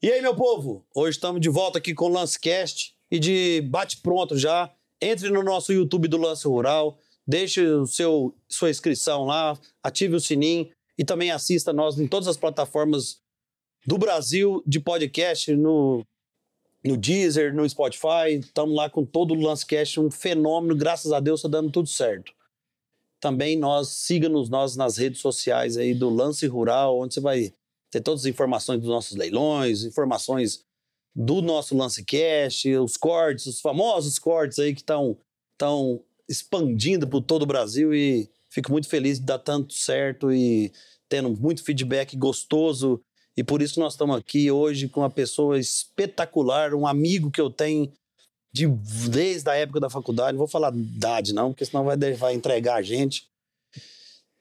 [0.00, 0.86] E aí, meu povo?
[0.94, 4.72] Hoje estamos de volta aqui com o Lancecast e de bate-pronto já.
[5.02, 10.20] Entre no nosso YouTube do Lance Rural, deixe o seu, sua inscrição lá, ative o
[10.20, 13.20] sininho e também assista nós em todas as plataformas
[13.84, 16.04] do Brasil de podcast, no,
[16.84, 18.38] no Deezer, no Spotify.
[18.38, 22.32] Estamos lá com todo o Lancecast, um fenômeno, graças a Deus está dando tudo certo.
[23.18, 27.52] Também nós, siga-nos nós nas redes sociais aí do Lance Rural, onde você vai
[27.90, 30.64] ter todas as informações dos nossos leilões, informações
[31.14, 35.18] do nosso Lance Cash, os cortes, os famosos cortes aí que estão
[35.56, 40.72] tão expandindo por todo o Brasil e fico muito feliz de dar tanto certo e
[41.08, 43.00] tendo muito feedback gostoso.
[43.36, 47.50] E por isso nós estamos aqui hoje com uma pessoa espetacular, um amigo que eu
[47.50, 47.90] tenho
[48.52, 50.32] de, desde a época da faculdade.
[50.32, 53.28] Não vou falar idade, não, porque senão vai, vai entregar a gente.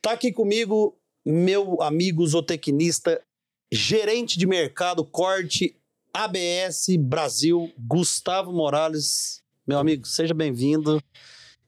[0.02, 3.22] Tá aqui comigo meu amigo zootecnista
[3.72, 5.76] gerente de mercado corte
[6.14, 9.42] ABS Brasil, Gustavo Morales.
[9.66, 11.02] Meu amigo, seja bem-vindo.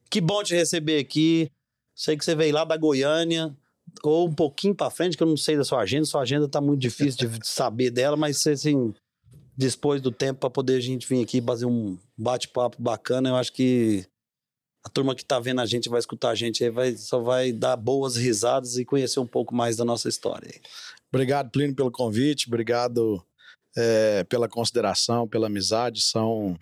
[0.10, 1.52] Que bom te receber aqui.
[1.96, 3.56] Sei que você veio lá da Goiânia,
[4.04, 6.06] ou um pouquinho para frente, que eu não sei da sua agenda.
[6.06, 8.94] Sua agenda tá muito difícil de saber dela, mas você, assim,
[9.56, 13.30] dispôs do tempo para poder a gente vir aqui fazer um bate-papo bacana.
[13.30, 14.06] Eu acho que
[14.84, 17.52] a turma que tá vendo a gente vai escutar a gente aí, vai, só vai
[17.52, 20.50] dar boas risadas e conhecer um pouco mais da nossa história.
[21.12, 22.48] Obrigado, Plínio, pelo convite.
[22.48, 23.24] Obrigado
[23.76, 26.02] é, pela consideração, pela amizade.
[26.02, 26.58] São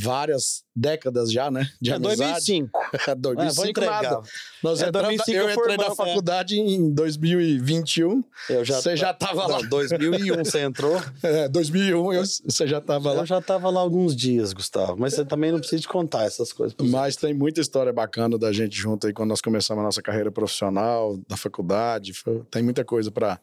[0.00, 1.70] várias décadas já, né?
[1.80, 2.32] De é amizade.
[2.32, 2.80] 2005.
[3.18, 4.22] 2005 é, nada.
[4.62, 6.58] Nós é, entramos, 2005 eu entrei na faculdade é.
[6.58, 8.24] em 2021.
[8.48, 9.60] Eu já você já estava lá.
[9.60, 11.00] 2001 você entrou.
[11.22, 13.20] É, 2001 eu, você já estava lá.
[13.20, 14.96] Eu já estava lá alguns dias, Gustavo.
[14.98, 16.74] Mas você também não precisa de contar essas coisas.
[16.80, 20.32] Mas tem muita história bacana da gente junto aí quando nós começamos a nossa carreira
[20.32, 22.12] profissional, da faculdade.
[22.50, 23.38] Tem muita coisa para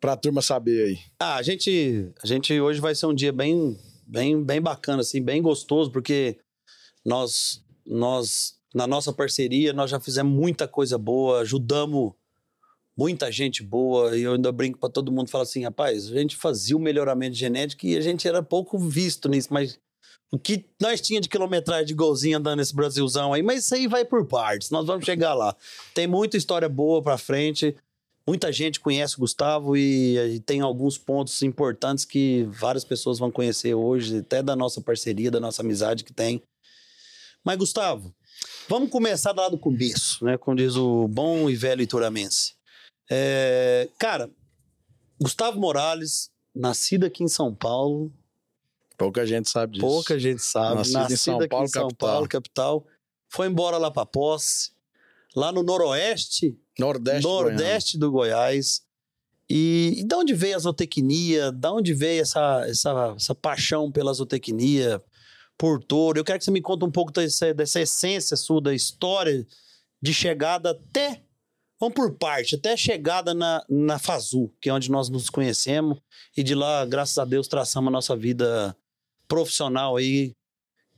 [0.00, 0.98] para a turma saber aí.
[1.18, 5.20] Ah, a gente, a gente hoje vai ser um dia bem bem, bem bacana, assim,
[5.20, 6.38] bem gostoso, porque
[7.04, 12.12] nós, nós, na nossa parceria, nós já fizemos muita coisa boa, ajudamos
[12.96, 16.34] muita gente boa, e eu ainda brinco para todo mundo, falo assim, rapaz, a gente
[16.34, 19.78] fazia o melhoramento genético e a gente era pouco visto nisso, mas
[20.32, 23.86] o que nós tinha de quilometragem de golzinho andando nesse Brasilzão aí, mas isso aí
[23.86, 25.54] vai por partes, nós vamos chegar lá.
[25.94, 27.76] Tem muita história boa para frente,
[28.26, 33.30] Muita gente conhece o Gustavo e, e, tem alguns pontos importantes que várias pessoas vão
[33.30, 36.42] conhecer hoje, até da nossa parceria, da nossa amizade que tem.
[37.44, 38.12] Mas, Gustavo,
[38.68, 40.36] vamos começar lá do começo, né?
[40.36, 42.56] Como diz o bom e velho Ituramense.
[43.08, 44.28] É, cara,
[45.20, 48.12] Gustavo Morales, nascido aqui em São Paulo.
[48.98, 49.86] Pouca gente sabe disso.
[49.86, 50.76] Pouca gente sabe.
[50.76, 52.08] Nascido, nascido em São, Paulo, em São capital.
[52.08, 52.86] Paulo, capital.
[53.28, 54.72] Foi embora lá para Posse.
[55.36, 58.82] Lá no Noroeste Nordeste, Nordeste do Goiás.
[59.48, 61.52] E, e de onde veio a zootecnia?
[61.52, 65.02] De onde veio essa, essa, essa paixão pela zootecnia,
[65.56, 66.18] por touro?
[66.18, 69.46] Eu quero que você me conte um pouco dessa, dessa essência sua, da história
[70.02, 71.22] de chegada até,
[71.80, 75.98] vamos por parte, até a chegada na, na Fazu, que é onde nós nos conhecemos.
[76.36, 78.76] E de lá, graças a Deus, traçamos a nossa vida
[79.28, 80.34] profissional aí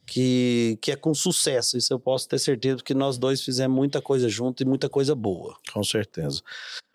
[0.08, 1.76] que, que é com sucesso.
[1.76, 5.14] Isso eu posso ter certeza, porque nós dois fizemos muita coisa junto e muita coisa
[5.14, 5.54] boa.
[5.72, 6.40] Com certeza.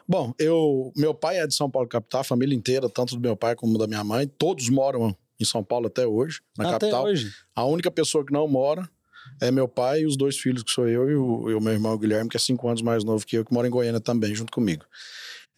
[0.07, 3.37] Bom, eu, meu pai é de São Paulo capital, a família inteira, tanto do meu
[3.37, 7.05] pai como da minha mãe, todos moram em São Paulo até hoje, na até capital.
[7.05, 7.31] Hoje.
[7.55, 8.89] A única pessoa que não mora
[9.39, 11.71] é meu pai e os dois filhos, que sou eu e o, e o meu
[11.71, 14.33] irmão Guilherme, que é cinco anos mais novo que eu, que mora em Goiânia também,
[14.33, 14.83] junto comigo.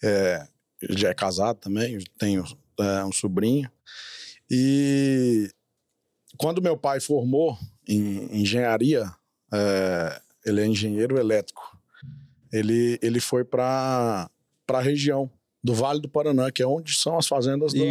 [0.04, 0.46] É,
[0.82, 2.44] ele já é casado também, tenho
[2.80, 3.72] é, um sobrinho.
[4.52, 5.50] E
[6.38, 7.58] quando meu pai formou
[7.88, 9.12] em engenharia,
[9.54, 11.78] é, ele é engenheiro elétrico.
[12.52, 14.30] Ele, ele foi para
[14.68, 15.30] a região
[15.64, 17.84] do Vale do Paraná, que é onde são as fazendas do,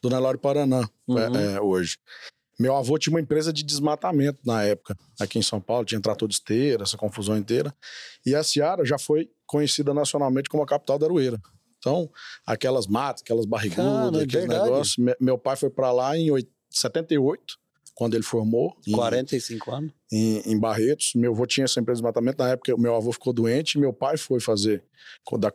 [0.00, 1.18] do Nelore Paraná uhum.
[1.18, 1.98] é, é, hoje.
[2.58, 6.28] Meu avô tinha uma empresa de desmatamento na época, aqui em São Paulo, tinha trator
[6.28, 7.74] de esteira, essa confusão inteira.
[8.24, 11.40] E a Seara já foi conhecida nacionalmente como a capital da Aroeira.
[11.78, 12.10] Então,
[12.46, 14.96] aquelas matas, aquelas barrigudas, é aqueles negócios.
[15.18, 16.28] Meu pai foi para lá em
[16.68, 17.58] 78
[17.94, 18.76] quando ele formou.
[18.90, 19.92] 45 em, anos?
[20.12, 21.12] Em, em, Barretos.
[21.14, 22.42] Meu avô tinha essa empresa de desmatamento.
[22.42, 24.82] Na época, meu avô ficou doente, meu pai foi fazer,
[25.38, 25.52] dar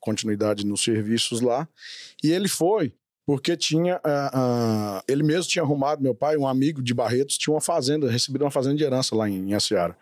[0.00, 1.68] continuidade nos serviços lá.
[2.22, 2.92] E ele foi
[3.26, 3.96] porque tinha.
[3.96, 8.10] Uh, uh, ele mesmo tinha arrumado, meu pai, um amigo de Barretos, tinha uma fazenda,
[8.10, 9.96] recebido uma fazenda de herança lá em, em Aciara.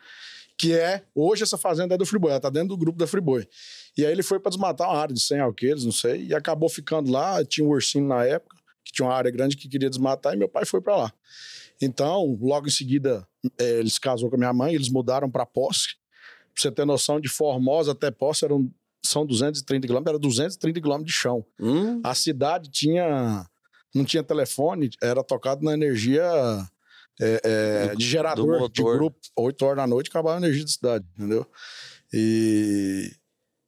[0.58, 1.02] Que é.
[1.14, 3.48] Hoje essa fazenda é do Friboi, ela tá dentro do grupo da Friboi.
[3.96, 6.68] E aí ele foi para desmatar uma área de 100 alqueires, não sei, e acabou
[6.68, 7.44] ficando lá.
[7.44, 10.48] Tinha um ursinho na época, que tinha uma área grande que queria desmatar, e meu
[10.48, 11.12] pai foi para lá.
[11.82, 13.26] Então, logo em seguida,
[13.58, 15.96] é, ele se casou com a minha mãe, eles mudaram para Posse.
[16.54, 18.70] Pra você ter noção, de Formosa até Posse eram,
[19.04, 21.44] são 230 quilômetros, era 230 quilômetros de chão.
[21.60, 22.00] Hum.
[22.04, 23.46] A cidade tinha
[23.94, 26.24] não tinha telefone, era tocado na energia
[27.20, 29.18] é, é, de gerador, de grupo.
[29.36, 31.46] 8 horas da noite acabava a energia da cidade, entendeu?
[32.12, 33.12] E,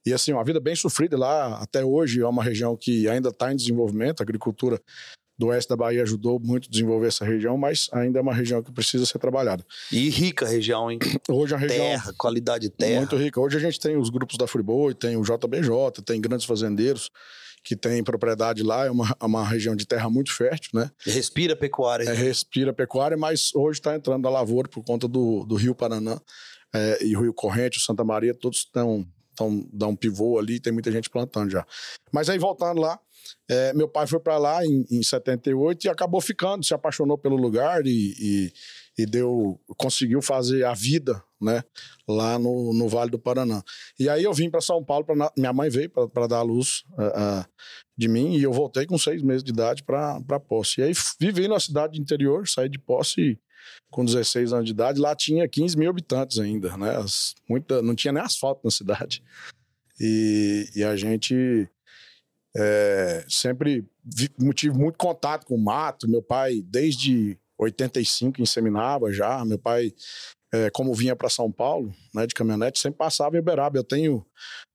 [0.06, 3.52] e assim, uma vida bem sofrida lá, até hoje é uma região que ainda está
[3.52, 4.80] em desenvolvimento, a agricultura
[5.38, 8.62] do oeste da Bahia ajudou muito a desenvolver essa região, mas ainda é uma região
[8.62, 9.64] que precisa ser trabalhada.
[9.90, 10.98] E rica região, hein?
[11.28, 11.78] Hoje a região.
[11.78, 13.00] Terra, qualidade de terra.
[13.00, 13.40] Muito rica.
[13.40, 17.10] Hoje a gente tem os grupos da Friboi, tem o JBJ, tem grandes fazendeiros
[17.64, 20.90] que tem propriedade lá, é uma, é uma região de terra muito fértil, né?
[21.04, 22.04] Respira pecuária.
[22.04, 26.20] É, respira pecuária, mas hoje está entrando a lavoura por conta do, do Rio Paraná
[26.74, 30.72] é, e Rio Corrente, o Santa Maria, todos estão então dá um pivô ali, tem
[30.72, 31.66] muita gente plantando já.
[32.12, 32.98] Mas aí voltando lá,
[33.50, 37.36] é, meu pai foi para lá em, em 78 e acabou ficando, se apaixonou pelo
[37.36, 38.52] lugar e, e,
[38.96, 41.62] e, deu, conseguiu fazer a vida, né,
[42.08, 43.62] lá no, no Vale do Paraná.
[43.98, 46.84] E aí eu vim para São Paulo, pra, minha mãe veio para dar a luz
[46.92, 47.44] uh, uh,
[47.96, 50.80] de mim e eu voltei com seis meses de idade para posse.
[50.80, 53.38] E aí vivi na cidade interior, saí de posse
[53.90, 56.96] com 16 anos de idade, lá tinha 15 mil habitantes ainda, né?
[56.96, 59.22] As, muita, não tinha nem asfalto na cidade.
[60.00, 61.68] E, e a gente
[62.56, 66.08] é, sempre vi, tive muito contato com o mato.
[66.08, 69.44] Meu pai, desde 85, inseminava já.
[69.44, 69.92] Meu pai,
[70.52, 73.78] é, como vinha para São Paulo, né, de caminhonete, sempre passava em Uberaba.
[73.78, 74.24] Eu tenho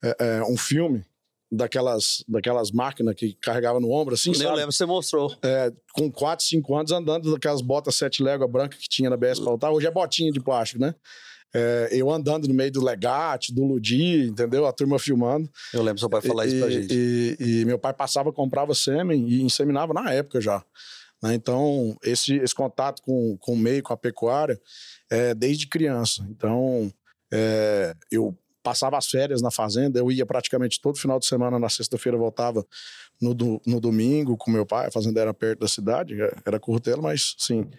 [0.03, 1.05] é, é um filme
[1.51, 4.55] daquelas, daquelas máquinas que carregava no ombro, assim, Eu sabe?
[4.57, 5.35] lembro, você mostrou.
[5.43, 9.39] É, com 4, 5 anos andando daquelas botas sete léguas brancas que tinha na BS
[9.39, 9.71] Pautar.
[9.71, 10.93] Hoje é botinha de plástico, né?
[11.51, 14.67] É, eu andando no meio do Legate, do Ludi, entendeu?
[14.67, 15.49] A turma filmando.
[15.73, 16.93] Eu lembro seu pai falar e, isso pra gente.
[16.93, 20.63] E, e, meu pai passava, comprava sêmen e inseminava na época já.
[21.23, 21.33] Né?
[21.33, 24.61] Então, esse, esse contato com, com o meio, com a pecuária,
[25.09, 26.23] é desde criança.
[26.29, 26.93] Então,
[27.33, 31.69] é, eu passava as férias na fazenda, eu ia praticamente todo final de semana, na
[31.69, 32.65] sexta-feira voltava
[33.21, 36.59] no, do, no domingo com meu pai, a fazenda era perto da cidade, é, era
[36.59, 37.69] curtelo, mas sim,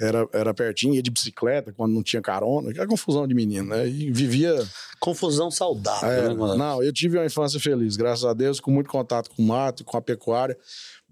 [0.00, 3.68] era, era pertinho, ia de bicicleta quando não tinha carona, que era confusão de menino,
[3.68, 3.88] né?
[3.88, 4.54] E vivia.
[5.00, 6.56] Confusão saudável, é, né, mano?
[6.56, 9.84] Não, eu tive uma infância feliz, graças a Deus, com muito contato com o mato,
[9.84, 10.56] com a pecuária,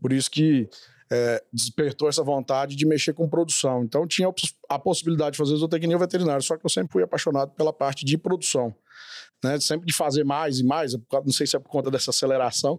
[0.01, 0.69] por isso que
[1.11, 3.85] é, despertou essa vontade de mexer com produção.
[3.85, 4.29] Então tinha
[4.69, 8.17] a possibilidade de fazer zootecnia veterinária, só que eu sempre fui apaixonado pela parte de
[8.19, 8.75] produção
[9.47, 9.61] né?
[9.61, 12.79] Sempre de fazer mais e mais, não sei se é por conta dessa aceleração,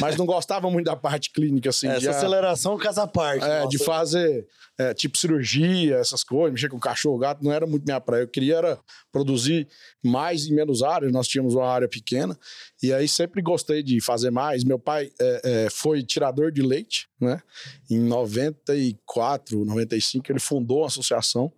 [0.00, 1.86] mas não gostava muito da parte clínica, assim.
[1.86, 3.44] Essa de, aceleração casa parte.
[3.44, 7.84] É, de fazer, é, tipo, cirurgia, essas coisas, mexer com cachorro, gato, não era muito
[7.84, 8.22] minha praia.
[8.22, 8.78] Eu queria era
[9.12, 9.68] produzir
[10.04, 12.36] mais e menos áreas, nós tínhamos uma área pequena,
[12.82, 14.64] e aí sempre gostei de fazer mais.
[14.64, 17.40] Meu pai é, é, foi tirador de leite, né?
[17.88, 21.52] Em 94, 95, ele fundou uma associação,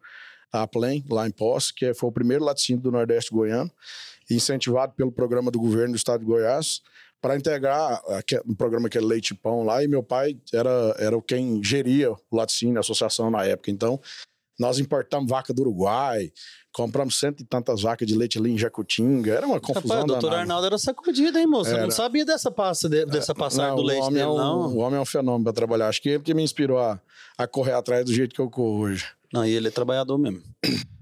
[0.52, 3.70] a Plen, lá em Posse, que foi o primeiro laticínio do Nordeste goiano
[4.34, 6.80] incentivado pelo programa do governo do estado de Goiás,
[7.20, 8.00] para integrar
[8.46, 12.18] um programa que é Leite Pão lá, e meu pai era, era quem geria o
[12.32, 13.70] laticínio, a associação na época.
[13.70, 14.00] Então,
[14.58, 16.32] nós importamos vaca do Uruguai,
[16.72, 20.06] compramos cento e tantas vacas de leite ali em Jacutinga, era uma confusão Rapaz, o
[20.06, 21.70] doutor Arnaldo era sacudido, hein, moço?
[21.70, 21.80] Era...
[21.80, 24.74] Eu não sabia dessa, passa, dessa passagem não, do leite dele, é um, não.
[24.74, 25.88] O homem é um fenômeno para trabalhar.
[25.88, 27.00] Acho que ele que me inspirou a,
[27.36, 29.06] a correr atrás do jeito que eu corro hoje.
[29.32, 30.42] Não, e ele é trabalhador mesmo.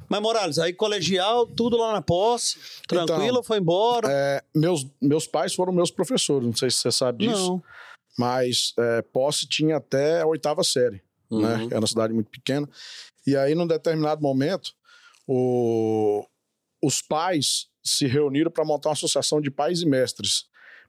[0.09, 4.09] Mas, Morales, aí colegial, tudo lá na posse, tranquilo, então, foi embora?
[4.11, 7.49] É, meus, meus pais foram meus professores, não sei se você sabe disso.
[7.49, 7.63] Não.
[8.19, 11.01] Mas é, posse tinha até a oitava série,
[11.31, 11.41] uhum.
[11.41, 11.69] né?
[11.71, 12.69] Era uma cidade muito pequena.
[13.27, 14.73] E aí, num determinado momento,
[15.27, 16.27] o,
[16.83, 20.47] os pais se reuniram para montar uma associação de pais e mestres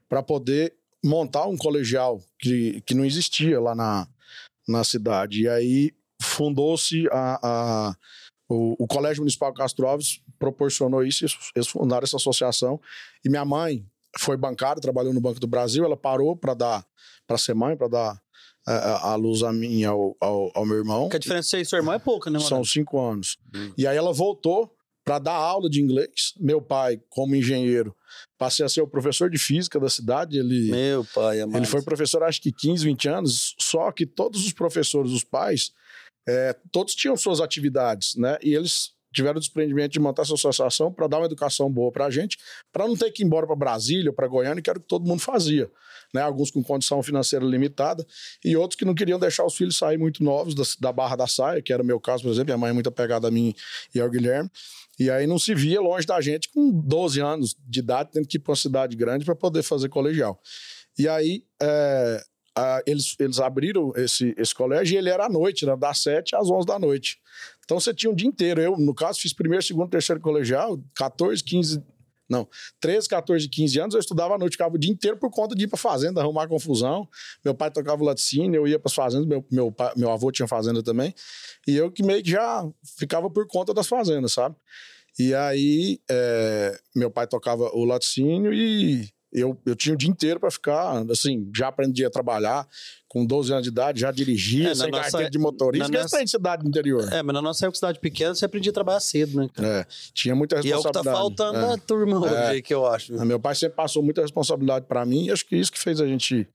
[0.07, 0.73] para poder
[1.03, 4.07] montar um colegial que, que não existia lá na,
[4.67, 5.43] na cidade.
[5.43, 7.95] E aí fundou-se a, a
[8.49, 11.25] o, o, Colégio Municipal Castro Alves proporcionou isso,
[11.55, 12.81] eles fundaram essa associação.
[13.23, 13.85] E minha mãe
[14.17, 16.85] foi bancária, trabalhou no Banco do Brasil, ela parou para dar,
[17.27, 18.21] para ser mãe, para dar
[18.65, 21.03] a, é, é, a, luz a mim ao, ao, ao, meu irmão.
[21.03, 22.39] Porque a diferença de seu irmão é pouca, né?
[22.39, 23.37] São cinco anos.
[23.55, 23.71] Hum.
[23.77, 24.75] E aí ela voltou
[25.05, 26.33] para dar aula de inglês.
[26.39, 27.95] Meu pai, como engenheiro,
[28.37, 30.37] passei a ser o professor de física da cidade.
[30.37, 34.53] Ele, meu pai, Ele foi professor acho que 15, 20 anos, só que todos os
[34.53, 35.71] professores, os pais,
[36.29, 38.38] é, todos tinham suas atividades, né?
[38.43, 42.05] E eles tiveram o desprendimento de montar essa associação para dar uma educação boa para
[42.05, 42.38] a gente,
[42.71, 45.07] para não ter que ir embora para Brasília, para Goiânia, que era o que todo
[45.07, 45.69] mundo fazia.
[46.13, 46.21] Né?
[46.21, 48.05] Alguns com condição financeira limitada
[48.45, 51.27] e outros que não queriam deixar os filhos sair muito novos da, da Barra da
[51.27, 52.45] Saia, que era o meu caso, por exemplo.
[52.45, 53.53] Minha mãe é muito apegada a mim
[53.93, 54.50] e ao Guilherme.
[55.00, 58.38] E aí não se via longe da gente com 12 anos de idade, tendo que
[58.38, 60.39] ir para uma cidade grande para poder fazer colegial.
[60.98, 62.21] E aí, é,
[62.59, 66.35] ah, eles, eles abriram esse, esse colégio e ele era à noite, né, das 7
[66.35, 67.17] às 11 da noite.
[67.63, 68.59] Então você tinha um dia inteiro.
[68.59, 71.81] Eu, no caso, fiz primeiro, segundo, terceiro colegial, 14, 15,
[72.29, 72.47] Não.
[72.81, 75.63] 13, 14, 15 anos eu estudava à noite, ficava o dia inteiro por conta de
[75.63, 77.07] ir pra fazenda, arrumar confusão.
[77.43, 81.13] Meu pai tocava laticínio, eu ia pras fazendas, meu, meu, meu avô tinha fazenda também.
[81.65, 84.55] E eu que meio que já ficava por conta das fazendas, sabe?
[85.17, 90.39] E aí, é, meu pai tocava o laticínio e eu, eu tinha o dia inteiro
[90.39, 92.67] para ficar, assim, já aprendi a trabalhar.
[93.07, 96.27] Com 12 anos de idade, já dirigia, é, sem nossa, carteira de motorista, na nossa...
[96.27, 97.12] cidade do interior.
[97.12, 99.50] É, mas na nossa época, cidade pequena, você aprendia a trabalhar cedo, né?
[99.57, 99.83] É,
[100.13, 100.77] tinha muita responsabilidade.
[100.77, 101.67] E é o que tá faltando é.
[101.69, 102.62] na turma hoje, é.
[102.62, 103.13] que eu acho.
[103.25, 106.05] Meu pai sempre passou muita responsabilidade para mim, e acho que isso que fez a
[106.05, 106.48] gente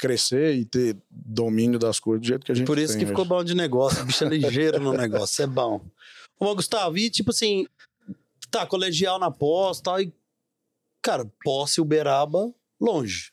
[0.00, 3.10] crescer e ter domínio das coisas do jeito que a gente Por isso que hoje.
[3.10, 5.80] ficou bom de negócio, o bicho é ligeiro no negócio, é bom.
[6.40, 7.66] Ô, Gustavo, e tipo assim,
[8.50, 10.12] tá, colegial na pós tal, e,
[11.02, 13.32] cara, posse Uberaba, longe.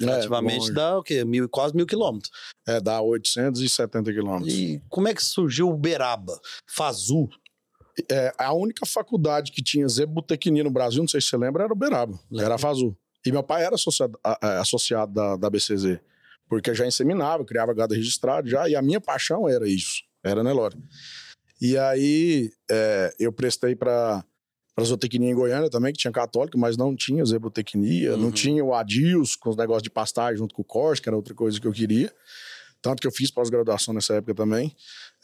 [0.00, 1.24] É, Relativamente é, dá o quê?
[1.24, 2.30] Mil, quase mil quilômetros.
[2.66, 4.52] É, dá 870 quilômetros.
[4.52, 6.38] E como é que surgiu Uberaba?
[6.66, 7.28] Fazu?
[8.10, 11.72] É, a única faculdade que tinha zebutecnia no Brasil, não sei se você lembra, era
[11.72, 12.18] Uberaba.
[12.28, 12.46] Lembra.
[12.46, 12.96] Era Fazu.
[13.24, 14.18] E meu pai era associado,
[14.60, 16.00] associado da, da BCZ.
[16.48, 18.68] Porque já inseminava, criava gado registrado já.
[18.68, 20.02] E a minha paixão era isso.
[20.22, 20.76] Era Nelore.
[21.60, 24.24] E aí é, eu prestei para
[24.74, 28.20] para zootecnia em Goiânia também, que tinha católico, mas não tinha zebotecnia, uhum.
[28.20, 31.16] não tinha o Adils com os negócios de pastagem junto com o Corte, que era
[31.16, 32.12] outra coisa que eu queria.
[32.82, 34.74] Tanto que eu fiz pós-graduação nessa época também,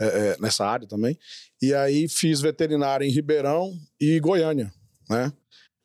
[0.00, 1.18] é, é, nessa área também.
[1.60, 4.72] E aí fiz veterinária em Ribeirão e Goiânia,
[5.08, 5.32] né?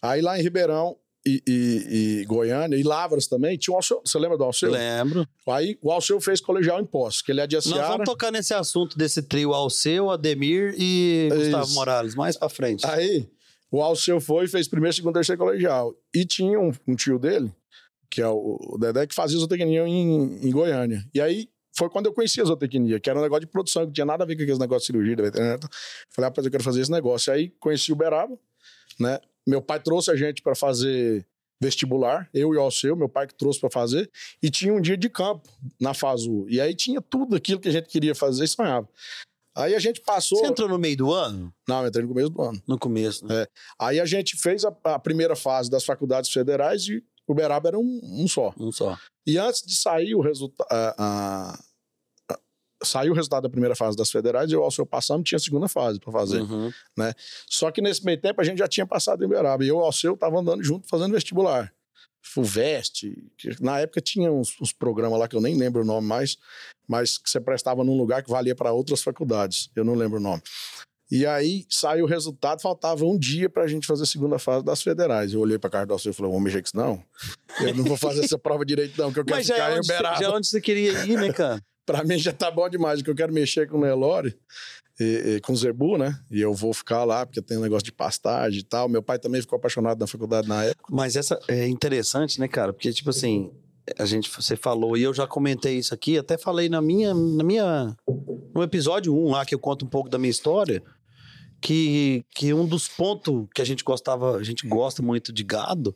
[0.01, 0.95] Aí lá em Ribeirão
[1.25, 4.00] e, e, e, Goiânia, e Lavras também, tinha o Alceu.
[4.05, 4.69] Você lembra do Alceu?
[4.69, 5.27] Lembro.
[5.48, 7.81] Aí o Alceu fez colegial em Poços, que ele é de Aciara.
[7.81, 11.38] Nós vamos tocar nesse assunto desse trio Alceu, Ademir e Isso.
[11.39, 12.86] Gustavo Morales, mais pra frente.
[12.86, 13.27] Aí
[13.72, 15.93] o Alceu foi fez primeiro, segundo, terceiro colegial.
[16.13, 17.51] E tinha um, um tio dele,
[18.10, 21.03] que é o, Dedé, que fazia zootecnia em, em Goiânia.
[21.13, 23.91] E aí foi quando eu conheci a zootecnia, que era um negócio de produção, que
[23.91, 25.60] tinha nada a ver com aqueles negócios de cirurgia, veterinária.
[26.10, 27.34] Falei, rapaz, eu quero fazer esse negócio.
[27.34, 28.38] Aí conheci o Beraba,
[29.00, 29.19] né?
[29.45, 31.25] Meu pai trouxe a gente para fazer
[31.62, 34.10] vestibular, eu e o Alceu, meu pai que trouxe para fazer,
[34.41, 36.45] e tinha um dia de campo na FASU.
[36.50, 38.88] E aí tinha tudo aquilo que a gente queria fazer e sonhava.
[39.55, 40.39] Aí a gente passou.
[40.39, 41.53] Você entrou no meio do ano?
[41.67, 42.62] Não, eu entrei no começo do ano.
[42.67, 43.43] No começo, né?
[43.43, 43.47] É.
[43.79, 47.79] Aí a gente fez a, a, primeira fase das faculdades federais e o Uberaba era
[47.79, 48.53] um, um só.
[48.59, 48.97] Um só.
[49.25, 50.67] E antes de sair o resultado.
[52.83, 55.67] Saiu o resultado da primeira fase das federais, eu, ao seu passando, tinha a segunda
[55.67, 56.41] fase para fazer.
[56.41, 56.71] Uhum.
[56.95, 57.13] Né?
[57.47, 59.63] Só que nesse meio tempo a gente já tinha passado em Uberaba.
[59.63, 61.74] E eu, ao seu, tava andando junto fazendo vestibular.
[62.21, 66.07] FUVEST, que na época tinha uns, uns, programas lá que eu nem lembro o nome
[66.07, 66.38] mais,
[66.88, 70.22] mas que você prestava num lugar que valia para outras faculdades, eu não lembro o
[70.22, 70.42] nome.
[71.10, 74.65] E aí saiu o resultado, faltava um dia para a gente fazer a segunda fase
[74.65, 75.34] das federais.
[75.34, 77.04] Eu olhei para cara do e falei: vamos mexer com isso não?
[77.62, 79.77] Eu não vou fazer essa prova direito, não, que eu quero Mas ficar já é
[79.77, 81.62] onde, Já é onde você queria ir, né, cara?
[81.86, 84.36] para mim já tá bom demais, que eu quero mexer com o Nelore.
[84.98, 86.18] E, e, com o Zebu, né?
[86.32, 88.88] E eu vou ficar lá, porque tem um negócio de pastagem e tal.
[88.88, 90.86] Meu pai também ficou apaixonado na faculdade na época.
[90.89, 92.72] Mas essa é interessante, né, cara?
[92.72, 93.51] Porque, tipo assim,
[93.98, 97.44] a gente, você falou, e eu já comentei isso aqui, até falei na minha, na
[97.44, 97.96] minha,
[98.54, 100.84] no episódio 1 lá, que eu conto um pouco da minha história,
[101.62, 105.96] que, que um dos pontos que a gente gostava, a gente gosta muito de gado,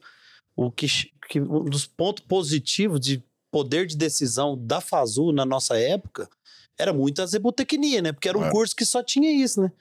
[0.55, 0.87] o que,
[1.29, 6.29] que um dos pontos positivos de poder de decisão da Fazu na nossa época
[6.77, 8.11] era muito a zebotecnia, né?
[8.11, 8.51] Porque era um é.
[8.51, 9.71] curso que só tinha isso, né?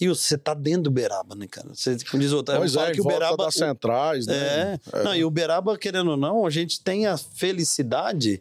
[0.00, 1.68] E você tá dentro do Uberaba, né, cara?
[1.74, 2.56] Você diz outra.
[2.56, 4.34] Pois é, que o Uberaba das centrais, né?
[4.34, 4.98] É.
[4.98, 5.02] é.
[5.02, 8.40] Não, e o Uberaba, querendo ou não, a gente tem a felicidade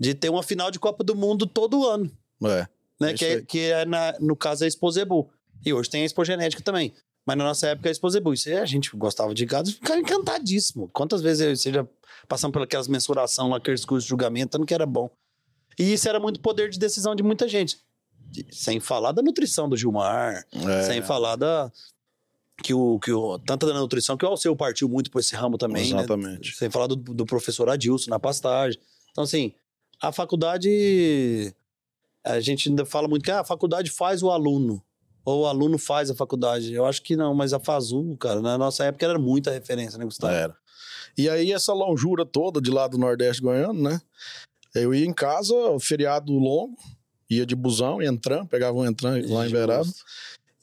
[0.00, 2.10] de ter uma final de Copa do Mundo todo ano.
[2.44, 2.66] É.
[2.98, 3.12] Né?
[3.12, 5.30] Que, é, que é, na, no caso, a Expo Zebu.
[5.64, 6.94] E hoje tem a Expo Genética também.
[7.26, 8.32] Mas na nossa época, a Expo Zebu.
[8.32, 10.88] Isso a gente gostava de gado e ficava encantadíssimo.
[10.92, 11.86] Quantas vezes você já
[12.28, 15.10] passando por aquelas mensuração lá, aqueles cursos de julgamento, que era bom.
[15.78, 17.78] E isso era muito poder de decisão de muita gente.
[18.50, 20.82] Sem falar da nutrição do Gilmar, é.
[20.82, 21.70] sem falar da.
[22.62, 25.58] Que o, que o, tanto da nutrição que o Alceu partiu muito por esse ramo
[25.58, 25.92] também.
[25.92, 25.98] Né?
[25.98, 26.48] Exatamente.
[26.48, 26.54] Né?
[26.56, 28.80] Sem falar do, do professor Adilson na pastagem.
[29.10, 29.52] Então, assim,
[30.00, 31.54] a faculdade.
[32.24, 34.82] A gente ainda fala muito que ah, a faculdade faz o aluno.
[35.24, 36.72] Ou o aluno faz a faculdade.
[36.72, 40.04] Eu acho que não, mas a Fazul, cara, na nossa época era muita referência, né,
[40.04, 40.32] Gustavo?
[40.32, 40.56] Era.
[41.18, 44.00] E aí, essa longura toda de lá do Nordeste goiano, né?
[44.74, 46.76] Eu ia em casa, feriado longo,
[47.28, 49.88] ia de busão, entrando, pegava um entrando lá em Verado.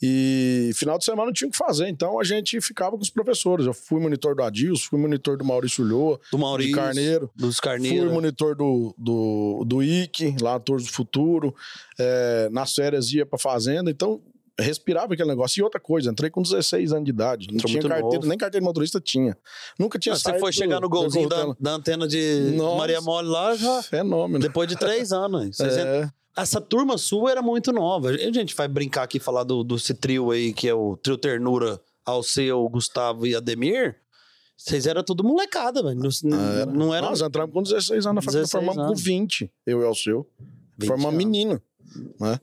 [0.05, 3.09] E final de semana não tinha o que fazer, então a gente ficava com os
[3.09, 3.65] professores.
[3.65, 8.07] Eu fui monitor do Adilson, fui monitor do Maurício Lhoa, do Maurício, Carneiro, dos Carneiro.
[8.07, 11.55] Fui monitor do, do, do IC, lá Torres do Futuro.
[11.97, 14.21] É, nas férias ia pra fazenda, então
[14.59, 15.61] respirava aquele negócio.
[15.61, 17.47] E outra coisa, entrei com 16 anos de idade.
[17.49, 18.27] Não tinha carteira, novo.
[18.27, 19.37] nem carteira de motorista tinha.
[19.79, 23.55] Nunca tinha Você foi chegar no golzinho da, da, antena de Nossa, Maria Mole lá
[23.55, 23.81] já.
[23.83, 24.39] Fenômeno.
[24.39, 25.57] Depois de três anos.
[25.63, 26.09] É.
[26.35, 28.09] Essa turma sua era muito nova.
[28.09, 31.79] A gente vai brincar aqui falar do, do trio aí, que é o trio Ternura,
[32.05, 33.97] Alceu, Gustavo e Ademir.
[34.57, 35.99] Vocês eram tudo molecada, velho.
[35.99, 36.65] Não, ah, era.
[36.65, 37.09] não era.
[37.09, 40.27] Nós entramos com 16 anos na faculdade, formamos com 20, eu e o seu.
[40.85, 41.61] Formamos menino,
[42.19, 42.39] né?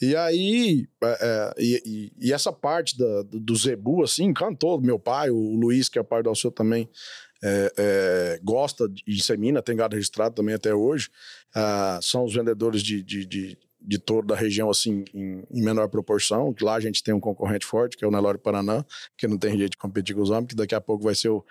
[0.00, 5.28] E aí, é, é, e, e, essa parte da, do Zebu, assim, encantou meu pai,
[5.30, 6.88] o Luiz, que é pai do Alceu também,
[7.42, 11.08] é, é, gosta de insemina, tem gado registrado também até hoje.
[11.54, 15.88] Ah, são os vendedores de, de, de, de touro da região, assim, em, em, menor
[15.88, 16.54] proporção.
[16.60, 18.84] Lá a gente tem um concorrente forte, que é o Nelore Paraná,
[19.16, 21.28] que não tem jeito de competir com os homens, que daqui a pouco vai ser
[21.28, 21.44] o,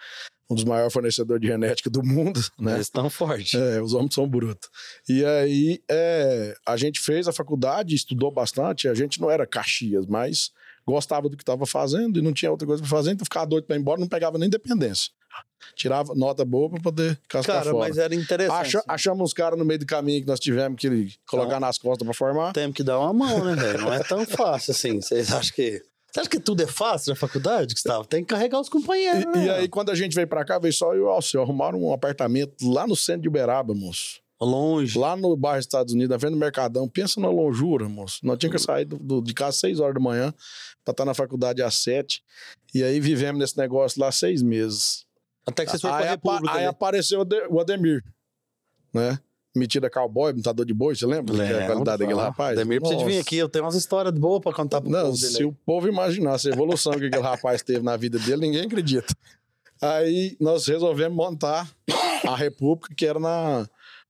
[0.49, 2.75] um dos maiores fornecedores de genética do mundo, né?
[2.75, 3.53] Eles estão fortes.
[3.53, 4.69] É, os homens são brutos.
[5.07, 10.05] E aí, é, a gente fez a faculdade, estudou bastante, a gente não era Caxias,
[10.05, 10.51] mas
[10.85, 13.65] gostava do que estava fazendo e não tinha outra coisa para fazer, então ficava doido
[13.65, 15.11] para ir embora, não pegava nem dependência.
[15.75, 17.87] Tirava nota boa para poder cascar cara, fora.
[17.87, 18.59] mas era interessante.
[18.59, 21.77] Acha, achamos uns caras no meio do caminho que nós tivemos que colocar então, nas
[21.77, 22.53] costas para formar.
[22.53, 23.81] Temos que dar uma mão, né, velho?
[23.81, 25.01] Não é tão fácil assim.
[25.01, 28.05] Vocês acham que você acha que tudo é fácil na faculdade, Gustavo?
[28.05, 29.23] Tem que carregar os companheiros.
[29.23, 29.45] E, né?
[29.45, 31.41] e aí, quando a gente veio pra cá, veio só eu e o Alceu.
[31.41, 34.21] Arrumaram um apartamento lá no centro de Uberaba, moço.
[34.39, 34.97] Longe.
[34.97, 36.87] Lá no bairro dos Estados Unidos, na frente do Mercadão.
[36.87, 38.19] Pensa na longura, moço.
[38.23, 40.33] Nós tínhamos que sair do, do, de casa às 6 horas da manhã
[40.83, 42.23] pra estar na faculdade às 7.
[42.73, 45.06] E aí vivemos nesse negócio lá seis meses.
[45.47, 46.53] Até que vocês foram pra República.
[46.53, 48.03] Aí, aí apareceu o Ademir,
[48.93, 49.19] né?
[49.57, 51.35] metida cowboy, montador de boi, você lembra?
[51.35, 52.55] Lembro, a qualidade daquele rapaz?
[52.55, 55.43] Demir precisa vir aqui, eu tenho umas histórias boas pra contar pro Não, povo se
[55.43, 59.13] o povo imaginasse a evolução que aquele rapaz teve na vida dele, ninguém acredita.
[59.81, 61.69] Aí nós resolvemos montar
[62.25, 63.67] a República, que era na,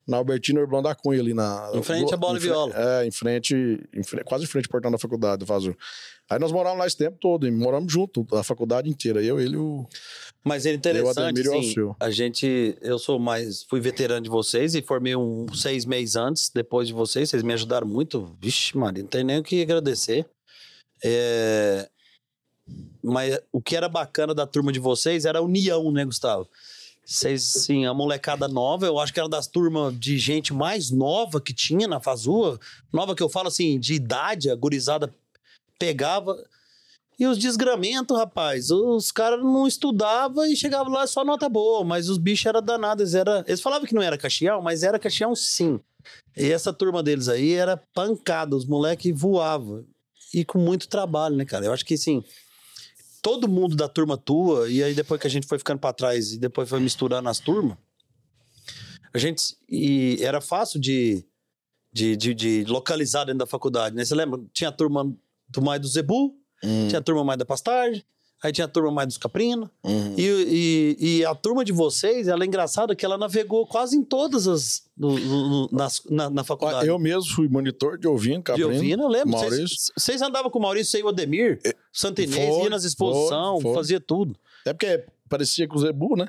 [0.07, 1.69] na Albertina Urblão da Cunha, ali na...
[1.73, 2.73] Em frente à bola e viola.
[2.75, 3.53] É, em frente,
[3.93, 5.75] em frente, quase em frente ao portão da faculdade do Fazul.
[6.29, 9.55] Aí nós morávamos lá esse tempo todo, e moramos junto, a faculdade inteira, eu, ele
[9.55, 9.85] e o...
[10.43, 15.15] Mas é interessante, assim, a gente, eu sou mais, fui veterano de vocês e formei
[15.15, 18.33] um seis meses antes, depois de vocês, vocês me ajudaram muito.
[18.39, 20.25] Vixe, Maria, não tem nem o que agradecer.
[21.03, 21.89] É...
[23.03, 26.47] Mas o que era bacana da turma de vocês era a união, né, Gustavo?
[27.09, 31.39] Vocês, sim, a molecada nova, eu acho que era das turmas de gente mais nova
[31.39, 32.59] que tinha na Fazua.
[32.91, 35.09] Nova que eu falo assim, de idade, a gurizada
[35.79, 36.37] pegava.
[37.17, 42.09] E os desgramentos, rapaz, os caras não estudavam e chegavam lá só nota boa, mas
[42.09, 43.15] os bichos eram danados.
[43.15, 43.41] Era...
[43.47, 45.79] Eles falavam que não era caxião, mas era caxião sim.
[46.35, 49.85] E essa turma deles aí era pancada, os moleques voavam.
[50.33, 51.67] E com muito trabalho, né, cara?
[51.67, 52.21] Eu acho que, assim,
[53.27, 56.31] todo mundo da turma tua, e aí depois que a gente foi ficando para trás
[56.31, 57.77] e depois foi misturando as turmas,
[59.13, 59.57] a gente.
[59.67, 61.25] E era fácil de,
[61.91, 64.05] de, de, de localizar dentro da faculdade, né?
[64.05, 64.39] Você lembra?
[64.53, 65.13] Tinha a turma
[65.49, 66.87] do mais do Zebu, Hum.
[66.87, 68.03] Tinha a turma mais da pastagem,
[68.43, 69.69] aí tinha a turma mais dos Caprina.
[69.83, 70.15] Uhum.
[70.17, 74.03] E, e, e, a turma de vocês, ela é engraçada que ela navegou quase em
[74.03, 74.83] todas as.
[74.95, 76.87] No, no, nas, na, na, faculdade.
[76.87, 78.69] Eu mesmo fui monitor de Ovino, Caprina.
[78.69, 79.31] De Ovino, eu lembro.
[79.31, 79.93] Maurício.
[79.95, 83.99] Vocês andavam com o Maurício, e o Ademir, é, Santa Inês, ia nas exposições, fazia
[83.99, 84.35] tudo.
[84.65, 86.27] É porque parecia com o Zebu, né?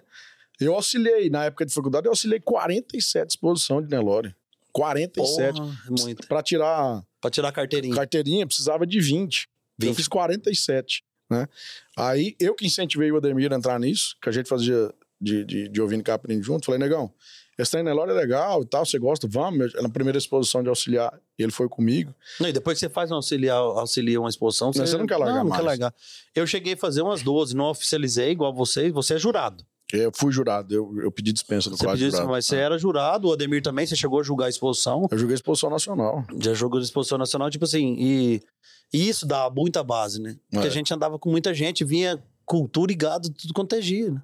[0.61, 4.35] Eu auxiliei, na época de faculdade, eu auxiliei 47 exposições de Nelore.
[4.73, 5.59] 47.
[5.59, 6.27] Porra, é muito.
[6.29, 7.05] Pra tirar.
[7.21, 7.95] Pra tirar a carteirinha.
[7.95, 9.49] Carteirinha, precisava de 20.
[9.79, 9.89] 20.
[9.89, 11.49] Eu fiz 47, né?
[11.97, 15.69] Aí eu que incentivei o Ademir a entrar nisso, que a gente fazia de, de,
[15.69, 16.67] de ouvindo Caprim junto.
[16.67, 17.13] Falei, negão,
[17.59, 19.75] esse trem Nelore é legal e tal, você gosta, vamos.
[19.75, 22.15] Na primeira exposição de auxiliar, ele foi comigo.
[22.39, 25.07] Não, e depois que você faz um auxiliar, auxilia uma exposição, você, não, você não
[25.07, 25.51] quer largar não, mais.
[25.51, 25.95] Não quer largar.
[26.35, 29.65] Eu cheguei a fazer umas 12, não oficializei igual você, você é jurado.
[29.93, 32.29] Eu fui jurado, eu, eu pedi dispensa do você quadro jurado.
[32.29, 32.61] Mas você é.
[32.61, 35.09] era jurado, o Ademir também, você chegou a julgar a exposição.
[35.11, 36.25] Eu julguei a exposição nacional.
[36.39, 38.43] Já jogou a exposição nacional, tipo assim, e
[38.93, 40.39] e isso dá muita base, né?
[40.51, 40.71] Porque é.
[40.71, 44.23] a gente andava com muita gente, vinha cultura e gado, tudo quanto é dia, né?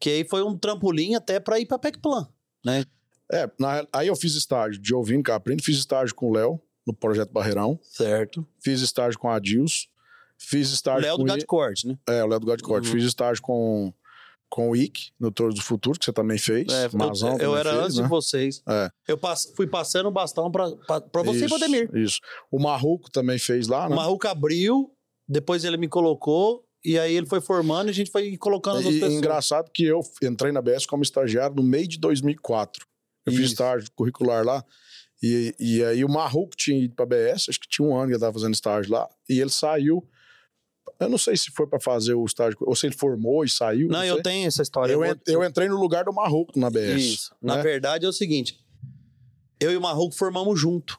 [0.00, 2.28] Que aí foi um trampolim até para ir para PECPlan,
[2.64, 2.84] né?
[3.32, 6.92] É, na, aí eu fiz estágio de ouvindo Caprino, fiz estágio com o Léo, no
[6.92, 7.78] Projeto Barreirão.
[7.82, 8.46] Certo.
[8.62, 9.88] Fiz estágio com a Adils.
[10.36, 11.24] Fiz estágio Léo com...
[11.24, 11.98] do Gado Corte, né?
[12.06, 12.88] É, o Léo do Gado Corte.
[12.88, 12.94] Uhum.
[12.94, 13.92] Fiz estágio com
[14.48, 16.72] com o IC, no Touro do Futuro, que você também fez.
[16.72, 18.02] É, Mazão eu, eu era fez, antes né?
[18.04, 18.62] de vocês.
[18.68, 18.90] É.
[19.08, 21.90] Eu pass, fui passando o bastão para você e Ademir.
[21.94, 22.20] Isso.
[22.50, 23.94] O Marruco também fez lá, né?
[23.94, 24.92] O Marruco abriu,
[25.28, 28.84] depois ele me colocou, e aí ele foi formando e a gente foi colocando as
[28.84, 29.12] e, pessoas.
[29.14, 32.86] engraçado que eu entrei na BS como estagiário no meio de 2004.
[33.26, 33.42] Eu isso.
[33.42, 34.62] fiz estágio curricular lá.
[35.22, 38.04] E, e aí o Marruco tinha ido para a BS, acho que tinha um ano
[38.04, 40.06] que ele estava fazendo estágio lá, e ele saiu
[41.00, 43.88] eu não sei se foi para fazer o estágio, ou se ele formou e saiu.
[43.88, 44.92] Não, não eu tenho essa história.
[44.92, 47.02] Eu, eu, eu, entrei no lugar do Marroco na BS.
[47.02, 47.34] Isso.
[47.42, 47.54] Né?
[47.54, 48.58] Na verdade é o seguinte:
[49.60, 50.98] eu e o Marroco formamos junto.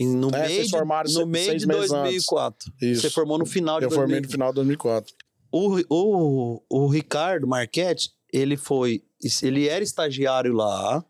[0.00, 2.72] No é, meio, de, no meio de 2004.
[2.82, 3.02] Isso.
[3.02, 3.94] Você formou no final de eu 2004.
[3.94, 5.14] Eu formei no final de 2004.
[5.52, 9.04] O, o, o Ricardo Marchetti, ele foi.
[9.42, 11.04] Ele era estagiário lá.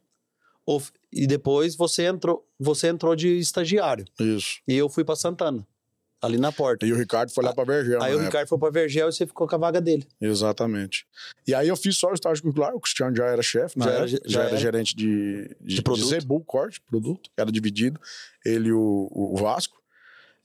[1.13, 4.05] E depois você entrou, você entrou de estagiário.
[4.21, 4.61] Isso.
[4.69, 5.67] E eu fui para Santana.
[6.25, 6.87] Ali na porta.
[6.87, 8.03] E o Ricardo foi lá pra Vergel.
[8.03, 8.25] Aí o época.
[8.25, 10.07] Ricardo foi pra Vergel e você ficou com a vaga dele.
[10.21, 11.07] Exatamente.
[11.47, 14.09] E aí eu fiz só o estágio curricular, o Cristiano já era chefe, já, era,
[14.09, 16.05] já, já era, era, gerente de, de, de, produto.
[16.05, 18.01] de Zebu, corte, produto, era dividido,
[18.45, 19.77] ele e o, o Vasco.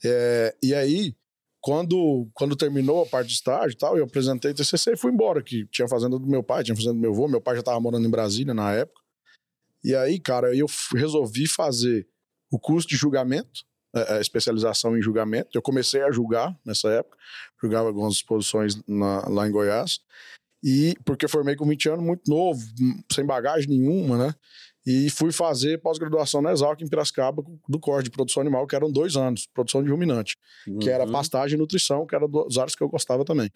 [0.04, 1.16] É, e aí,
[1.62, 5.42] quando, quando terminou a parte de estágio e tal, eu apresentei TCC e fui embora,
[5.42, 7.80] que tinha fazenda do meu pai, tinha fazenda do meu avô, meu pai já tava
[7.80, 9.02] morando em Brasília na época.
[9.84, 12.08] E aí, cara, eu resolvi fazer
[12.52, 15.50] o curso de julgamento, é, especialização em julgamento.
[15.54, 17.18] Eu comecei a julgar nessa época,
[17.62, 20.00] julgava algumas exposições na, lá em Goiás.
[20.64, 22.62] E porque formei com 20 anos, muito novo,
[23.12, 24.36] sem bagagem nenhuma, né?
[24.86, 28.92] E fui fazer pós-graduação na Exalc em Piracicaba do corte de produção animal, que eram
[28.92, 30.80] dois anos, produção de ruminante, uhum.
[30.80, 31.12] que era uhum.
[31.12, 33.52] pastagem e nutrição, que eram duas áreas que eu gostava também.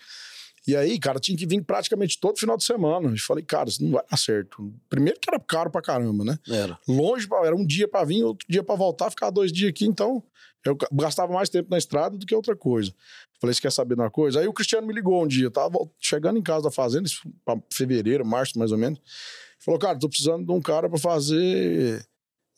[0.65, 3.09] E aí, cara, tinha que vir praticamente todo final de semana.
[3.09, 4.73] Eu falei, cara, isso não vai dar certo.
[4.89, 6.39] Primeiro que era caro pra caramba, né?
[6.49, 6.79] Era.
[6.87, 10.23] Longe, era um dia para vir, outro dia para voltar, ficar dois dias aqui, então
[10.65, 12.93] eu gastava mais tempo na estrada do que outra coisa.
[13.41, 14.39] Falei, você quer saber de uma coisa?
[14.39, 17.09] Aí o Cristiano me ligou um dia, tava chegando em casa da fazenda,
[17.43, 19.01] para fevereiro, março mais ou menos.
[19.59, 22.05] Falou, cara, tô precisando de um cara para fazer.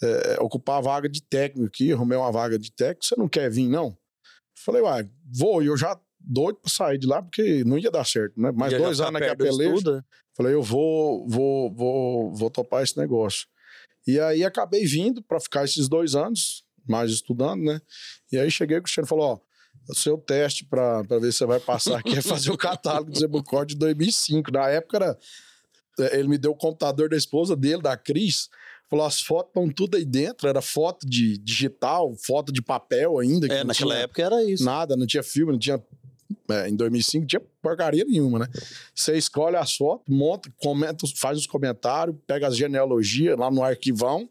[0.04, 3.50] É, ocupar a vaga de técnico aqui, arrumei uma vaga de técnico, você não quer
[3.50, 3.98] vir, não?
[4.54, 8.06] Falei, uai, vou, e eu já doido pra sair de lá, porque não ia dar
[8.06, 8.52] certo, né?
[8.52, 10.04] Mais dois anos naquela peleja.
[10.36, 13.48] Falei, eu vou, vou, vou, vou topar esse negócio.
[14.08, 17.82] E aí acabei vindo para ficar esses dois anos, mais estudando, né?
[18.32, 19.40] E aí cheguei, o Cristiano falou: ó,
[19.90, 23.20] o seu teste para ver se você vai passar aqui é fazer o catálogo do
[23.20, 24.52] Zebucor de 2005.
[24.52, 25.20] Na época era.
[25.98, 28.50] É, ele me deu o computador da esposa dele, da Cris.
[28.90, 30.48] Falou, as fotos estão tudo aí dentro.
[30.48, 33.48] Era foto de digital, foto de papel ainda.
[33.48, 34.64] É, naquela época era isso.
[34.64, 35.82] Nada, não tinha filme, não tinha
[36.50, 38.48] é, em 2005 não tinha porcaria nenhuma, né?
[38.94, 44.30] Você escolhe as fotos, monta, comenta, faz os comentários, pega as genealogias lá no arquivão.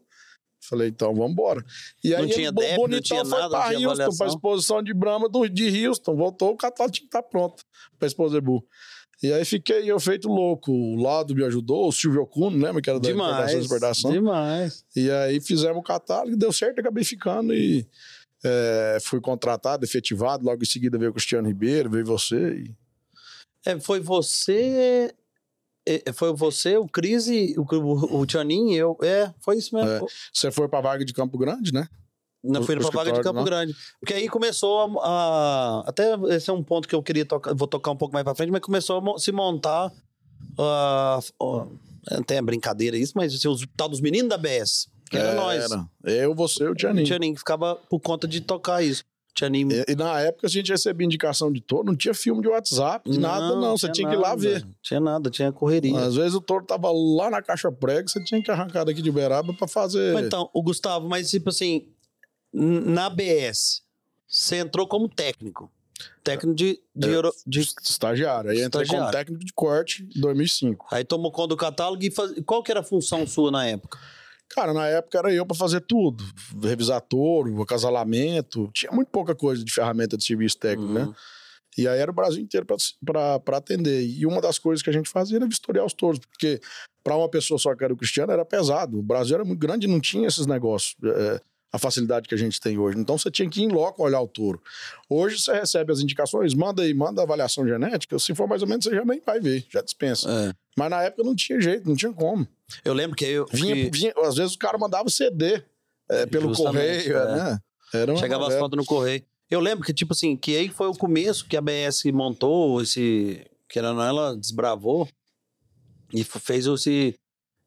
[0.61, 1.63] Falei, então vamos embora.
[2.03, 4.93] E aí, não tinha débito, bonitão não tinha foi nada, pra Houston, pra exposição de
[4.93, 6.15] Brahma do, de Houston.
[6.15, 7.63] Voltou, o catálogo tinha que estar tá pronto
[7.99, 8.65] pra Exposebu.
[9.21, 10.71] E aí fiquei eu feito louco.
[10.71, 14.83] O Lado me ajudou, o Silvio Ocuno, lembra que era da demais, Exportação Demais.
[14.95, 17.87] E aí fizemos o catálogo, deu certo, acabei ficando e
[18.47, 22.59] é, fui contratado, efetivado, logo em seguida veio o Cristiano Ribeiro, veio você.
[22.59, 22.75] E...
[23.65, 25.13] É, foi você.
[25.87, 27.27] É, foi você, o Cris,
[27.57, 28.97] o, o, o Tianin e eu.
[29.01, 29.89] É, foi isso mesmo.
[29.89, 30.01] É.
[30.33, 31.87] Você foi pra vaga de Campo Grande, né?
[32.43, 33.43] Não, fui pra vaga de Campo não?
[33.43, 33.75] Grande.
[33.99, 37.67] Porque aí começou a, a, Até esse é um ponto que eu queria tocar, vou
[37.67, 39.91] tocar um pouco mais pra frente, mas começou a se montar.
[40.57, 44.87] Uh, uh, tem a brincadeira isso, mas assim, os tal dos meninos da BS.
[45.17, 45.69] Era, era nós.
[46.03, 47.03] Eu, você e o Tianinho.
[47.03, 49.03] O Tianinho ficava por conta de tocar isso.
[49.35, 49.69] Tianinho...
[49.71, 53.09] E, e, na época a gente recebia indicação de touro, não tinha filme de WhatsApp,
[53.09, 54.65] não, nada não, você tinha, tinha que ir lá ver.
[54.81, 55.99] Tinha nada, tinha correria.
[55.99, 59.09] Às vezes o touro tava lá na caixa prega, você tinha que arrancar daqui de
[59.09, 60.13] Uberaba pra fazer...
[60.13, 61.85] Mas então, o Gustavo, mas tipo assim,
[62.53, 63.81] na BS,
[64.25, 65.69] você entrou como técnico.
[66.23, 67.59] Técnico de, de, é, de...
[67.59, 68.51] estagiário.
[68.51, 70.87] Aí entrei como técnico de corte em 2005.
[70.91, 72.31] Aí tomou conta do catálogo e faz...
[72.45, 73.99] qual que era a função sua na época?
[74.49, 76.23] Cara, na época era eu para fazer tudo.
[76.61, 78.69] Revisar touro, acasalamento.
[78.73, 81.01] Tinha muito pouca coisa de ferramenta de serviço técnico, né?
[81.01, 81.09] uhum.
[81.09, 81.15] né?
[81.77, 84.01] E aí era o Brasil inteiro para atender.
[84.05, 86.61] E uma das coisas que a gente fazia era vistoriar os touros, porque
[87.03, 88.97] para uma pessoa só que era o Cristiano era pesado.
[88.97, 90.95] O Brasil era muito grande e não tinha esses negócios.
[91.03, 92.97] É, a facilidade que a gente tem hoje.
[92.97, 94.61] Então você tinha que ir em loco olhar o touro.
[95.09, 98.67] Hoje você recebe as indicações, manda aí, manda a avaliação genética, se for mais ou
[98.67, 100.29] menos você já nem vai ver, já dispensa.
[100.29, 100.53] É.
[100.77, 102.47] Mas na época não tinha jeito, não tinha como.
[102.83, 103.45] Eu lembro que eu.
[103.51, 103.89] Vinha, que...
[103.89, 105.61] vinha às vezes o cara mandava CD
[106.09, 107.35] é, pelo Justamente, correio, é.
[107.35, 107.59] né?
[107.93, 109.23] Era Chegava as fotos no correio.
[109.49, 113.45] Eu lembro que, tipo assim, que aí foi o começo que a BS montou esse.
[113.69, 115.07] Que era ela desbravou
[116.13, 117.15] e fez esse,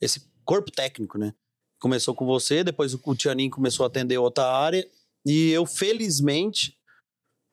[0.01, 1.35] esse corpo técnico, né?
[1.81, 4.87] Começou com você, depois o Tianinho começou a atender outra área.
[5.25, 6.77] E eu, felizmente,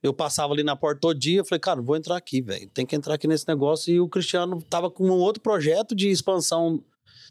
[0.01, 2.69] eu passava ali na porta todo dia, eu falei, cara, vou entrar aqui, velho.
[2.69, 3.93] Tem que entrar aqui nesse negócio.
[3.93, 6.83] E o Cristiano tava com um outro projeto de expansão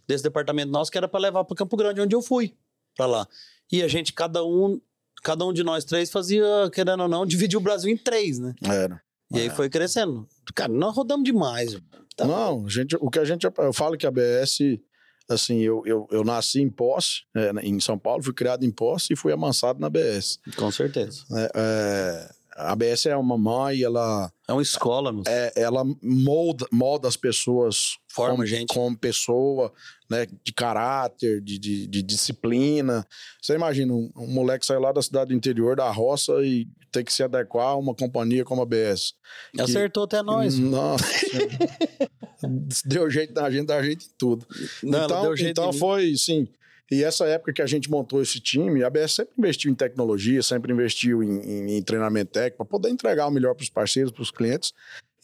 [0.07, 2.54] desse departamento nosso, que era para levar para Campo Grande, onde eu fui,
[2.96, 3.28] para lá.
[3.72, 4.80] E a gente, cada um,
[5.22, 8.54] cada um de nós três fazia, querendo ou não, dividir o Brasil em três, né?
[8.62, 9.00] Era.
[9.33, 10.28] E aí foi crescendo.
[10.54, 11.76] Cara, nós rodamos demais.
[12.16, 13.44] Tá não, gente, o que a gente.
[13.44, 14.78] Eu falo que a BS
[15.28, 19.12] assim, eu, eu, eu nasci em Posse, é, em São Paulo, fui criado em Posse
[19.12, 20.38] e fui amansado na BS.
[20.56, 21.24] Com certeza.
[21.32, 24.30] É, é, a ABS é uma mãe, ela.
[24.46, 27.96] É uma escola, não é, Ela molda, molda as pessoas.
[28.08, 28.72] Forma como, gente.
[28.72, 29.72] Como pessoa,
[30.08, 30.26] né?
[30.44, 33.04] De caráter, de, de, de disciplina.
[33.42, 37.04] Você imagina um, um, moleque sair lá da cidade do interior, da roça, e ter
[37.04, 39.14] que se adequar a uma companhia como a ABS.
[39.59, 40.59] Acertou que, até nós.
[40.59, 41.04] Nossa.
[42.87, 44.46] deu jeito na gente, dá jeito em tudo.
[44.83, 46.48] Não, então, então foi, sim
[46.90, 50.42] E essa época que a gente montou esse time, a BS sempre investiu em tecnologia,
[50.42, 54.12] sempre investiu em, em, em treinamento técnico para poder entregar o melhor para os parceiros,
[54.12, 54.72] para os clientes.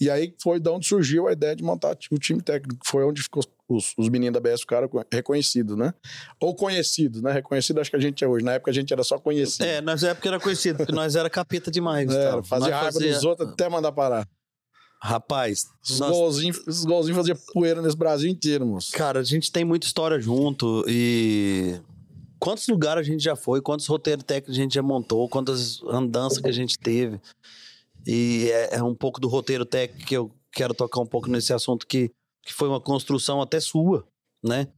[0.00, 2.80] E aí foi de onde surgiu a ideia de montar o time técnico.
[2.84, 5.92] Foi onde ficou, os, os meninos da BS ficaram reconhecidos, né?
[6.40, 7.32] Ou conhecidos, né?
[7.32, 8.44] Reconhecido acho que a gente é hoje.
[8.44, 9.64] Na época a gente era só conhecido.
[9.64, 12.10] É, nós época era conhecido, porque nós era capeta demais.
[12.10, 13.12] É, fazia raiva fazia...
[13.12, 14.26] dos outros até mandar parar.
[15.02, 16.10] Rapaz, os, nós...
[16.10, 18.92] golzinhos, os golzinhos faziam poeira nesse Brasil inteiro, moço.
[18.92, 21.80] Cara, a gente tem muita história junto e
[22.38, 26.38] quantos lugares a gente já foi, quantos roteiros técnicos a gente já montou, quantas andanças
[26.38, 27.18] que a gente teve.
[28.06, 31.52] E é, é, um pouco do roteiro técnico que eu quero tocar um pouco nesse
[31.52, 32.10] assunto que,
[32.42, 34.06] que foi uma construção até sua,
[34.42, 34.68] né?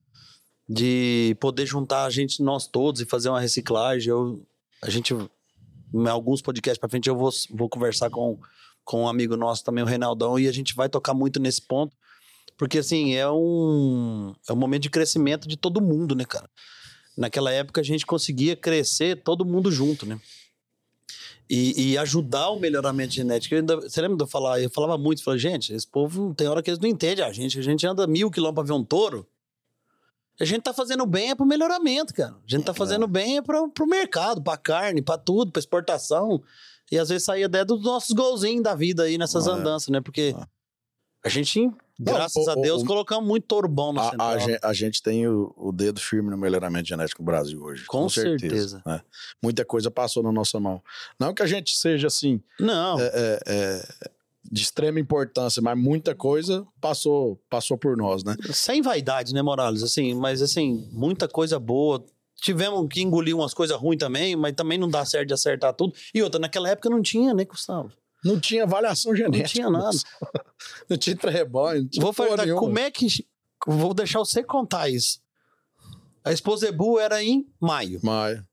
[0.69, 4.11] De poder juntar a gente, nós todos, e fazer uma reciclagem.
[4.11, 4.47] Eu,
[4.83, 8.39] a gente, em alguns podcasts para frente, eu vou, vou conversar com,
[8.85, 11.97] com um amigo nosso também, o Reinaldão, e a gente vai tocar muito nesse ponto.
[12.57, 16.49] Porque, assim, é um, é um momento de crescimento de todo mundo, né, cara?
[17.17, 20.19] Naquela época a gente conseguia crescer todo mundo junto, né?
[21.55, 23.55] E, e, ajudar o melhoramento genético.
[23.55, 24.59] Ainda, você lembra de eu falar?
[24.59, 27.59] Eu falava muito, falava, gente, esse povo tem hora que eles não entendem a gente.
[27.59, 29.29] A gente anda mil quilômetros pra ver um touro.
[30.41, 32.33] A gente tá fazendo bem é pro melhoramento, cara.
[32.33, 33.09] A gente tá fazendo é.
[33.09, 36.43] bem é pro, pro mercado, pra carne, pra tudo, pra exportação.
[36.91, 40.01] E às vezes saía até dos nossos golzinhos da vida aí nessas ah, andanças, né?
[40.01, 40.49] Porque ah.
[41.23, 44.29] a gente Graças o, a Deus, o, colocamos muito touro bom na a, central.
[44.29, 47.85] A gente, a gente tem o, o, dedo firme no melhoramento genético no Brasil hoje.
[47.87, 48.39] Com, com certeza.
[48.39, 48.83] certeza.
[48.85, 49.01] Né?
[49.43, 50.83] Muita coisa passou na nossa mão.
[51.19, 52.41] Não que a gente seja assim.
[52.59, 52.99] Não.
[52.99, 54.11] É, é, é,
[54.51, 58.37] de extrema importância, mas muita coisa passou, passou por nós, né?
[58.53, 59.83] Sem vaidade, né, Morales?
[59.83, 62.05] Assim, mas assim, muita coisa boa.
[62.37, 65.95] Tivemos que engolir umas coisas ruins também, mas também não dá certo de acertar tudo.
[66.13, 67.93] E outra, naquela época não tinha, né, Gustavo?
[68.25, 69.63] Não tinha avaliação genética.
[69.69, 69.99] Não tinha nada.
[70.89, 71.89] Não tinha rebanho.
[71.99, 73.07] Vou falar, como é que.
[73.67, 75.21] Vou deixar você contar isso.
[76.25, 78.01] A Esposebu era em maio.
[78.03, 78.47] Maio.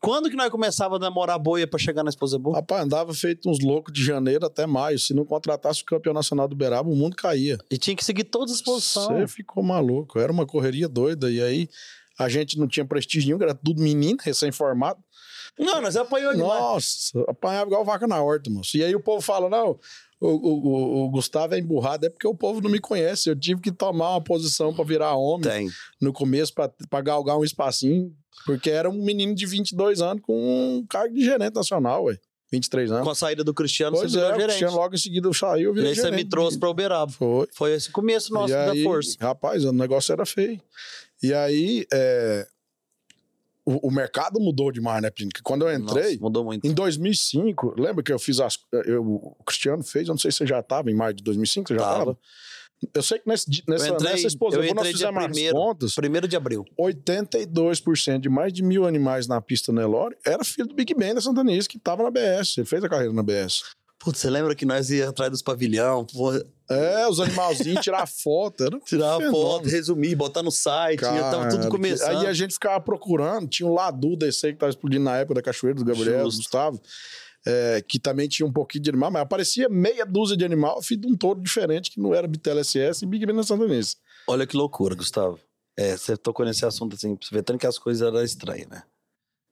[0.00, 2.50] Quando que nós começava a namorar boia para chegar na Esposebu?
[2.50, 4.98] Rapaz, andava feito uns loucos de janeiro até maio.
[4.98, 7.56] Se não contratasse o campeão nacional do Beraba, o mundo caía.
[7.70, 9.30] E tinha que seguir todas as posições.
[9.30, 10.18] Você ficou maluco.
[10.18, 11.30] Era uma correria doida.
[11.30, 11.68] E aí
[12.18, 15.00] a gente não tinha prestígio nenhum, era tudo menino, recém-formado.
[15.58, 16.60] Não, nós apanhou demais.
[16.60, 18.76] Nossa, apanhava igual vaca na horta, moço.
[18.76, 19.78] E aí o povo fala, não,
[20.20, 23.28] o, o, o, Gustavo é emburrado, é porque o povo não me conhece.
[23.28, 25.70] Eu tive que tomar uma posição para virar homem Tem.
[26.00, 28.14] no começo, para galgar um espacinho,
[28.46, 32.18] porque era um menino de 22 anos com um cargo de gerente nacional, ué.
[32.52, 33.04] 23 anos.
[33.04, 34.48] Com a saída do Cristiano, pois você é, virou gerente.
[34.50, 37.10] Cristiano logo em seguida saiu, eu virei E aí você me trouxe para Uberaba.
[37.10, 37.48] Foi.
[37.52, 39.16] Foi esse começo nosso e da aí, força.
[39.20, 40.60] Rapaz, o negócio era feio.
[41.22, 42.46] E aí, é,
[43.64, 46.12] o, o, mercado mudou demais, né, Porque quando eu entrei.
[46.12, 46.66] Nossa, mudou muito.
[46.66, 48.58] Em 2005, lembra que eu fiz as.
[48.72, 51.68] Eu, o Cristiano fez, eu não sei se você já estava em maio de 2005,
[51.68, 52.18] você já estava?
[52.92, 55.94] Eu sei que nesse, nessa, entrei, nessa exposição nós fizemos primeiro, as contas.
[55.94, 56.64] Primeiro de abril.
[56.76, 61.20] 82% de mais de mil animais na pista Nelore era filho do Big Ben da
[61.20, 62.58] Santanice, que estava na BS.
[62.58, 63.62] Ele fez a carreira na BS.
[64.02, 66.04] Putz, você lembra que nós ia atrás dos pavilhão?
[66.68, 68.64] É, os animalzinhos, tirar foto.
[68.64, 70.98] Era tirar foto, resumir, botar no site.
[70.98, 72.18] Cara, tava tudo começando.
[72.18, 73.46] Aí a gente ficava procurando.
[73.46, 76.36] Tinha um Ladu desse aí que tava explodindo na época da Cachoeira, do Gabriel, do
[76.36, 76.80] Gustavo.
[77.46, 81.02] É, que também tinha um pouquinho de animal, mas aparecia meia dúzia de animal, filho
[81.02, 83.96] de um touro diferente que não era Bitela SS e Big Ben na Santanense.
[84.28, 85.38] Olha que loucura, Gustavo.
[85.76, 88.82] É, você tocou nesse assunto assim, você vê tanto que as coisas eram estranhas, né?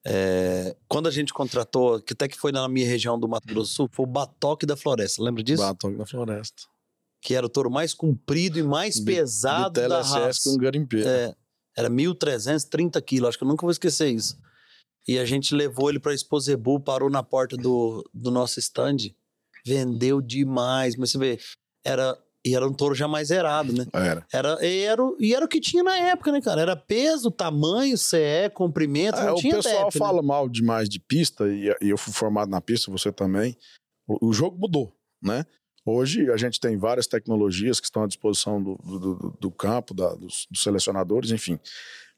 [0.06, 3.70] É, quando a gente contratou, que até que foi na minha região do Mato Grosso
[3.70, 5.62] do Sul, foi o Batoque da Floresta, lembra disso?
[5.62, 6.62] Batoque da Floresta.
[7.22, 10.50] Que era o touro mais comprido e mais B pesado da raça.
[10.50, 11.06] com garimpeiro.
[11.06, 11.34] É,
[11.76, 14.38] era 1.330 quilos, acho que eu nunca vou esquecer isso.
[15.06, 18.96] E a gente levou ele para Exposebu, parou na porta do, do nosso stand,
[19.66, 20.96] vendeu demais.
[20.96, 21.38] Mas você vê,
[21.84, 23.86] era e era um touro já mais zerado, né?
[23.92, 24.26] Era.
[24.32, 26.60] Era, e, era, e era o que tinha na época, né, cara?
[26.60, 30.28] Era peso, tamanho, CE, comprimento, é, não tinha O pessoal DEP, fala né?
[30.28, 33.56] mal demais de pista, e, eu fui formado na pista, você também.
[34.08, 35.44] O, o, jogo mudou, né?
[35.84, 40.14] Hoje a gente tem várias tecnologias que estão à disposição do, do, do campo, da,
[40.14, 41.58] dos, dos, selecionadores, enfim.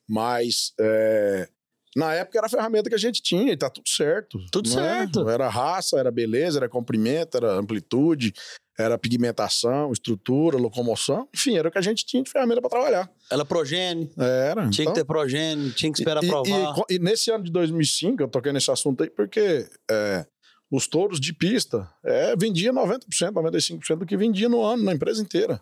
[0.09, 1.49] Mas é,
[1.97, 4.39] na época era a ferramenta que a gente tinha e tá tudo certo.
[4.51, 4.73] Tudo é?
[4.73, 5.29] certo.
[5.29, 8.33] Era raça, era beleza, era comprimento, era amplitude,
[8.83, 13.11] era pigmentação, estrutura, locomoção, enfim, era o que a gente tinha de ferramenta para trabalhar.
[13.31, 14.11] Era progênio.
[14.19, 14.69] Era.
[14.69, 14.93] Tinha então...
[14.93, 16.85] que ter progênio, tinha que esperar e, provar.
[16.91, 20.27] E, e, nesse ano de 2005, eu toquei nesse assunto aí porque é,
[20.71, 25.23] os touros de pista é, vendia 90%, 95% do que vendia no ano, na empresa
[25.23, 25.61] inteira.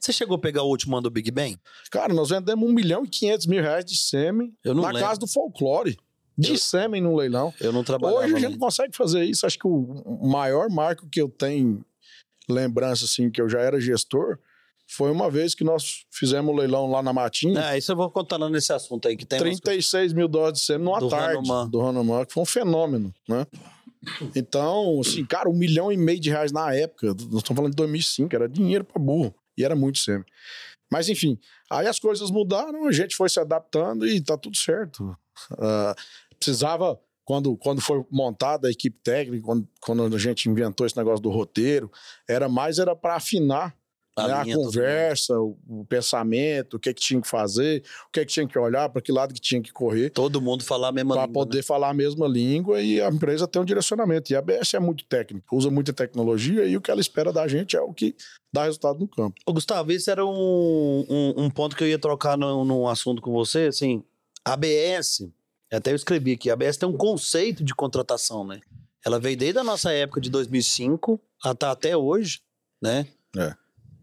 [0.00, 1.58] Você chegou a pegar o último ano do Big Ben?
[1.90, 5.00] Cara, nós vendemos 1 milhão e 500 mil reais de sêmen na lembro.
[5.00, 5.96] casa do folclore.
[6.36, 7.52] De eu, sêmen no leilão.
[7.60, 8.24] Eu não trabalhava.
[8.24, 9.44] Hoje a gente consegue fazer isso.
[9.44, 11.84] Acho que o maior marco que eu tenho
[12.48, 14.38] lembrança, assim, que eu já era gestor,
[14.86, 17.72] foi uma vez que nós fizemos um leilão lá na Matinha.
[17.72, 19.38] É, isso eu vou contando nesse assunto aí que tem.
[19.38, 21.68] 36 mil dólares de sêmen numa do tarde Hanuman.
[21.68, 23.46] do Hanuman, que foi um fenômeno, né?
[24.34, 27.76] Então, assim, cara, um milhão e meio de reais na época, nós estamos falando de
[27.76, 30.24] 2005, era dinheiro para burro, e era muito sêmen.
[30.90, 31.38] Mas, enfim,
[31.70, 35.16] aí as coisas mudaram, a gente foi se adaptando e tá tudo certo.
[35.52, 35.94] Uh,
[36.36, 41.22] precisava quando, quando foi montada a equipe técnica, quando, quando a gente inventou esse negócio
[41.22, 41.90] do roteiro,
[42.28, 43.76] era mais era para afinar
[44.16, 48.12] a, né, a conversa, o, o, pensamento, o que, é que tinha que fazer, o
[48.12, 50.10] que, é que tinha que olhar, para que lado que tinha que correr.
[50.10, 51.26] Todo mundo falar a mesma língua.
[51.26, 51.62] Para poder né?
[51.62, 54.30] falar a mesma língua e a empresa ter um direcionamento.
[54.30, 57.48] E a ABS é muito técnica, usa muita tecnologia e o que ela espera da
[57.48, 58.14] gente é o que
[58.52, 59.34] dá resultado no campo.
[59.46, 63.32] Ô, Gustavo, esse era um, um, um ponto que eu ia trocar no assunto com
[63.32, 63.66] você.
[63.66, 64.04] Assim,
[64.44, 65.26] a ABS,
[65.76, 68.60] até eu escrevi aqui, a ABS tem um conceito de contratação, né?
[69.04, 72.40] Ela veio desde a nossa época de 2005 até, até hoje,
[72.80, 73.06] né?
[73.36, 73.54] É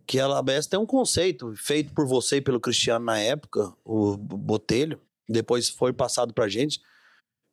[0.09, 4.17] que a ABS tem um conceito feito por você e pelo Cristiano na época, o
[4.17, 6.81] Botelho, depois foi passado pra gente.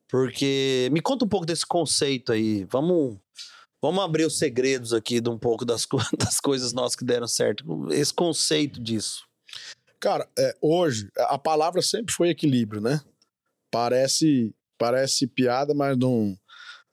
[0.09, 2.63] Porque me conta um pouco desse conceito aí.
[2.63, 3.19] Vamos
[3.79, 5.85] vamos abrir os segredos aqui de um pouco das,
[6.17, 7.91] das coisas nossas que deram certo.
[7.91, 9.27] Esse conceito disso.
[9.99, 13.01] Cara, é, hoje a palavra sempre foi equilíbrio, né?
[13.77, 16.35] Parece parece piada, mas não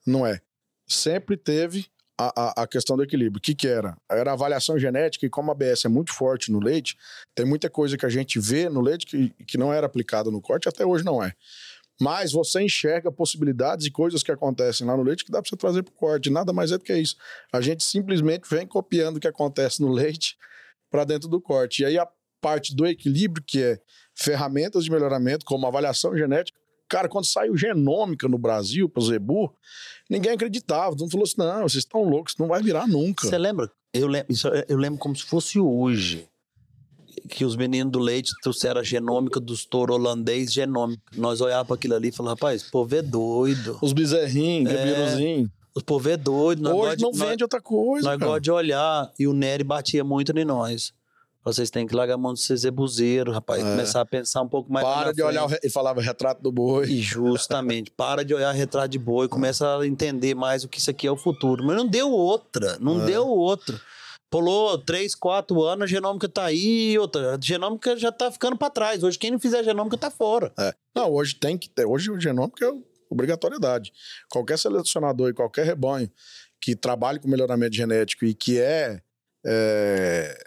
[0.05, 0.39] não é.
[0.87, 3.39] Sempre teve a, a, questão do equilíbrio.
[3.39, 3.97] O que, que era?
[4.07, 6.95] Era avaliação genética, e como a ABS é muito forte no leite,
[7.33, 10.39] tem muita coisa que a gente vê no leite que, que não era aplicada no
[10.39, 11.33] corte, até hoje não é.
[11.99, 15.57] Mas você enxerga possibilidades e coisas que acontecem lá no leite que dá para você
[15.57, 16.29] trazer para o corte.
[16.29, 17.15] Nada mais é do que isso.
[17.51, 20.37] A gente simplesmente vem copiando o que acontece no leite
[20.91, 21.81] para dentro do corte.
[21.81, 22.07] E aí a
[22.39, 23.79] parte do equilíbrio, que é
[24.13, 29.53] ferramentas de melhoramento, como avaliação genética, Cara, quando saiu genômica no Brasil, pro Zebu,
[30.09, 30.91] ninguém acreditava.
[30.91, 33.27] Todo mundo falou assim: não, vocês estão loucos, isso não vai virar nunca.
[33.27, 33.71] Você lembra?
[33.93, 36.27] Eu lembro, isso, eu lembro como se fosse hoje.
[37.29, 41.01] Que os meninos do leite trouxeram a genômica dos touros holandês genômica.
[41.15, 43.79] Nós olhávamos para aquilo ali e falávamos, rapaz, o povo é doido.
[43.81, 46.69] Os bezerrinhos, é, Os povo é doido.
[46.69, 48.05] Hoje não vende outra coisa.
[48.05, 49.11] Nós gostamos de olhar.
[49.17, 50.93] E o Nery batia muito em nós.
[51.45, 53.63] Vocês têm que largar a mão de ser zebuzeiro, rapaz.
[53.63, 53.69] É.
[53.69, 54.83] Começar a pensar um pouco mais.
[54.83, 56.87] Para de olhar, ele falava retrato do boi.
[56.87, 60.89] E justamente, para de olhar retrato de boi, começa a entender mais o que isso
[60.89, 61.63] aqui é o futuro.
[61.63, 63.05] Mas não deu outra, não é.
[63.05, 63.79] deu outra.
[64.27, 67.35] Pulou três, quatro anos, a genômica tá aí e outra.
[67.35, 69.03] A genômica já tá ficando para trás.
[69.03, 70.51] Hoje, quem não fizer genômica tá fora.
[70.57, 70.73] É.
[70.95, 71.85] Não, hoje tem que ter.
[71.85, 72.73] Hoje o genômica é
[73.07, 73.93] obrigatoriedade.
[74.31, 76.09] Qualquer selecionador e qualquer rebanho
[76.59, 78.99] que trabalhe com melhoramento genético e que é,
[79.45, 80.43] é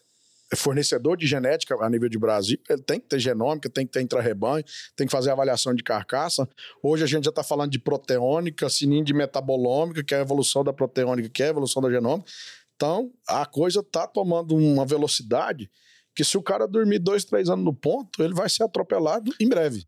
[0.56, 4.00] fornecedor de genética a nível de Brasil, ele tem que ter genômica, tem que ter
[4.00, 4.64] intra-rebanho,
[4.96, 6.48] tem que fazer avaliação de carcaça.
[6.82, 10.64] Hoje a gente já está falando de proteônica, sininho de metabolômica, que é a evolução
[10.64, 12.30] da proteônica, que é a evolução da genômica.
[12.76, 15.70] Então, a coisa está tomando uma velocidade
[16.14, 19.48] que se o cara dormir dois, três anos no ponto, ele vai ser atropelado em
[19.48, 19.84] breve.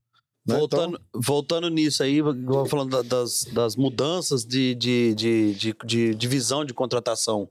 [0.46, 0.56] Né?
[0.56, 1.20] Voltando, então...
[1.20, 2.20] voltando nisso aí,
[2.68, 7.48] falando das, das mudanças de, de, de, de, de, de visão de contratação.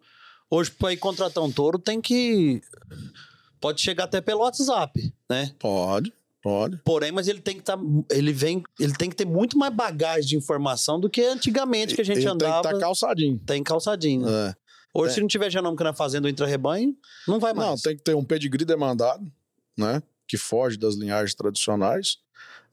[0.52, 2.62] Hoje, para ir contratar um touro, tem que.
[3.62, 5.54] Pode chegar até pelo WhatsApp, né?
[5.60, 6.78] Pode, pode.
[6.78, 7.78] Porém, mas ele tem que estar.
[7.78, 8.64] Tá, ele vem.
[8.80, 12.20] Ele tem que ter muito mais bagagem de informação do que antigamente que a gente
[12.20, 12.62] ele andava.
[12.62, 13.40] Tem que estar tá calçadinho.
[13.46, 14.28] Tem calçadinho.
[14.28, 14.56] É.
[14.92, 16.96] Hoje, se não tiver genômica na fazenda ou intra-rebanho,
[17.28, 17.70] não vai mais.
[17.70, 19.32] Não, tem que ter um pedigree demandado,
[19.78, 20.02] né?
[20.28, 22.18] Que foge das linhagens tradicionais.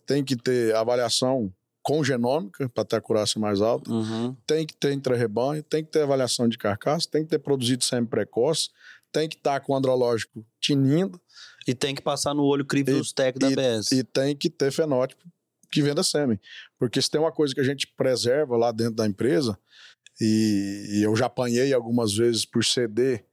[0.07, 1.53] Tem que ter avaliação
[1.87, 4.37] com genômica para ter a curaça mais alta, uhum.
[4.45, 8.71] tem que ter intra-rebanho, tem que ter avaliação de carcaça, tem que ter produzido semi-precoce,
[9.13, 11.21] tem que estar com o andrológico tinindo.
[11.65, 13.93] E tem que passar no olho crivo dos da BS.
[13.93, 15.23] E tem que ter fenótipo
[15.71, 16.41] que venda sêmen.
[16.77, 19.57] Porque se tem uma coisa que a gente preserva lá dentro da empresa,
[20.21, 23.25] e, e eu já apanhei algumas vezes por ceder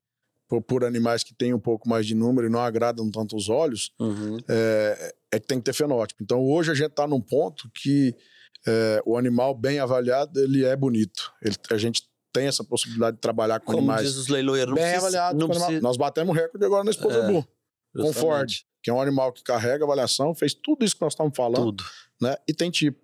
[0.47, 3.49] por, por, animais que têm um pouco mais de número e não agradam tanto os
[3.49, 4.37] olhos, uhum.
[4.47, 6.21] é, é que tem que ter fenótipo.
[6.21, 8.15] Então hoje a gente está num ponto que
[8.65, 11.31] é, o animal bem avaliado, ele é bonito.
[11.41, 14.95] Ele, a gente tem essa possibilidade de trabalhar com Como animais diz os leiloeiros, bem
[14.95, 15.45] avaliados.
[15.45, 15.81] Precisa...
[15.81, 17.47] Nós batemos recorde agora na esposa é, Bu,
[17.95, 21.33] com Ford, que é um animal que carrega avaliação, fez tudo isso que nós estamos
[21.35, 21.65] falando.
[21.65, 21.83] Tudo.
[22.21, 22.35] Né?
[22.47, 22.99] E tem tipo.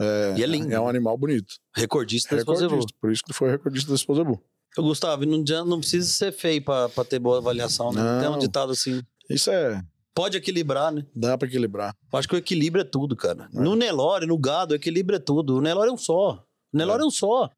[0.00, 0.72] É, e é lindo.
[0.72, 1.54] É um animal bonito.
[1.74, 2.86] Recordista da esposa Bu.
[3.00, 4.40] Por isso que foi recordista da esposa Bu.
[4.76, 8.00] Gustavo, não, não precisa ser feio para ter boa avaliação, né?
[8.00, 9.02] Não, tem um ditado assim.
[9.28, 9.82] Isso é
[10.14, 11.06] Pode equilibrar, né?
[11.14, 11.94] Dá para equilibrar.
[12.12, 13.48] Eu acho que o equilíbrio é tudo, cara.
[13.54, 13.60] É.
[13.60, 15.56] No Nelore, no gado, o equilíbrio é tudo.
[15.56, 16.44] O Nelore é um só.
[16.72, 17.50] O Nelore é, é um só.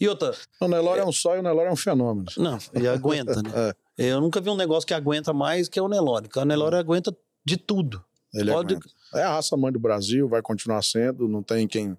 [0.00, 0.34] E outra.
[0.60, 1.02] O Nelore é...
[1.02, 2.26] é um só e o Nelore é um fenômeno.
[2.36, 3.50] Não, e aguenta, né?
[3.98, 4.08] é.
[4.08, 6.28] Eu nunca vi um negócio que aguenta mais que é o Nelore.
[6.34, 8.04] O Nelore aguenta de tudo.
[8.32, 8.78] Ele Pode...
[9.14, 11.28] É a raça mãe do Brasil, vai continuar sendo.
[11.28, 11.96] Não tem quem,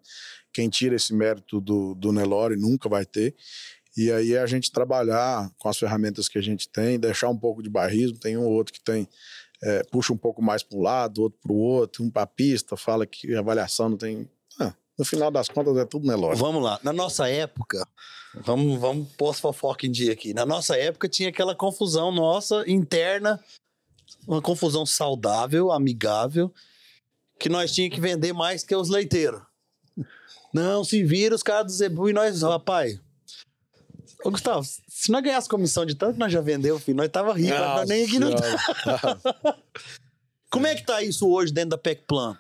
[0.52, 3.34] quem tira esse mérito do, do Nelore, nunca vai ter.
[3.96, 7.38] E aí é a gente trabalhar com as ferramentas que a gente tem, deixar um
[7.38, 8.20] pouco de barrismo.
[8.20, 9.08] Tem um ou outro que tem
[9.64, 12.28] é, puxa um pouco mais para um lado, outro para o outro, um para a
[12.28, 14.30] pista, fala que avaliação não tem.
[14.60, 16.46] Ah, no final das contas é tudo nelógico.
[16.46, 16.80] Vamos lá.
[16.84, 17.88] Na nossa época,
[18.36, 20.34] vamos, vamos pôr as fofoca em dia aqui.
[20.34, 23.44] Na nossa época tinha aquela confusão nossa interna,
[24.28, 26.54] uma confusão saudável, amigável,
[27.40, 29.42] que nós tínhamos que vender mais que os leiteiros.
[30.54, 33.00] Não, se vira os caras do Zebu e nós, rapaz,
[34.24, 37.34] Ô, Gustavo, se nós ganhasse comissão de tanto que nós já vendeu, filho, nós tava
[37.34, 39.58] rico, nós nem aqui não tá.
[40.50, 42.38] Como é que tá isso hoje dentro da PEC Plan?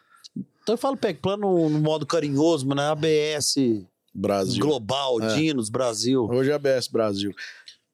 [0.63, 3.55] Então eu falo PEC Plan no, no modo carinhoso, mas na ABS
[4.13, 4.61] Brasil.
[4.61, 5.35] Global, é.
[5.35, 6.25] Dinos, Brasil.
[6.25, 7.35] Hoje é ABS Brasil.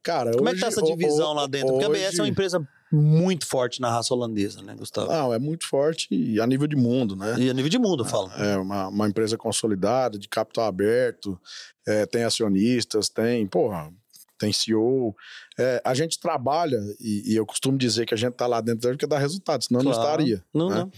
[0.03, 1.69] Cara, Como hoje, é que tá essa divisão lá dentro?
[1.69, 5.11] Porque a ABS é uma empresa muito forte na raça holandesa, né, Gustavo?
[5.11, 6.07] Não, é muito forte
[6.39, 7.35] a nível de mundo, né?
[7.39, 8.29] E a nível de mundo, eu falo.
[8.33, 11.39] É uma, uma empresa consolidada, de capital aberto,
[11.87, 13.91] é, tem acionistas, tem, porra,
[14.37, 15.15] tem CEO.
[15.57, 18.89] É, a gente trabalha, e, e, eu costumo dizer que a gente tá lá dentro
[18.89, 19.97] porque dá resultado, senão claro.
[19.97, 20.43] não estaria.
[20.53, 20.75] Não, né?
[20.75, 20.91] não.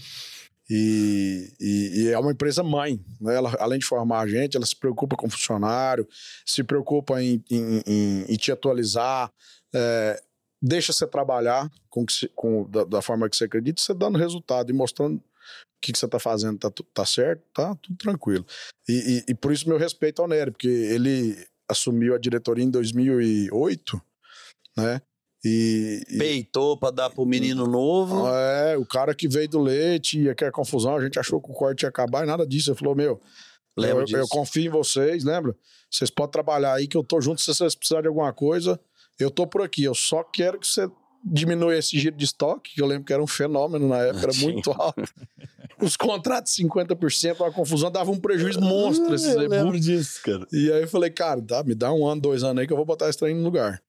[0.68, 3.36] E, e, e, é uma empresa mãe, né?
[3.36, 6.08] Ela, além de formar a gente, ela se preocupa com o funcionário,
[6.44, 9.30] se preocupa em, em, em, em te atualizar,
[9.74, 10.22] é,
[10.66, 14.72] deixa você trabalhar com, com da, da, forma que você acredita, você dando resultado e
[14.72, 15.22] mostrando
[15.80, 18.46] que, que você está fazendo tá, tá certo, tá tudo tranquilo.
[18.88, 18.92] E,
[19.28, 21.36] e, e, por isso meu respeito ao Nery, porque ele
[21.68, 24.00] assumiu a diretoria em 2008,
[24.74, 25.02] né?
[25.44, 26.16] E, e...
[26.16, 28.26] Peitou para dar pro menino novo.
[28.26, 31.54] É, o cara que veio do leite, ia querer confusão, a gente achou que o
[31.54, 32.70] corte ia acabar e nada disso.
[32.70, 33.20] Ele falou: Meu,
[33.76, 35.54] eu, eu, confio em vocês, lembra?
[35.90, 37.42] Vocês podem trabalhar aí que eu tô junto.
[37.42, 38.80] Se vocês precisarem de alguma coisa,
[39.18, 39.84] eu tô por aqui.
[39.84, 40.88] Eu só quero que você
[41.24, 44.34] diminui esse giro de estoque, que eu lembro que era um fenômeno na época, era
[44.40, 45.02] muito alto.
[45.80, 49.14] Os contratos 50%, a confusão dava um prejuízo monstro.
[49.14, 50.46] Esses eu lembro disso, cara.
[50.52, 52.76] E aí eu falei, cara, tá, me dá um ano, dois anos aí que eu
[52.76, 53.82] vou botar esse trem no lugar.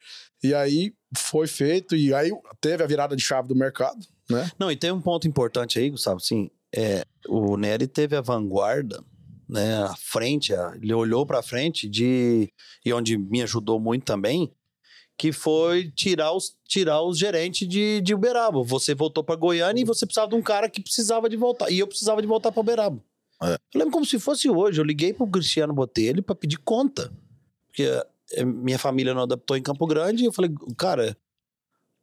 [0.43, 4.49] E aí foi feito, e aí teve a virada de chave do mercado, né?
[4.59, 9.03] Não, e tem um ponto importante aí, Gustavo, assim, é, o Nery teve a vanguarda,
[9.47, 12.51] né, a frente, ele olhou para frente de
[12.84, 14.51] e onde me ajudou muito também,
[15.18, 18.61] que foi tirar os, tirar os gerentes de, de Uberaba.
[18.63, 21.72] Você voltou para Goiânia e você precisava de um cara que precisava de voltar.
[21.72, 23.01] E eu precisava de voltar para Uberaba.
[23.41, 23.53] É.
[23.74, 24.80] Eu lembro como se fosse hoje.
[24.80, 27.11] Eu liguei pro Cristiano Botelho para pedir conta.
[27.68, 27.84] Porque
[28.34, 30.24] eh, minha família não adaptou em Campo Grande.
[30.24, 31.18] E eu falei, cara,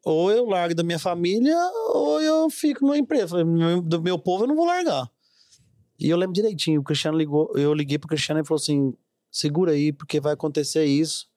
[0.04, 1.56] ou eu largo da minha família
[1.88, 3.28] ou eu fico numa empresa.
[3.28, 3.44] Falei,
[3.82, 5.10] do meu povo eu não vou largar.
[6.00, 6.80] E eu lembro direitinho.
[6.80, 8.94] O Cristiano ligou, eu liguei pro Cristiano e falou assim:
[9.30, 11.30] segura aí, porque vai acontecer isso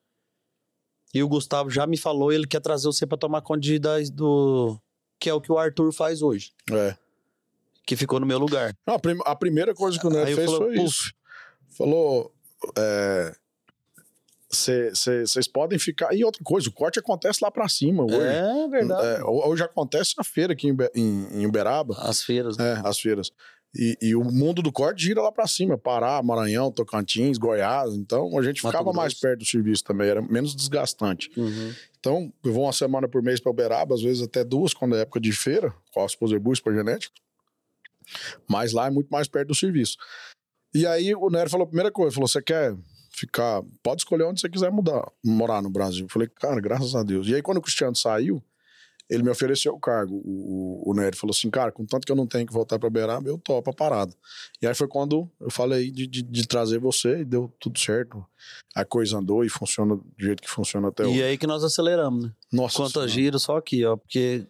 [1.15, 3.79] e o Gustavo já me falou, ele quer trazer você para tomar conta de,
[4.11, 4.77] do.
[5.17, 6.51] Que é o que o Arthur faz hoje.
[6.69, 6.93] É.
[7.87, 8.75] Que ficou no meu lugar.
[8.85, 11.13] Não, a, prim a primeira coisa que o Neto fez falou, foi isso.
[11.69, 12.33] Falou.
[14.49, 16.13] Vocês é, podem ficar.
[16.13, 18.17] E outra coisa, o corte acontece lá para cima hoje.
[18.17, 19.07] É verdade.
[19.07, 21.95] É, hoje acontece a feira aqui em, em, em Uberaba.
[21.97, 22.57] As feiras.
[22.57, 22.73] Né?
[22.73, 23.31] É, as feiras.
[23.77, 27.93] E, e, o mundo do corte gira lá para cima, Pará, Maranhão, Tocantins, Goiás.
[27.93, 31.29] Então a gente ficava mais perto do serviço também, era menos desgastante.
[31.35, 31.73] Uhum.
[31.99, 35.01] Então eu vou uma semana por mês para Uberaba, às vezes até duas, quando é
[35.01, 37.13] época de feira, com a Sposerbus para genética.
[38.47, 39.97] Mas lá é muito mais perto do serviço.
[40.73, 42.75] E aí o Nery falou a primeira coisa: falou, você quer
[43.11, 46.05] ficar, pode escolher onde você quiser mudar, morar no Brasil.
[46.05, 47.27] Eu falei, cara, graças a Deus.
[47.27, 48.41] E aí quando o Cristiano saiu,
[49.09, 50.15] ele me ofereceu o cargo.
[50.25, 52.89] O, o, o Nery falou assim, cara, contanto que eu não tenho que voltar para
[52.89, 54.13] Beraba, eu topo a parada.
[54.61, 58.25] E aí foi quando eu falei de, de, de, trazer você e deu tudo certo.
[58.75, 61.19] A coisa andou e funciona do jeito que funciona até e hoje.
[61.19, 62.31] E aí que nós aceleramos, né?
[62.51, 64.45] Nossa Quantas giros só aqui, ó, porque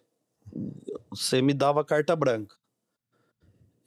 [1.10, 2.56] você me dava carta branca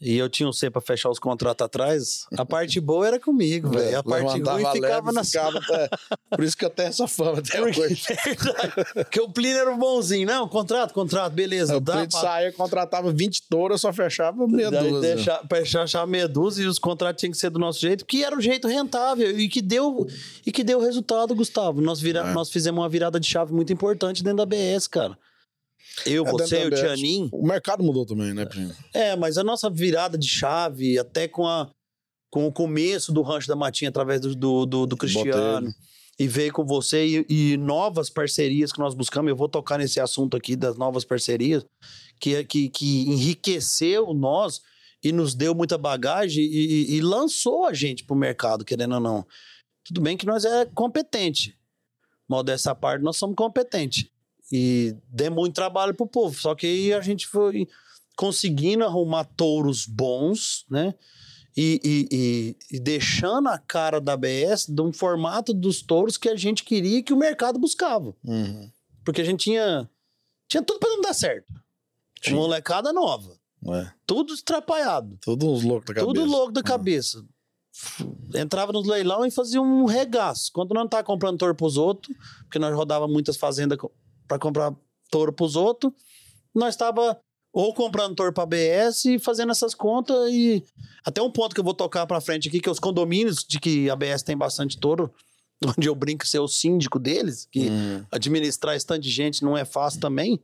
[0.00, 3.70] e eu tinha um C pra fechar os contratos atrás, a parte boa era comigo,
[3.70, 3.88] velho.
[3.88, 7.40] É, a parte ruim ficava na ficava, é, Por isso que eu tenho essa fama
[7.40, 8.00] até hoje.
[8.94, 10.24] Porque o Plínio era o bonzinho.
[10.24, 11.76] Não, contrato, contrato, beleza.
[11.76, 12.20] O Plínio pra...
[12.20, 15.00] saía, contratava 20 touras, só fechava meia dúzia.
[15.00, 18.36] Deixa, fechava meia dúzia e os contratos tinham que ser do nosso jeito, que era
[18.36, 20.06] o jeito rentável e que deu,
[20.46, 21.80] e que deu resultado, Gustavo.
[21.80, 22.32] Nós, vira, é.
[22.32, 25.18] nós fizemos uma virada de chave muito importante dentro da BS, cara.
[26.06, 27.28] Eu, é você o Tianin.
[27.32, 28.72] O mercado mudou também, né, Primo?
[28.94, 31.70] É, mas a nossa virada de chave, até com, a,
[32.30, 35.72] com o começo do Rancho da Matinha, através do, do, do, do Cristiano,
[36.18, 40.00] e veio com você, e, e, novas parcerias que nós buscamos, eu vou tocar nesse
[40.00, 41.64] assunto aqui das novas parcerias,
[42.20, 44.60] que, que, que enriqueceu nós
[45.02, 49.00] e nos deu muita bagagem e, e, e lançou a gente pro mercado, querendo ou
[49.00, 49.26] não.
[49.86, 51.56] Tudo bem que nós é competente.
[52.28, 54.10] Mal dessa parte, nós somos competentes
[54.50, 56.38] e deu muito trabalho pro povo.
[56.38, 57.68] Só que aí a gente foi
[58.16, 60.94] conseguindo arrumar touros bons, né?
[61.58, 66.28] e, e, e, e, deixando a cara da ABS de um formato dos touros que
[66.28, 68.14] a gente queria que o mercado buscava.
[68.24, 68.70] Uhum.
[69.04, 69.90] Porque a gente tinha,
[70.46, 71.52] tinha tudo para não dar certo.
[72.20, 72.36] Tinha.
[72.36, 73.36] Molecada nova.
[73.66, 73.90] É.
[74.06, 75.18] Tudo estrapalhado.
[75.20, 76.06] Tudo uns loucos da cabeça.
[76.06, 77.24] Tudo louco da cabeça.
[78.36, 80.52] Entrava no leilão e fazia um regaço.
[80.52, 83.78] Quando não tava comprando touro pros outros, porque nós rodava muitas fazendas
[84.28, 84.72] para comprar
[85.10, 85.92] touro pros outros,
[86.54, 87.18] nós tava
[87.52, 90.62] ou comprando touro para BS e fazendo essas contas e
[91.04, 93.58] até um ponto que eu vou tocar para frente aqui que é os condomínios de
[93.58, 95.12] que a BS tem bastante touro,
[95.76, 98.04] onde eu brinco ser o síndico deles, que hum.
[98.12, 100.40] administrar esse tanto de gente não é fácil também.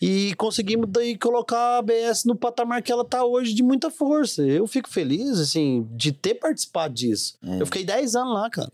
[0.00, 4.42] E conseguimos daí colocar a ABS no patamar que ela tá hoje de muita força.
[4.42, 7.38] Eu fico feliz, assim, de ter participado disso.
[7.42, 7.60] Hum.
[7.60, 8.70] Eu fiquei 10 anos lá, cara.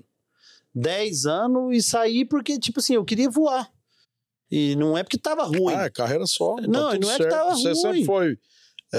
[0.75, 3.71] 10 anos e saí porque, tipo assim, eu queria voar.
[4.53, 5.75] E não é porque tava ruim.
[5.75, 6.57] Ah, é carreira só.
[6.57, 7.23] Tá não, não é certo.
[7.23, 7.75] que tava Você ruim.
[7.75, 8.39] Você sempre foi
[8.95, 8.99] é,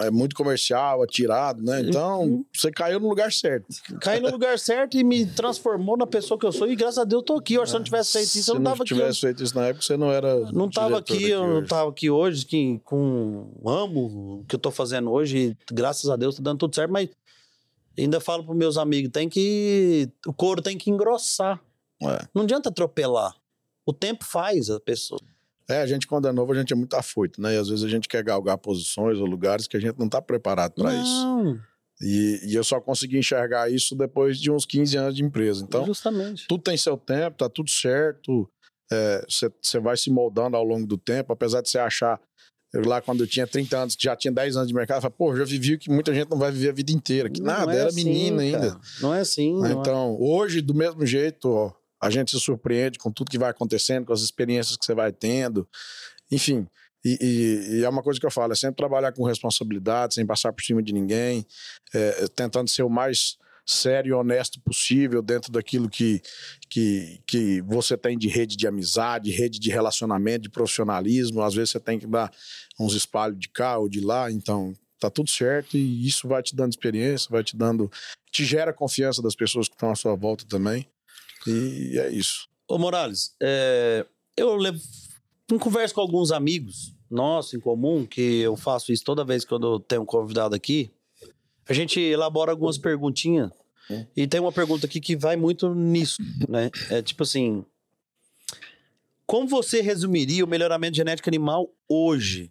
[0.00, 1.82] é, é, muito comercial, atirado, né?
[1.82, 2.44] Então, uhum.
[2.50, 3.66] você caiu no lugar certo.
[4.00, 6.66] Caí no lugar certo e me transformou na pessoa que eu sou.
[6.66, 7.58] E graças a Deus eu tô aqui.
[7.58, 8.88] Hoje, se eu não tivesse feito isso, eu não tava aqui.
[8.88, 10.50] Se não tivesse feito isso na época, você não era.
[10.50, 14.70] Não tava aqui, eu não tava aqui hoje, que, com amo o que eu tô
[14.70, 15.54] fazendo hoje.
[15.70, 17.10] E, graças a Deus tá dando tudo certo, mas
[17.98, 20.08] ainda falo pros meus amigos: tem que.
[20.26, 21.60] O couro tem que engrossar.
[22.02, 22.26] É.
[22.34, 23.34] Não adianta atropelar.
[23.86, 25.20] O tempo faz a pessoa.
[25.68, 27.54] É, a gente, quando é novo, a gente é muito afoito, né?
[27.54, 30.20] E às vezes a gente quer galgar posições ou lugares que a gente não está
[30.20, 31.58] preparado para isso.
[32.00, 35.64] E, e, eu só consegui enxergar isso depois de uns 15 anos de empresa.
[35.64, 36.46] Então, Justamente.
[36.48, 38.50] tudo tem seu tempo, tá tudo certo.
[39.28, 42.20] Você é, vai se moldando ao longo do tempo, apesar de você achar.
[42.72, 45.14] Eu, lá, quando eu tinha 30 anos, já tinha 10 anos de mercado, eu falei,
[45.16, 47.30] pô, já vivi o que muita gente não vai viver a vida inteira.
[47.30, 48.80] Que nada, é era assim, menina ainda.
[49.00, 49.60] Não é assim.
[49.66, 50.24] Então, é.
[50.24, 51.72] hoje, do mesmo jeito, ó,
[52.04, 55.10] a gente se surpreende com tudo que vai acontecendo, com as experiências que você vai
[55.10, 55.66] tendo.
[56.30, 56.66] Enfim,
[57.02, 60.26] e, e, e, é uma coisa que eu falo, é sempre trabalhar com responsabilidade, sem
[60.26, 61.46] passar por cima de ninguém,
[61.94, 66.20] é, tentando ser o mais sério e honesto possível dentro daquilo que,
[66.68, 71.40] que, que você tem de rede de amizade, rede de relacionamento, de profissionalismo.
[71.40, 72.30] Às vezes você tem que dar
[72.78, 76.54] uns espalhos de cá ou de lá, então tá tudo certo e isso vai te
[76.54, 77.90] dando experiência, vai te dando.
[78.30, 80.86] te gera confiança das pessoas que estão à sua volta também.
[81.46, 82.48] E é isso.
[82.68, 84.80] Ô Morales, é, eu levo,
[85.60, 89.80] converso com alguns amigos nossos em comum, que eu faço isso toda vez que eu
[89.80, 90.90] tenho um convidado aqui.
[91.68, 93.50] A gente elabora algumas perguntinhas.
[93.90, 94.06] É.
[94.16, 96.16] E tem uma pergunta aqui que vai muito nisso,
[96.48, 96.70] né?
[96.90, 97.64] É tipo assim:
[99.26, 102.50] Como você resumiria o melhoramento genético animal hoje?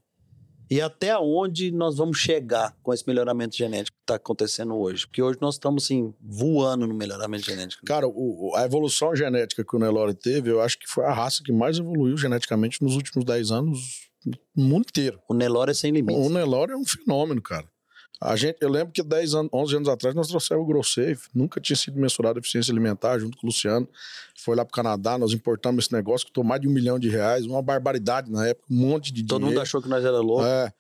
[0.74, 5.06] E até onde nós vamos chegar com esse melhoramento genético que está acontecendo hoje?
[5.06, 7.86] Porque hoje nós estamos, assim, voando no melhoramento genético.
[7.86, 11.44] Cara, o, a evolução genética que o Nelore teve, eu acho que foi a raça
[11.44, 14.10] que mais evoluiu geneticamente nos últimos 10 anos
[14.56, 15.20] no mundo inteiro.
[15.30, 16.26] O Nelore é sem limites.
[16.26, 17.68] O Nelore é um fenômeno, cara.
[18.22, 21.60] A gente, eu lembro que 10 anos, 11 anos atrás nós trouxemos o Grossafe, nunca
[21.60, 23.88] tinha sido mensurado a eficiência alimentar junto com o Luciano.
[24.38, 27.10] Foi lá pro Canadá, nós importamos esse negócio que custou mais de um milhão de
[27.10, 29.58] reais, uma barbaridade na época, um monte de Todo dinheiro.
[29.58, 30.46] mundo achou que nós era louco.
[30.46, 30.72] É.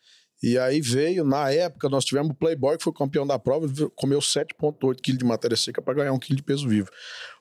[0.42, 3.66] E aí veio, na época, nós tivemos o Playboy, que foi campeão da prova,
[3.96, 6.90] comeu 7,8 kg de matéria seca para ganhar um quilo de peso vivo.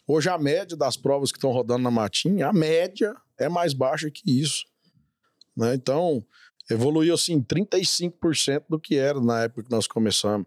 [0.07, 4.09] Hoje, a média das provas que estão rodando na Matinha, a média é mais baixa
[4.09, 4.65] que isso.
[5.57, 5.75] Né?
[5.75, 6.25] Então,
[6.71, 10.47] Evoluiu assim 35% do que era na época que nós começamos.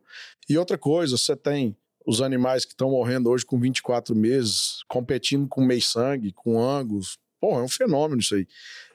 [0.50, 5.48] E outra coisa, você tem os animais que estão morrendo hoje com 24 meses, competindo
[5.48, 7.18] com meio sangue, com angus.
[7.40, 8.48] Pô, é um fenômeno isso aí.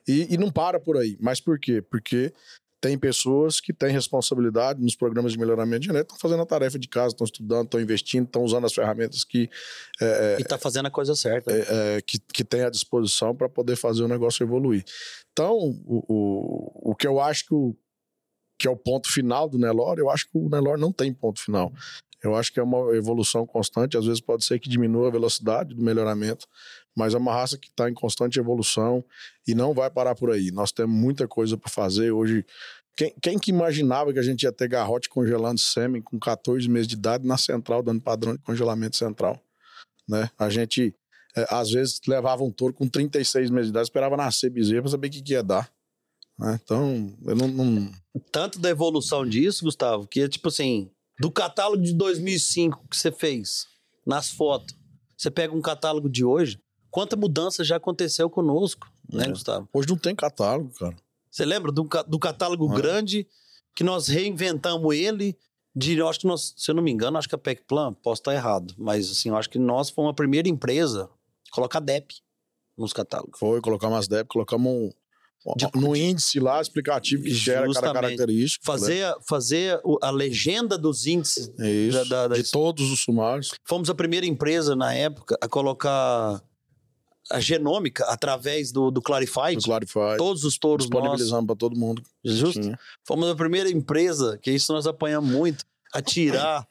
[0.07, 1.17] E, e não para por aí.
[1.21, 1.83] Mas por quê?
[1.83, 2.33] Porque
[2.81, 6.89] tem pessoas que têm responsabilidade nos programas de melhoramento genético, estão fazendo a tarefa de
[6.89, 9.51] casa, estão estudando, estão investindo, estão usando as ferramentas que.
[10.01, 11.53] É, e está fazendo a coisa certa.
[11.53, 14.83] É, é, que, que tem à disposição para poder fazer o negócio evoluir.
[15.33, 17.77] Então, o, o, o que eu acho que, o,
[18.59, 21.41] que é o ponto final do Nelore, eu acho que o Nelore não tem ponto
[21.41, 21.73] final.
[22.23, 25.75] Eu acho que é uma evolução constante, às vezes pode ser que diminua a velocidade
[25.75, 26.47] do melhoramento,
[26.95, 29.03] mas é uma raça que está em constante evolução
[29.47, 30.51] e não vai parar por aí.
[30.51, 32.11] Nós temos muita coisa para fazer.
[32.11, 32.45] Hoje,
[32.97, 36.89] quem, quem, que imaginava que a gente ia ter garrote congelando sêmen com 14 meses
[36.89, 39.41] de idade na central, dando padrão de congelamento central?
[40.07, 40.29] Né?
[40.39, 40.95] A gente,
[41.37, 44.91] é, às vezes, levava um touro com 36 meses de idade, esperava nascer bezerro para
[44.91, 45.73] saber o que, que ia dar.
[46.39, 46.61] Né?
[46.63, 47.93] Então, eu não, não.
[48.31, 50.91] Tanto da evolução disso, Gustavo, que é tipo assim
[51.21, 53.67] do catálogo de 2005 que você fez,
[54.07, 54.75] nas fotos,
[55.17, 56.59] você pega um catálogo de hoje,
[56.91, 59.29] quanta mudança já aconteceu conosco, né, é.
[59.29, 59.69] Gustavo?
[59.71, 60.97] Hoje não tem catálogo, cara.
[61.31, 62.75] Você lembra do, do catálogo é.
[62.75, 63.29] grande
[63.77, 65.37] que nós reinventamos ele
[65.77, 68.23] de, eu acho que nós, se eu não me engano, acho que a PecPlan, posso
[68.23, 71.09] estar errado, mas assim, eu acho que nós fomos a primeira empresa
[71.51, 72.15] a colocar DEP
[72.77, 73.39] nos catálogos.
[73.39, 74.91] Foi, colocamos as DEP, colocamos um,
[75.57, 78.65] de, no índice lá explicativo que gera cada característica.
[78.65, 79.15] Fazer, né?
[79.27, 83.53] fazer a legenda dos índices Isso, da, da, de todos os sumários.
[83.65, 86.43] Fomos a primeira empresa na época a colocar
[87.31, 89.55] a genômica através do, do Clarify.
[89.57, 90.17] Do Clarify.
[90.19, 92.03] Todos os touros Disponibilizando para todo mundo.
[92.23, 92.77] Justo.
[93.05, 95.65] Fomos a primeira empresa, que isso nós apanhamos muito,
[95.95, 96.67] a tirar.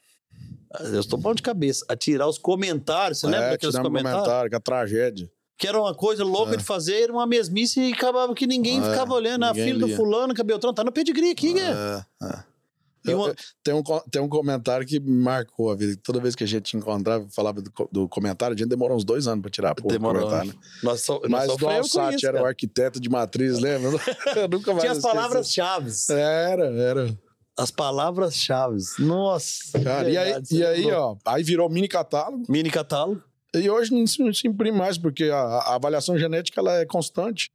[0.78, 1.84] Eu estou bom de cabeça.
[1.88, 3.18] A tirar os comentários.
[3.18, 4.12] Você é, lembra daqueles comentários?
[4.12, 5.30] comentário, que é a tragédia
[5.60, 6.56] que era uma coisa louca é.
[6.56, 9.44] de fazer, era uma mesmice e acabava que ninguém é, ficava olhando.
[9.44, 12.04] A filha do fulano, que é Beltrão, tá no pedigree aqui, né?
[12.22, 13.14] É, é.
[13.14, 13.34] Uma...
[13.62, 16.00] tem, um, tem um comentário que marcou a vida.
[16.02, 19.26] Toda vez que a gente encontrava, falava do, do comentário, a gente demorou uns dois
[19.26, 20.50] anos para tirar o comentário.
[20.50, 20.58] Né?
[20.82, 23.90] Nós so, Mas nós do Alsat era o arquiteto de matriz, lembra?
[24.34, 25.90] Eu nunca mais Tinha as palavras-chave.
[26.08, 27.18] Era, era.
[27.54, 28.78] As palavras-chave.
[28.98, 29.78] Nossa.
[29.78, 32.44] Cara, e aí, e aí ó, aí virou mini catálogo.
[32.48, 33.22] Mini catálogo.
[33.54, 37.50] E hoje não se, imprime mais, porque a, a, avaliação genética ela é constante.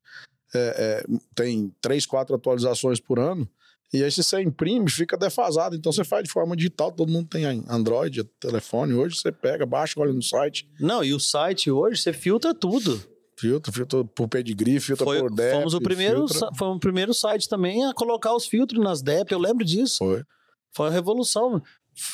[0.54, 3.50] É, é, tem três, quatro atualizações por ano.
[3.94, 5.76] E aí, se você imprime, fica defasado.
[5.76, 6.92] Então, você faz de forma digital.
[6.92, 8.94] Todo mundo tem Android, telefone.
[8.94, 10.70] Hoje, você pega, baixa, olha no site.
[10.80, 13.02] Não, e o site hoje, você filtra tudo.
[13.38, 15.52] Filtra, filtra por pedigree, filtra Foi, por DEP.
[15.52, 16.50] Fomos o primeiro, filtra...
[16.58, 19.32] fomos o primeiro site também a colocar os filtros nas DEP.
[19.32, 19.98] Eu lembro disso.
[20.00, 20.24] Foi.
[20.72, 21.62] Foi uma revolução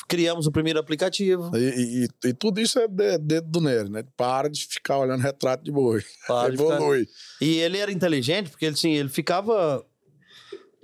[0.08, 1.50] criamos o primeiro aplicativo.
[1.56, 4.04] E, e, e tudo isso é dedo do Nery, né?
[4.16, 6.02] Para de ficar olhando retrato de boi.
[6.26, 7.00] Para Evolui.
[7.00, 7.44] Ficar...
[7.44, 9.84] E ele era inteligente, porque ele, assim, ele ficava.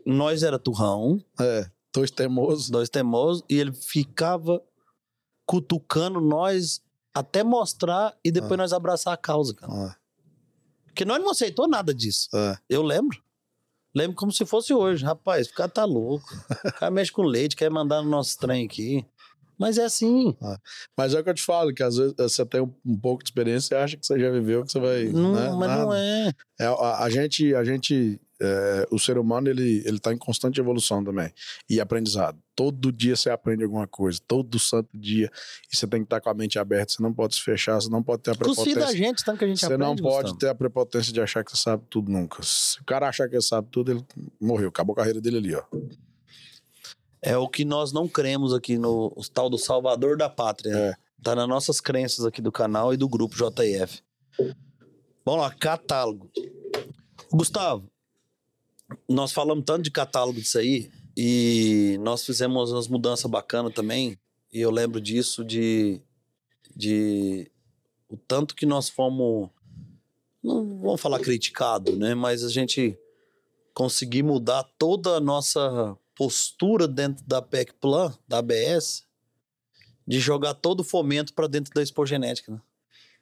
[0.04, 1.22] Nós era turrão.
[1.40, 2.70] É, dois teimosos.
[2.70, 3.42] Dois teimosos.
[3.48, 4.62] E ele ficava
[5.46, 6.82] cutucando nós
[7.14, 8.56] até mostrar e depois ah.
[8.58, 9.72] nós abraçar a causa, cara.
[9.72, 9.96] Ah.
[10.86, 12.28] Porque nós não aceitou nada disso.
[12.34, 12.56] É.
[12.68, 13.22] Eu lembro.
[13.98, 15.04] Lembro como se fosse hoje.
[15.04, 16.24] Rapaz, o cara tá louco.
[16.64, 19.04] O cara mexe com leite, quer mandar no nosso trem aqui.
[19.58, 20.36] Mas é assim.
[20.40, 20.56] Ah,
[20.96, 23.24] mas é o que eu te falo, que às vezes você tem um, um pouco
[23.24, 25.04] de experiência e acha que você já viveu, que você vai.
[25.06, 25.50] Não, né?
[25.50, 25.82] mas Nada.
[25.82, 26.32] não é.
[26.60, 30.60] é a, a, gente, a gente é, o ser humano ele ele está em constante
[30.60, 31.32] evolução também
[31.68, 32.38] e aprendizado.
[32.54, 35.30] Todo dia você aprende alguma coisa, todo santo dia.
[35.72, 37.74] E você tem que estar tá com a mente aberta, você não pode se fechar,
[37.74, 38.74] você não pode ter a prepotência.
[38.76, 40.38] da gente, tanto que a gente Você aprende, não pode Gustavo.
[40.38, 42.42] ter a prepotência de achar que você sabe tudo nunca.
[42.42, 44.04] Se o cara achar que ele sabe tudo, ele
[44.40, 45.62] morreu, acabou a carreira dele ali, ó.
[47.20, 50.72] É o que nós não cremos aqui no tal do Salvador da Pátria.
[50.72, 50.94] É.
[51.22, 54.02] Tá nas nossas crenças aqui do canal e do grupo JF.
[55.24, 56.30] Vamos lá, catálogo.
[57.30, 57.90] Gustavo,
[59.08, 64.18] nós falamos tanto de catálogo disso aí e nós fizemos umas mudanças bacanas também.
[64.52, 66.00] E eu lembro disso de,
[66.74, 67.50] de
[68.08, 69.50] o tanto que nós fomos,
[70.42, 72.14] não vamos falar criticado, né?
[72.14, 72.98] Mas a gente
[73.74, 79.06] conseguir mudar toda a nossa postura dentro da PEC Plan, da ABS,
[80.06, 82.60] de jogar todo o fomento para dentro da expogenética, né?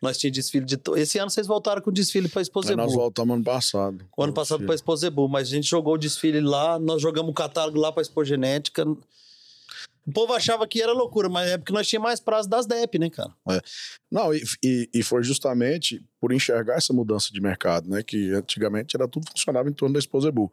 [0.03, 0.79] Nós tínhamos desfile de.
[0.97, 2.77] Esse ano vocês voltaram com o desfile para Exposebu.
[2.77, 4.05] Nós voltamos ano passado.
[4.17, 7.35] O ano passado para Exposebu, mas a gente jogou o desfile lá, nós jogamos o
[7.35, 8.85] catálogo lá para Expogenética.
[10.07, 12.99] O povo achava que era loucura, mas é porque nós tínhamos mais prazo das DEP,
[12.99, 13.33] né, cara?
[13.51, 13.61] É.
[14.11, 18.05] Não, e, e, e, foi justamente por enxergar essa mudança de mercado, né?
[18.05, 20.53] Que antigamente era tudo funcionava em torno da Exposebu.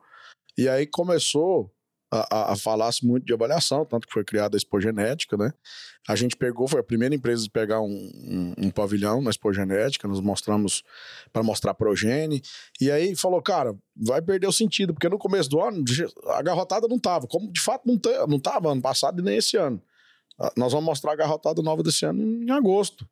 [0.57, 1.71] E aí começou
[2.13, 5.51] a, a, falasse muito de avaliação, tanto que foi criada a Expogenética, né?
[6.07, 10.07] A gente pegou, foi a primeira empresa de pegar um, um, um pavilhão na Expogenética,
[10.07, 10.83] nos mostramos
[11.31, 12.41] para mostrar progene,
[12.79, 15.83] e aí falou, cara, vai perder o sentido, porque no começo do ano
[16.27, 19.57] a garrotada não tava, como de fato não, não tava ano passado e nem esse
[19.57, 19.81] ano.
[20.39, 23.07] Ah, nós vamos mostrar a garrotada nova desse ano em agosto.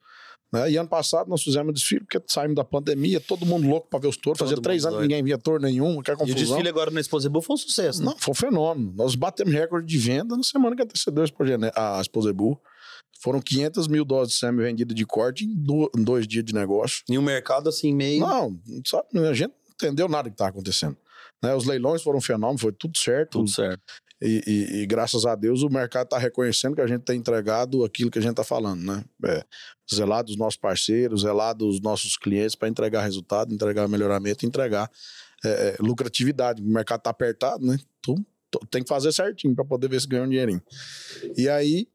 [0.51, 0.71] Né?
[0.71, 4.07] E ano passado nós fizemos desfile, porque saímos da pandemia, todo mundo louco para ver
[4.07, 4.37] os touros.
[4.37, 6.27] Fazia três anos que ninguém via touro nenhum, que confusão.
[6.27, 8.07] E o desfile agora na Exposebu foi um sucesso, né?
[8.07, 8.93] Não, foi um fenômeno.
[8.95, 11.23] Nós batemos recorde de venda na semana que antecedeu
[11.75, 12.59] a Exposebu.
[13.21, 17.03] Foram 500 mil doses de sêmen vendidas de corte em, dois dias de negócio.
[17.07, 18.21] E o mercado assim meio...
[18.21, 20.97] Não, sabe, a gente não entendeu nada que estava acontecendo.
[21.41, 21.53] Né?
[21.55, 23.39] Os leilões foram um fenômeno, foi tudo certo.
[23.39, 23.81] Tudo certo.
[24.21, 27.83] E, e, e, graças a Deus o mercado está reconhecendo que a gente tem entregado
[27.83, 29.03] aquilo que a gente está falando, né?
[29.25, 29.43] É,
[29.91, 34.91] zelar dos nossos parceiros, zelar dos nossos clientes para entregar resultado, entregar melhoramento, entregar
[35.43, 36.61] é, é, lucratividade.
[36.61, 37.79] O mercado está apertado, né?
[38.01, 38.15] Tu,
[38.69, 40.61] tem que fazer certinho para poder ver se ganha um dinheirinho.
[41.35, 41.87] E aí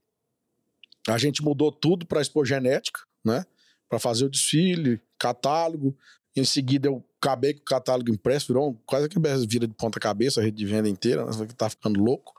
[1.07, 3.45] a gente mudou tudo para Expo Genética, né?
[3.89, 5.97] Para fazer o desfile, catálogo.
[6.35, 10.41] Em seguida eu acabei com o catálogo impresso, virou quase que vira de ponta cabeça
[10.41, 11.47] a rede de venda inteira, né?
[11.47, 12.35] que tá ficando louco.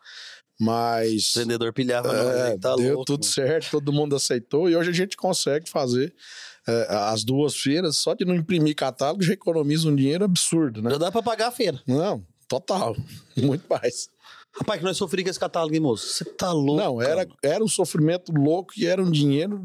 [0.60, 1.36] Mas.
[1.36, 3.34] O vendedor pilhava, é, tá deu louco, tudo mano.
[3.34, 6.14] certo, todo mundo aceitou, e hoje a gente consegue fazer
[6.68, 10.90] é, as duas feiras, só de não imprimir catálogo já economiza um dinheiro absurdo, né?
[10.92, 11.82] Já dá pra pagar a feira.
[11.86, 12.96] Não, total.
[13.38, 14.10] Muito mais.
[14.56, 16.08] Rapaz, que nós sofrimos com esse catálogo, hein, moço?
[16.08, 16.82] Você tá louco.
[16.82, 19.64] Não, era, era um sofrimento louco e era um dinheiro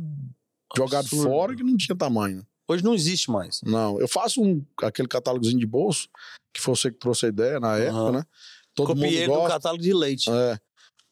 [0.76, 1.30] jogado Absurdo.
[1.30, 2.46] fora que não tinha tamanho.
[2.72, 3.60] Hoje não existe mais.
[3.62, 6.08] Não, eu faço um, aquele catálogozinho de bolso,
[6.52, 8.12] que foi você que trouxe a ideia na época, uhum.
[8.12, 8.24] né?
[8.74, 9.42] Todo Copiei mundo gosta.
[9.42, 10.30] do catálogo de leite.
[10.30, 10.58] É,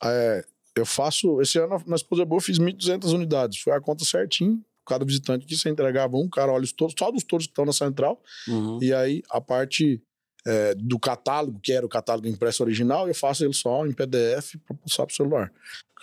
[0.05, 0.45] é,
[0.77, 4.65] eu faço, esse ano na Esposa Boa eu fiz 1.200 unidades, foi a conta certinho,
[4.87, 7.65] cada visitante que você entregava um, cara olha os touros, só dos touros que estão
[7.65, 8.79] na central, uhum.
[8.83, 10.03] e aí a parte
[10.47, 14.57] é, do catálogo, que era o catálogo impresso original, eu faço ele só em PDF
[14.67, 15.53] para passar para o celular.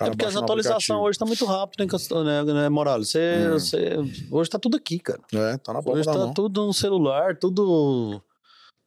[0.01, 1.85] É porque as atualizações hoje tá muito rápido,
[2.23, 3.09] né, né, Morales?
[3.09, 3.49] Você, é.
[3.49, 3.95] você,
[4.31, 5.21] hoje tá tudo aqui, cara.
[5.33, 6.33] É, tá na boca Hoje tá mão.
[6.33, 8.21] tudo no celular, tudo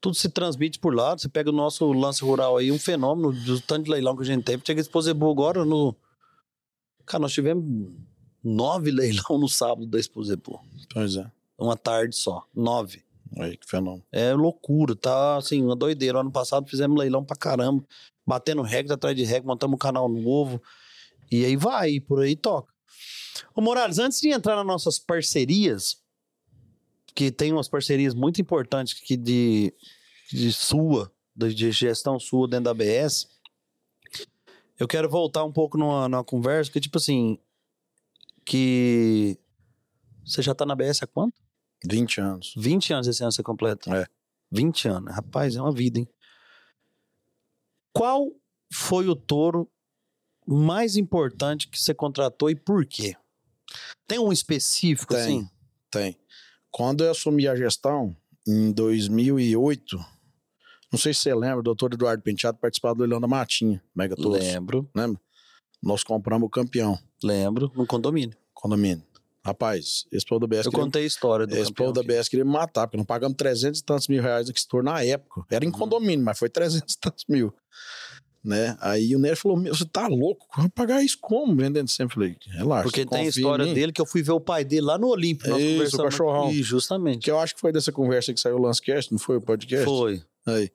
[0.00, 1.16] tudo se transmite por lá.
[1.16, 4.26] Você pega o nosso lance rural aí, um fenômeno do tanto de leilão que a
[4.26, 4.62] gente teve.
[4.66, 5.94] Chega esse Pozebu agora no.
[7.04, 7.64] Cara, nós tivemos
[8.42, 10.60] nove leilão no sábado da Exposebu.
[10.92, 11.30] Pois é.
[11.58, 12.44] Uma tarde só.
[12.54, 13.04] Nove.
[13.38, 14.02] Aí, que fenômeno.
[14.10, 16.20] É loucura, tá assim, uma doideira.
[16.20, 17.84] Ano passado fizemos leilão pra caramba,
[18.26, 20.60] batendo regras atrás de regra, montamos um canal novo.
[21.30, 22.72] E aí vai, por aí toca.
[23.54, 26.02] Ô Morales, antes de entrar nas nossas parcerias,
[27.14, 29.72] que tem umas parcerias muito importantes aqui de,
[30.32, 33.28] de sua, de gestão sua dentro da ABS,
[34.78, 37.38] eu quero voltar um pouco numa, numa conversa que, tipo assim,
[38.44, 39.38] que
[40.24, 41.34] você já tá na ABS há quanto?
[41.84, 42.54] 20 anos.
[42.56, 43.94] 20 anos esse ano você completa?
[43.96, 44.06] É.
[44.50, 45.14] 20 anos.
[45.14, 46.08] Rapaz, é uma vida, hein?
[47.92, 48.30] Qual
[48.72, 49.70] foi o touro
[50.46, 53.16] mais importante que você contratou e por quê?
[54.06, 55.50] Tem um específico, tem, assim?
[55.90, 56.18] Tem.
[56.70, 58.16] Quando eu assumi a gestão,
[58.46, 59.96] em 2008,
[60.92, 64.16] não sei se você lembra, o doutor Eduardo Penteado participava do Leilão da Matinha, Mega
[64.16, 64.40] Todos.
[64.40, 64.88] Lembro.
[64.94, 65.20] Lembra?
[65.82, 66.98] Nós compramos o campeão.
[67.22, 68.36] Lembro, no condomínio.
[68.52, 69.04] Condomínio.
[69.42, 70.66] Rapaz, esse povo da BS.
[70.66, 70.84] Eu queria...
[70.84, 73.80] contei a história do Esse povo da BS queria me matar, porque não pagamos 300
[73.80, 75.46] e tantos mil reais no store na época.
[75.50, 75.72] Era em uhum.
[75.72, 77.54] condomínio, mas foi 300 e tantos mil.
[78.42, 78.74] Né?
[78.80, 80.46] Aí o Nery falou: Você tá louco?
[80.56, 81.54] Vai pagar isso como?
[81.54, 82.14] Vendendo sempre.
[82.14, 82.84] Falei: Relaxa.
[82.84, 85.58] Porque tem a história dele que eu fui ver o pai dele lá no Olímpico.
[85.58, 86.50] Isso, o cachorrão.
[86.50, 87.24] E justamente.
[87.24, 89.84] Que eu acho que foi dessa conversa que saiu o Lancecast, não foi o podcast?
[89.84, 90.22] Foi.
[90.46, 90.70] Aí.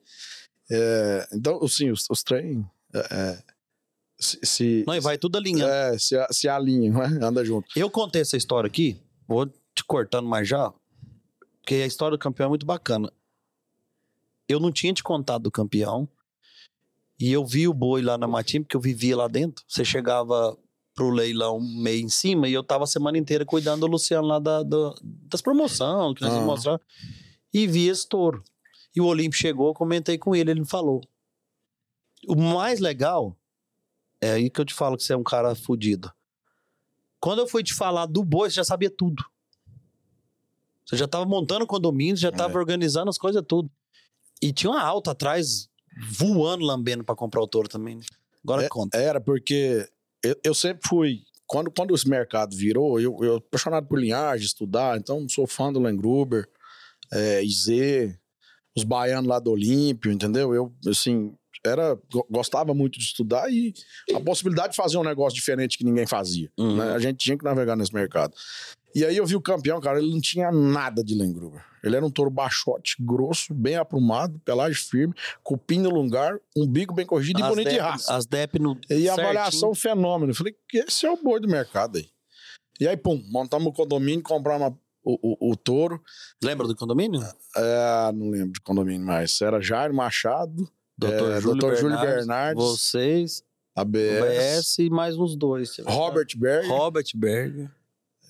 [0.70, 2.64] É, então, assim, os, os trem.
[2.94, 3.56] É, é
[4.18, 5.72] se, se, não, e vai tudo alinhando.
[5.72, 7.20] É, se, se alinha, né?
[7.22, 7.68] anda junto.
[7.76, 8.98] Eu contei essa história aqui,
[9.28, 10.72] vou te cortando mais já,
[11.62, 13.12] porque a história do campeão é muito bacana.
[14.48, 16.08] Eu não tinha te contado do campeão,
[17.20, 19.64] e eu vi o boi lá na matinha, porque eu vivia lá dentro.
[19.68, 20.58] Você chegava
[20.94, 24.40] pro leilão meio em cima, e eu tava a semana inteira cuidando do Luciano lá
[24.40, 26.42] da, da das promoções, que nós ah.
[26.42, 26.82] mostrar,
[27.54, 28.44] e vi esse touro.
[28.96, 31.02] E o Olímpio chegou, eu comentei com ele, ele me falou.
[32.28, 33.38] O mais legal
[34.22, 36.12] é aí que eu te falo que você é um cara fudido.
[37.20, 39.24] Quando eu fui te falar do boi, você já sabia tudo.
[40.86, 42.58] Você já tava montando condomínio, já tava é.
[42.58, 43.70] organizando as coisas tudo.
[44.42, 47.96] E tinha uma alta atrás, voando, lambendo para comprar o touro também.
[47.96, 48.04] Né?
[48.44, 48.98] Agora é, conta.
[48.98, 49.88] Era porque
[50.24, 51.22] eu, eu, sempre fui.
[51.48, 55.80] Quando, quando esse mercado virou, eu, eu apaixonado por linhagem, estudar, então sou fã do
[55.80, 56.48] Langruber,
[57.14, 58.18] é, Izê,
[58.76, 60.54] os baianos lá do Olímpio, entendeu?
[60.54, 61.34] Eu, assim,
[61.64, 61.98] era
[62.30, 63.74] gostava muito de estudar e
[64.14, 66.52] a possibilidade de fazer um negócio diferente que ninguém fazia.
[66.58, 66.78] Uhum.
[66.78, 66.94] Né?
[66.94, 68.34] A gente tinha que navegar nesse mercado.
[68.96, 71.62] E aí eu vi o campeão, cara, ele não tinha nada de Lengruber.
[71.84, 77.06] Ele era um touro baixote, grosso, bem aprumado, pelagem firme, cupim no lugar, umbigo bem
[77.06, 78.16] corrigido as e bonito de raça.
[78.16, 80.32] As DEP no E avaliação fenômeno.
[80.32, 82.08] Eu falei, esse é o boi do mercado aí.
[82.80, 84.74] E aí, pum, montamos o condomínio, compramos
[85.04, 86.02] o, o, o touro.
[86.42, 87.22] Lembra do condomínio?
[87.56, 89.40] É, não lembro de condomínio mais.
[89.42, 91.76] Era Jair Machado, Doutor é, Júlio, Dr.
[91.76, 93.44] Júlio Bernardes, Vocês.
[93.76, 94.22] ABS.
[94.22, 95.78] ABS e mais uns dois.
[95.86, 96.72] Robert Berger.
[96.72, 97.70] Robert Berger.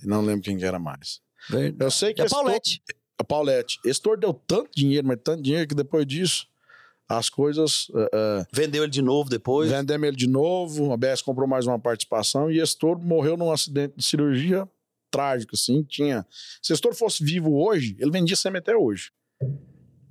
[0.07, 1.21] Não lembro quem que era mais.
[1.49, 1.83] Verdade.
[1.83, 2.21] Eu sei que.
[2.21, 2.81] E a Paulette.
[3.17, 3.79] a Paulette.
[3.85, 6.47] Esse tour deu tanto dinheiro, mas tanto dinheiro que depois disso
[7.07, 7.89] as coisas.
[7.89, 9.69] Uh, uh, Vendeu ele de novo depois?
[9.69, 10.91] Vendemos ele de novo.
[10.91, 14.67] A ABS comprou mais uma participação e esse touro morreu num acidente de cirurgia
[15.11, 15.83] trágico, assim.
[15.83, 16.25] Tinha.
[16.61, 19.11] Se esse touro fosse vivo hoje, ele vendia semi até hoje.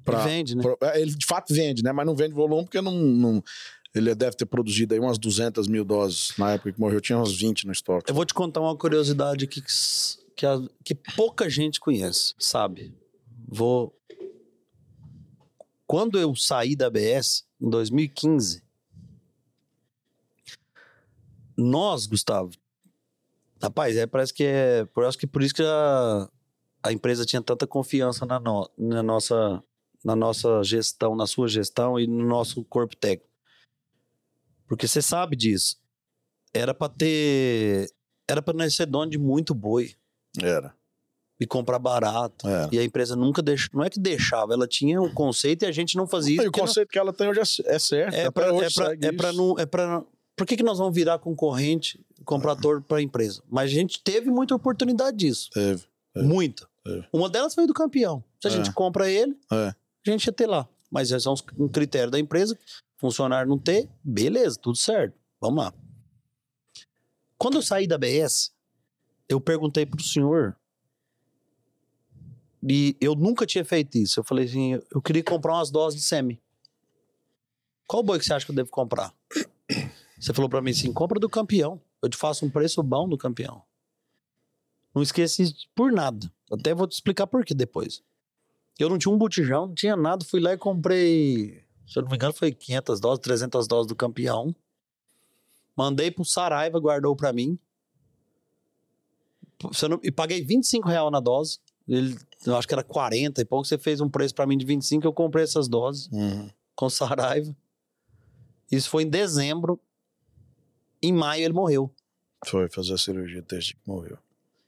[0.04, 0.62] Pra, ele vende, né?
[0.62, 1.92] Pra, é, ele de fato vende, né?
[1.92, 3.42] Mas não vende volume porque não, não,
[3.94, 7.00] ele deve ter produzido aí umas 200 mil doses na época que morreu.
[7.00, 8.10] Tinha uns 20 no estoque.
[8.10, 9.62] Eu vou te contar uma curiosidade que,
[10.36, 12.92] que, a, que pouca gente conhece, sabe?
[13.46, 13.96] Vou.
[15.86, 18.64] Quando eu saí da ABS, em 2015,
[21.56, 22.50] nós, Gustavo,
[23.62, 24.88] rapaz, é, parece que é.
[25.06, 26.28] Acho que por isso que a,
[26.82, 29.62] a empresa tinha tanta confiança na, no, na nossa
[30.04, 33.33] na nossa gestão, na sua gestão e no nosso corpo técnico.
[34.74, 35.76] Porque você sabe disso.
[36.52, 37.88] Era para ter.
[38.28, 39.94] Era para nós ser dono de muito boi.
[40.42, 40.74] Era.
[41.38, 42.48] E comprar barato.
[42.48, 42.68] Era.
[42.72, 43.70] E a empresa nunca deixou.
[43.74, 46.44] Não é que deixava, ela tinha um conceito e a gente não fazia isso.
[46.44, 46.92] E o conceito não...
[46.92, 48.14] que ela tem hoje é, é certo.
[48.14, 49.54] É para é pra, é pra não.
[49.58, 50.04] É pra...
[50.36, 53.42] Por que, que nós vamos virar concorrente, comprador para a empresa?
[53.48, 55.50] Mas a gente teve muita oportunidade disso.
[55.52, 55.84] Teve.
[56.12, 56.26] teve.
[56.26, 56.66] Muita.
[56.84, 57.04] É.
[57.12, 58.24] Uma delas foi do campeão.
[58.40, 58.54] Se a é.
[58.54, 59.68] gente compra ele, é.
[59.68, 60.68] a gente ia ter lá.
[60.94, 62.56] Mas esse é um critério da empresa.
[62.96, 65.18] Funcionário não ter, beleza, tudo certo.
[65.40, 65.74] Vamos lá.
[67.36, 68.52] Quando eu saí da BS,
[69.28, 70.56] eu perguntei pro senhor.
[72.62, 74.20] E eu nunca tinha feito isso.
[74.20, 76.40] Eu falei assim: eu queria comprar umas doses de semi.
[77.88, 79.12] Qual boi que você acha que eu devo comprar?
[80.16, 81.82] Você falou para mim assim: compra do campeão.
[82.00, 83.64] Eu te faço um preço bom do campeão.
[84.94, 86.32] Não esqueci por nada.
[86.52, 88.00] Até vou te explicar por que depois.
[88.78, 90.24] Eu não tinha um botijão, não tinha nada.
[90.24, 93.94] Fui lá e comprei, se eu não me engano, foi 500 doses, 300 doses do
[93.94, 94.54] campeão.
[95.76, 97.58] Mandei pro Saraiva, guardou para mim.
[99.88, 101.58] Não, e paguei 25 reais na dose.
[101.86, 102.16] Ele,
[102.46, 103.66] eu acho que era 40 e pouco.
[103.66, 106.50] Você fez um preço para mim de 25, eu comprei essas doses uhum.
[106.74, 107.54] com Saraiva.
[108.70, 109.80] Isso foi em dezembro.
[111.02, 111.92] Em maio ele morreu.
[112.46, 114.18] Foi fazer a cirurgia desde que morreu.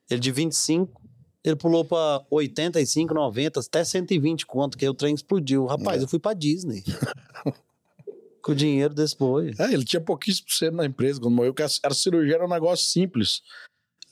[0.08, 1.00] Ele de 25,
[1.48, 5.66] ele pulou pra 85, 90, até 120 quanto, que o trem explodiu.
[5.66, 6.04] Rapaz, é.
[6.04, 6.82] eu fui pra Disney.
[8.46, 9.52] com o dinheiro desse boi.
[9.58, 12.48] É, ele tinha pouquíssimo por na empresa quando morreu, porque a, a cirurgia era um
[12.48, 13.42] negócio simples.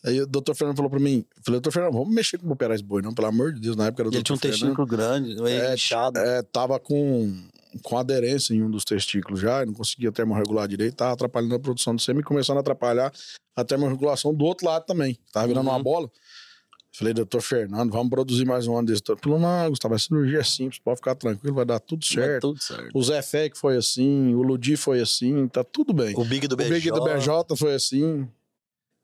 [0.05, 2.85] Aí o doutor Fernando falou pra mim, falei, doutor Fernando, vamos mexer com operar esse
[2.85, 5.41] boi, não, pelo amor de Deus, na época era o Ele tinha um testículo grande,
[5.49, 6.19] é, inchado.
[6.19, 7.33] É, tava com
[7.83, 11.95] com aderência em um dos testículos já, não conseguia termorregular direito, tava atrapalhando a produção
[11.95, 13.13] do sêmen e começando a atrapalhar
[13.57, 15.19] a termorregulação do outro lado também.
[15.33, 15.75] Tava virando uhum.
[15.75, 16.11] uma bola.
[16.97, 19.03] Falei, doutor Fernando, vamos produzir mais um ano desse.
[19.09, 22.53] Ele falou, não, Gustavo, a cirurgia é simples, pode ficar tranquilo, vai dar tudo certo.
[22.53, 22.91] Tudo certo.
[22.95, 26.15] O Zé Fec foi assim, o Ludi foi assim, tá tudo bem.
[26.17, 26.71] O Big do BJ.
[26.71, 28.29] O Big do BJ foi assim.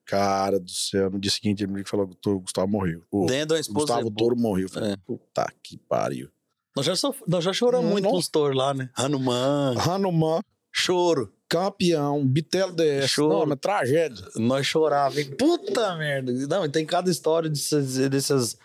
[0.05, 3.03] Cara do céu, no dia seguinte ele me falou que o Gustavo morreu.
[3.11, 4.68] O Dentro da esposa Gustavo Toro morreu.
[4.68, 4.97] Falei, é.
[4.97, 6.28] puta que pariu.
[6.76, 6.95] Nós já.
[7.26, 8.88] Nós já choramos hum, muito com os touros lá, né?
[8.95, 9.74] Hanuman.
[9.78, 10.41] Hanuman.
[10.73, 11.33] Choro.
[11.49, 13.11] Campeão, Bitelo DS.
[13.11, 13.41] Choro.
[13.41, 14.25] Não, mas tragédia.
[14.37, 15.35] Nós chorávamos.
[15.37, 16.33] Puta merda.
[16.33, 18.57] Não, tem cada história dessas, dessas,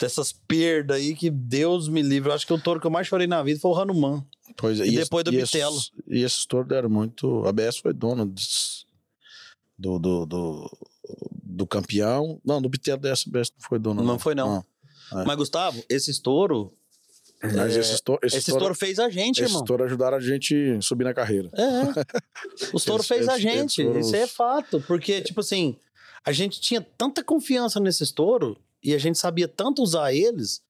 [0.00, 2.30] dessas perdas aí que Deus me livre.
[2.30, 4.24] Eu acho que o touro que eu mais chorei na vida foi o Hanuman.
[4.56, 4.86] Pois é.
[4.86, 5.78] E, e depois do e Bitelo.
[6.08, 7.46] E esses touros deram muito...
[7.46, 8.32] A BS foi dono
[9.78, 10.78] do, do, do,
[11.42, 12.40] do campeão.
[12.42, 14.00] Não, do Bitelo DS, a BS não foi dono.
[14.00, 14.64] Não, não foi não.
[15.12, 15.20] não.
[15.20, 15.24] É.
[15.26, 16.74] Mas, Gustavo, esse estouro
[17.52, 19.56] mas é, esse, estouro, esse, esse estouro, fez a gente, esse irmão.
[19.56, 21.50] Esse estouro ajudaram a gente a subir na carreira.
[21.54, 22.04] É.
[22.72, 23.82] O estouro fez a gente.
[23.98, 24.82] Isso é fato.
[24.86, 25.76] Porque, tipo assim,
[26.24, 30.62] a gente tinha tanta confiança nesse estouro e a gente sabia tanto usar eles,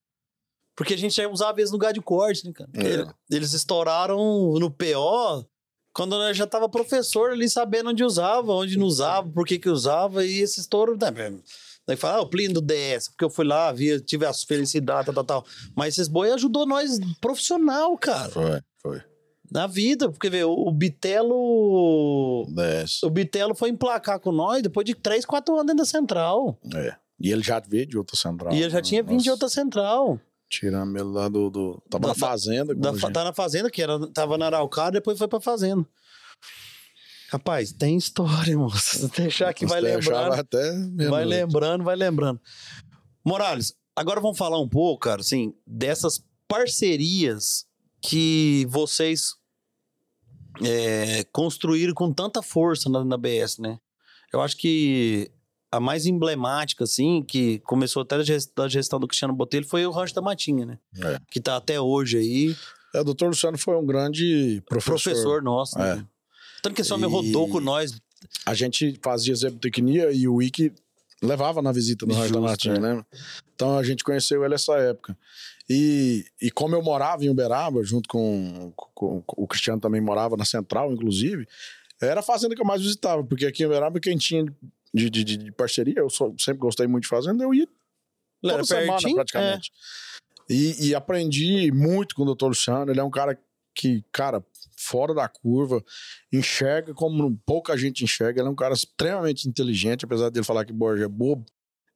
[0.77, 2.70] porque a gente já usava eles no lugar de corte, né, cara?
[2.75, 3.35] É.
[3.35, 5.47] Eles estouraram no PO
[5.95, 9.68] quando eu já tava professor ali sabendo onde usava, onde não usava, por que que
[9.68, 10.99] usava, e esse estouro.
[11.01, 11.39] Né,
[11.87, 15.07] Daí fala, ah, o Plínio do DS, porque eu fui lá, vi, tive a felicidade,
[15.07, 15.47] tal, tal, tal.
[15.76, 18.30] Mas esses boi ajudou nós profissional, cara.
[18.30, 19.03] Foi, foi.
[19.53, 22.47] Na vida, porque vê, o, Bitelo.
[22.49, 23.03] DS.
[23.03, 26.59] O Bitelo foi emplacar com nós depois de 3, 4 anos dentro da central.
[26.74, 26.97] É.
[27.20, 28.53] E ele já veio de outra central.
[28.53, 30.18] E ele já tinha vindo de outra central.
[30.49, 31.51] Tirando ele lá do.
[31.51, 32.74] do tava da, na fazenda.
[32.74, 35.87] Da, tá na fazenda, que era, tava na Araucária, depois foi pra fazenda.
[37.35, 39.09] Rapaz, tem história, moço.
[39.09, 40.35] Deixar que vai lembrando.
[40.35, 40.72] Até
[41.09, 42.41] vai lembrando, vai lembrando.
[43.24, 47.66] Morales, agora vamos falar um pouco, cara, assim, dessas parcerias
[48.01, 49.35] que vocês
[50.62, 53.80] é, construíram com tanta força na, na BS, né?
[54.32, 55.28] Eu acho que
[55.72, 58.16] a mais emblemática, assim, que começou até
[58.55, 60.78] da gestão do Cristiano Botelho, foi o Rancho da Matinha, né?
[61.03, 61.18] É.
[61.32, 62.57] Que tá até hoje aí.
[62.95, 65.11] É, o doutor Luciano foi um grande professor.
[65.11, 65.99] Professor nosso, né?
[65.99, 66.14] É.
[66.65, 67.12] Tanto que esse homem e...
[67.12, 68.01] rodou com nós.
[68.47, 70.73] A gente fazia zebotecnia e o Wiki
[71.23, 72.81] levava na visita Raio da Martins, é.
[72.81, 73.05] né?
[73.55, 75.17] Então a gente conheceu ele nessa época.
[75.69, 80.39] E, e como eu morava em Uberaba, junto com, com, com, o Cristiano também morava
[80.39, 81.47] na Central, inclusive,
[82.01, 84.47] era a fazenda que eu mais visitava, porque aqui em Uberaba quem tinha
[84.93, 87.69] de, de, de parceria, eu só, sempre gostei muito de fazenda, eu ia
[88.41, 89.15] toda era semana pertinho?
[89.17, 89.71] praticamente.
[90.49, 90.53] É.
[90.55, 92.47] E, e aprendi muito com o Dr.
[92.47, 93.39] Luciano, ele é um cara
[93.75, 94.43] que, cara,
[94.85, 95.82] fora da curva,
[96.32, 98.41] enxerga como pouca gente enxerga.
[98.41, 101.45] Ele é um cara extremamente inteligente, apesar dele falar que Borges é bobo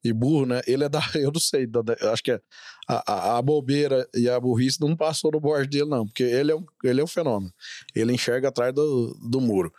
[0.02, 0.60] e burro, né?
[0.66, 1.00] Ele é da.
[1.14, 1.82] Eu não sei, da,
[2.12, 2.40] acho que é,
[2.88, 6.52] a, a, a, bobeira e a burrice não passou no Borges dele, não, porque ele
[6.52, 7.52] é um, ele é um fenômeno.
[7.94, 9.72] Ele enxerga atrás do, do muro.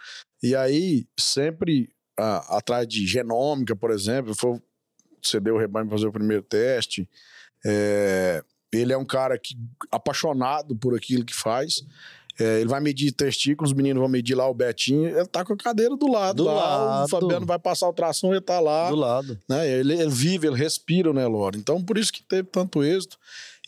[0.44, 4.62] E aí, sempre a, atrás de genômica, por exemplo, foi
[5.22, 7.10] cedeu o rebanho para fazer o primeiro teste.
[7.66, 9.56] É, ele é um cara que
[9.92, 11.84] apaixonado por aquilo que faz.
[12.40, 15.54] É, ele vai medir testículos, os meninos vão medir lá o Betinho, ele tá com
[15.54, 16.38] a cadeira do lado.
[16.38, 17.06] Do lá, lado.
[17.06, 18.90] O Fabiano vai passar o tração, ele tá lá.
[18.90, 19.38] Do lado.
[19.48, 19.70] Né?
[19.70, 21.58] Ele, ele vive, ele respira o Nelore.
[21.58, 23.18] Então, por isso que teve tanto êxito.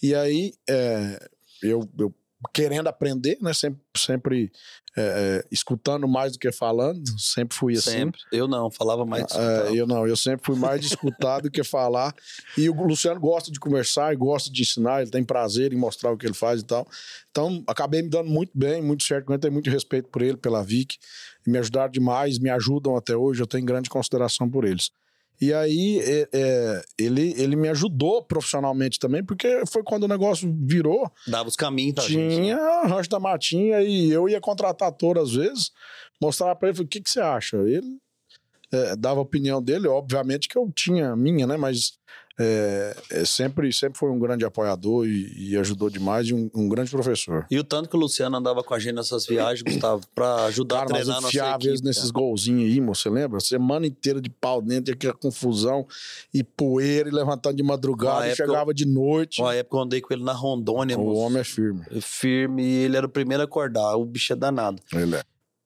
[0.02, 1.30] E aí, é,
[1.62, 2.14] eu, eu
[2.54, 3.54] querendo aprender, né?
[3.54, 4.52] Sempre, sempre
[4.98, 7.92] é, é, escutando mais do que falando, sempre fui assim.
[7.92, 8.22] Sempre.
[8.32, 11.50] Eu não, falava mais de É, eu não, eu sempre fui mais de escutar do
[11.50, 12.14] que falar.
[12.58, 16.18] E o Luciano gosta de conversar, gosta de ensinar, ele tem prazer em mostrar o
[16.18, 16.88] que ele faz e tal.
[17.30, 20.62] Então, acabei me dando muito bem, muito certo, eu tenho muito respeito por ele, pela
[20.64, 20.98] Vic,
[21.48, 24.92] me ajudaram demais, me ajudam até hoje, eu tenho grande consideração por eles.
[25.42, 30.56] E aí é, é, ele, ele me ajudou profissionalmente também, porque foi quando o negócio
[30.62, 31.12] virou.
[31.26, 32.88] Dava os caminhos pra Tinha gente, né?
[32.88, 35.72] Rancho da Matinha e eu ia contratar ator às vezes,
[36.22, 37.58] mostrava pra ele, o que, que você acha?
[37.58, 37.98] Ele
[38.72, 41.58] é, dava a opinião dele, obviamente que eu tinha a minha, né?
[41.58, 42.00] Mas
[42.40, 46.68] é, é, sempre, sempre foi um grande apoiador e, e ajudou demais e um, um,
[46.68, 47.46] grande professor.
[47.52, 50.78] E o tanto que o Luciano andava com a gente nessas viagens, Gustavo, pra ajudar
[50.78, 53.40] cara, a treinar mas eu nossa vezes nesses golzinhos aí, moço, você lembra?
[53.40, 55.86] Semana inteira de pau dentro, aquela confusão
[56.34, 59.42] e poeira e levantando de madrugada e chegava de noite.
[59.42, 61.20] Uma época eu andei com ele na Rondônia, O moço.
[61.20, 61.86] homem é firme.
[62.02, 64.82] Firme e ele era o primeiro a acordar, o bicho é danado.
[64.94, 65.24] Ele é.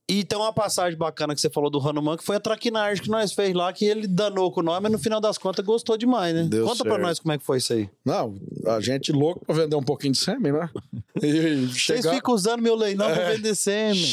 [0.08, 3.10] E tem uma passagem bacana que você falou do Hanuman, que foi a traquinagem que
[3.10, 5.98] nós fez lá, que ele danou com o nome, mas no final das contas gostou
[5.98, 6.44] demais, né?
[6.44, 6.90] Deu Conta certo.
[6.90, 7.90] pra nós como é que foi isso aí.
[8.06, 10.70] Não, a gente louco pra vender um pouquinho de sêmen, né?
[11.24, 12.02] E chegar...
[12.02, 13.16] Vocês ficam usando meu leilão é...
[13.16, 14.06] pra vender sêmen.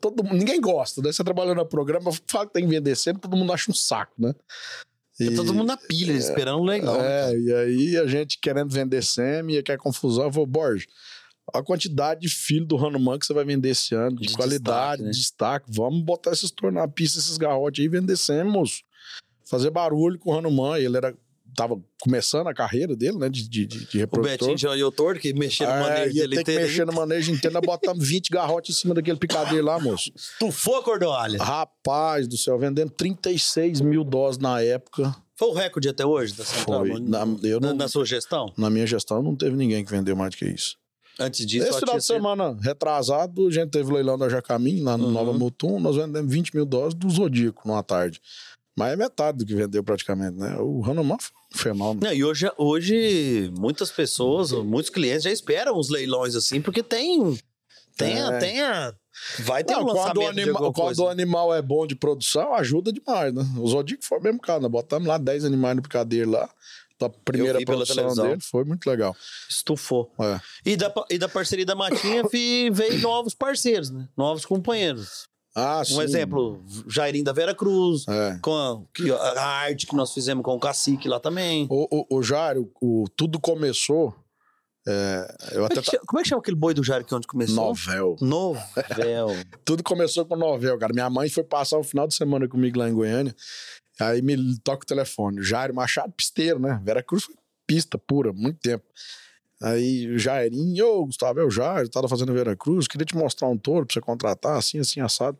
[0.00, 0.22] Todo...
[0.22, 1.10] Ninguém gosta, né?
[1.10, 4.12] Você trabalhando no programa, fala que tem que vender sêmen, todo mundo acha um saco,
[4.18, 4.32] né?
[5.18, 5.28] E...
[5.28, 6.16] É todo mundo na pilha, é...
[6.16, 6.94] esperando legal.
[7.00, 7.38] É, né?
[7.40, 10.86] e aí a gente querendo vender sêmen, e quer confusão, eu vou, Borges,
[11.52, 15.02] a quantidade de filho do Hanuman que você vai vender esse ano, de, de qualidade,
[15.02, 15.10] destaque, né?
[15.10, 15.66] destaque.
[15.68, 18.82] Vamos botar esses tornar pista, esses garrotes aí vender sempre, moço.
[19.44, 20.78] Fazer barulho com o Hanuman.
[20.78, 21.14] Ele era.
[21.56, 23.28] Tava começando a carreira dele, né?
[23.28, 24.34] De, de, de reprodutor.
[24.34, 27.32] O Betinho já torto, que mexia no manejo é, dele ter que mexer no manejo
[27.32, 30.12] inteiro, nós botamos 20 garrotes em cima daquele picadeiro lá, moço.
[30.38, 31.42] Tufou a cordoalha.
[31.42, 35.12] Rapaz do céu, vendendo 36 mil doses na época.
[35.34, 36.86] Foi o recorde até hoje da Central?
[36.86, 37.00] Foi.
[37.00, 38.52] Na, eu na, não, na sua gestão?
[38.56, 40.76] Na minha gestão não teve ninguém que vendeu mais do que isso.
[41.20, 44.96] Antes disso, Esse final de semana retrasado, a gente teve o leilão da Jacamim, lá
[44.96, 45.10] no uhum.
[45.12, 48.20] Nova Mutum, nós vendemos 20 mil doses do Zodíaco numa tarde.
[48.76, 50.56] Mas é metade do que vendeu praticamente, né?
[50.58, 52.06] O Hanuman foi um fenômeno.
[52.06, 57.38] Não, e hoje, hoje, muitas pessoas, muitos clientes já esperam os leilões assim, porque tem.
[57.96, 58.38] Tem, é.
[58.38, 58.94] tem a,
[59.40, 62.92] Vai ter Não, um quando o, anima, quando o animal é bom de produção, ajuda
[62.92, 63.42] demais, né?
[63.58, 66.48] O Zodíaco foi o mesmo cara, nós botamos lá 10 animais no picadeiro lá
[67.00, 69.16] da primeira produção dele, foi muito legal.
[69.48, 70.12] Estufou.
[70.20, 70.40] É.
[70.66, 72.22] E, da, e da parceria da Matinha
[72.70, 74.06] veio novos parceiros, né?
[74.16, 75.28] Novos companheiros.
[75.56, 76.02] Ah, um sim.
[76.02, 78.38] exemplo, Jairim da Vera Cruz, é.
[78.40, 81.66] com a, a, arte que nós fizemos com o Cacique lá também.
[81.68, 84.14] O, o, o Jairo, o, tudo começou.
[84.86, 87.14] É, eu como, até é chama, como é que chama aquele boi do Jairo que
[87.14, 87.56] onde começou?
[87.56, 88.16] Novel.
[88.20, 89.28] Novel.
[89.64, 90.92] tudo começou com Novel, cara.
[90.92, 93.34] Minha mãe foi passar um final de semana comigo lá em Goiânia.
[94.00, 95.42] Aí me toca o telefone.
[95.42, 96.80] Jairo Machado, pisteiro, né?
[96.82, 97.34] Vera Cruz foi
[97.66, 98.84] pista pura, muito tempo.
[99.62, 103.58] Aí Jairinho, ô Gustavo, é o Jairo, tava fazendo Vera Cruz, queria te mostrar um
[103.58, 105.38] touro pra você contratar, assim, assim, assado.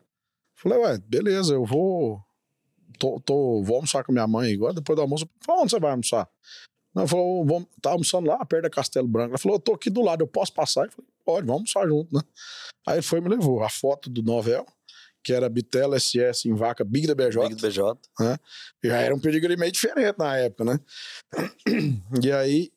[0.54, 2.22] Falei, ué, beleza, eu vou.
[2.98, 5.26] Tô, tô, vou almoçar com minha mãe agora, depois do almoço.
[5.40, 6.28] Falei, onde você vai almoçar?
[6.94, 9.30] Ela falou, vamos, tá almoçando lá, perto da Castelo Branco.
[9.30, 10.84] Ela falou, eu tô aqui do lado, eu posso passar?
[10.84, 12.20] Eu falei, pode, vamos almoçar junto, né?
[12.86, 14.66] Aí foi me levou a foto do Novel
[15.22, 17.48] que era Bitela SS em vaca Big da BJ.
[17.48, 17.98] Big da BJ.
[18.18, 18.38] Né?
[18.82, 20.80] Já era um pedigree meio diferente na época, né?
[22.22, 22.72] E aí,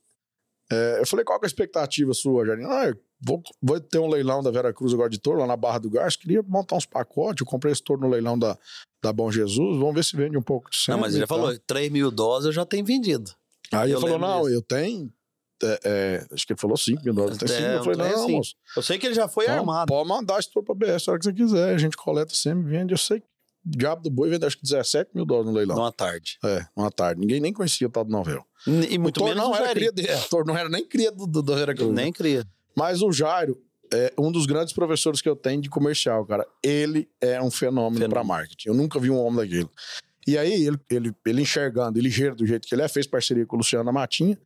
[0.72, 2.66] é, eu falei, qual que é a expectativa sua, Jardim?
[2.66, 5.56] Ah, eu vou, vou ter um leilão da Vera Cruz agora de touro, lá na
[5.56, 8.58] Barra do Gás, queria montar uns pacotes, eu comprei esse touro no leilão da,
[9.02, 10.98] da Bom Jesus, vamos ver se vende um pouco de sangue.
[10.98, 13.32] Não, mas ele já falou, 3 mil doses eu já tenho vendido.
[13.72, 14.54] Aí eu ele falou, não, disso.
[14.54, 15.12] eu tenho
[15.64, 17.38] é, é, acho que ele falou 5 mil dólares.
[17.38, 18.32] Tem 5 é, Eu falei, não, assim.
[18.34, 18.56] moço.
[18.76, 19.88] Eu sei que ele já foi então, armado.
[19.88, 21.74] Pode mandar esse touro pra BS a hora que você quiser.
[21.74, 22.94] A gente coleta sempre, vende.
[22.94, 25.76] Eu sei que o Diabo do Boi vende acho que 17 mil dólares no leilão.
[25.76, 26.38] Numa tarde.
[26.44, 27.22] É, uma tarde.
[27.22, 28.46] Ninguém nem conhecia o tal do Novel.
[28.68, 30.10] E muito o menos não o era cria dele.
[30.10, 31.94] É, o não era nem cria do, do, do Vera Cruz.
[31.94, 32.46] Nem cria.
[32.76, 33.62] Mas o Jairo
[33.92, 36.48] é um dos grandes professores que eu tenho de comercial, cara.
[36.62, 38.10] Ele é um fenômeno, fenômeno.
[38.10, 38.70] para marketing.
[38.70, 39.70] Eu nunca vi um homem daquele.
[40.26, 43.46] E aí, ele, ele, ele enxergando, ele ligeiro do jeito que ele é, fez parceria
[43.46, 44.38] com o Luciano Matinha.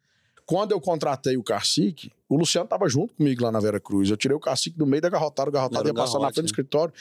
[0.48, 4.10] Quando eu contratei o Cacique, o Luciano estava junto comigo lá na Vera Cruz.
[4.10, 6.38] Eu tirei o Cacique do meio da garrotada, o garrotado ia passar garrote, na frente
[6.38, 6.41] né?
[6.43, 6.93] do escritório.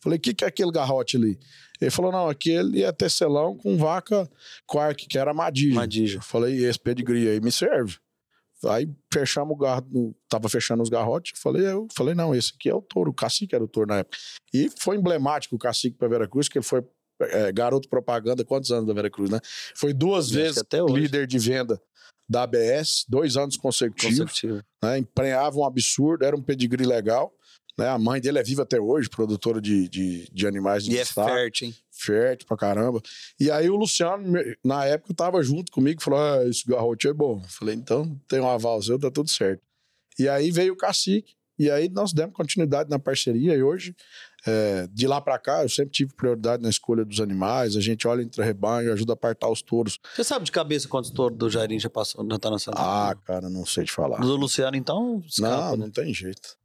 [0.00, 1.36] Falei, o que, que é aquele garrote ali?
[1.80, 4.30] Ele falou, não, aquele é tecelão com vaca
[4.68, 5.74] quark, que era madija.
[5.74, 6.22] Madija.
[6.22, 7.96] Falei, esse pedigree aí me serve.
[8.66, 11.32] Aí fechamos o garro, tava fechando os garrotes.
[11.40, 13.96] Falei, eu falei, não, esse aqui é o touro, o cacique era o touro na
[13.96, 14.16] época.
[14.54, 16.84] E foi emblemático o cacique para Vera Cruz, que ele foi
[17.20, 19.40] é, garoto propaganda, quantos anos da Vera Cruz, né?
[19.74, 21.82] Foi duas vezes líder de venda
[22.32, 24.18] da ABS, dois anos consecutivos.
[24.18, 24.64] Consecutivo.
[24.82, 27.32] Né, emprenhava um absurdo, era um pedigree legal.
[27.78, 30.98] Né, a mãe dele é viva até hoje, produtora de, de, de animais de E
[30.98, 31.76] é fértil, hein?
[31.90, 33.00] Fértil pra caramba.
[33.38, 34.24] E aí o Luciano,
[34.64, 37.42] na época, tava junto comigo e falou: ah, esse garrote é bom.
[37.44, 39.62] Falei, então tem um aval seu, tá tudo certo.
[40.18, 41.34] E aí veio o cacique.
[41.58, 43.94] E aí nós demos continuidade na parceria e hoje,
[44.46, 47.76] é, de lá para cá, eu sempre tive prioridade na escolha dos animais.
[47.76, 49.98] A gente olha entre rebanho, ajuda a apartar os touros.
[50.14, 52.76] Você sabe de cabeça quantos touros do Jairim já passou, já tá na sala?
[52.78, 54.20] Ah, cara, não sei te falar.
[54.20, 55.84] Do Luciano, então, escapa, Não, né?
[55.84, 56.56] não tem jeito.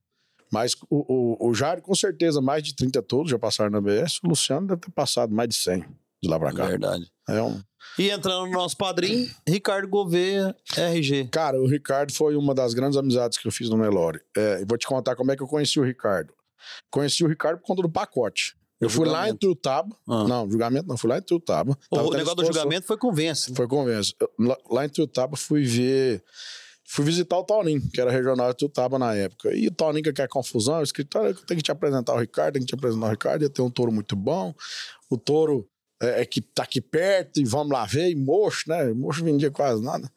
[0.51, 4.19] Mas o, o, o Jair, com certeza, mais de 30 touros já passaram na BS.
[4.23, 5.85] O Luciano deve ter passado mais de 100
[6.23, 6.67] de lá pra cá.
[6.67, 7.11] Verdade.
[7.27, 7.61] É um...
[7.99, 11.29] E entrando no nosso padrinho, Ricardo Gouveia, RG.
[11.31, 14.21] Cara, o Ricardo foi uma das grandes amizades que eu fiz no Nelore.
[14.35, 16.33] É, vou te contar como é que eu conheci o Ricardo.
[16.89, 18.55] Conheci o Ricardo por conta do pacote.
[18.79, 19.95] Eu fui lá em Tuiutaba.
[20.07, 20.23] Ah.
[20.25, 21.77] Não, julgamento não, fui lá em Tuiutaba.
[21.89, 23.53] O negócio do julgamento foi convence.
[23.55, 24.13] Foi convence.
[24.39, 26.23] Lá, lá em Tuiutaba fui ver.
[26.89, 29.53] Fui visitar o Toninho, que era regional de Tuiutaba na época.
[29.53, 32.61] E o Toninho que quer confusão, o escritório tem que te apresentar o Ricardo, tem
[32.61, 34.53] que te apresentar o Ricardo, ia ter um touro muito bom.
[35.09, 35.67] O touro
[36.01, 38.93] é, é, que tá aqui perto e vamos lá ver, e mocho, né?
[38.93, 40.09] Mocho vendia quase nada.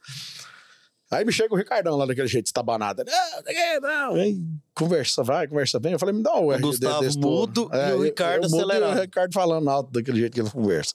[1.10, 3.02] Aí me chega o Ricardão lá daquele jeito, estabanado.
[3.04, 5.92] Não, não, vem, conversa, vai, conversa bem.
[5.92, 8.96] Eu falei, me dá o, o Gustavo mudo é, e o Ricardo eu, eu acelerado.
[8.96, 10.94] E o Ricardo falando alto daquele jeito que ele conversa.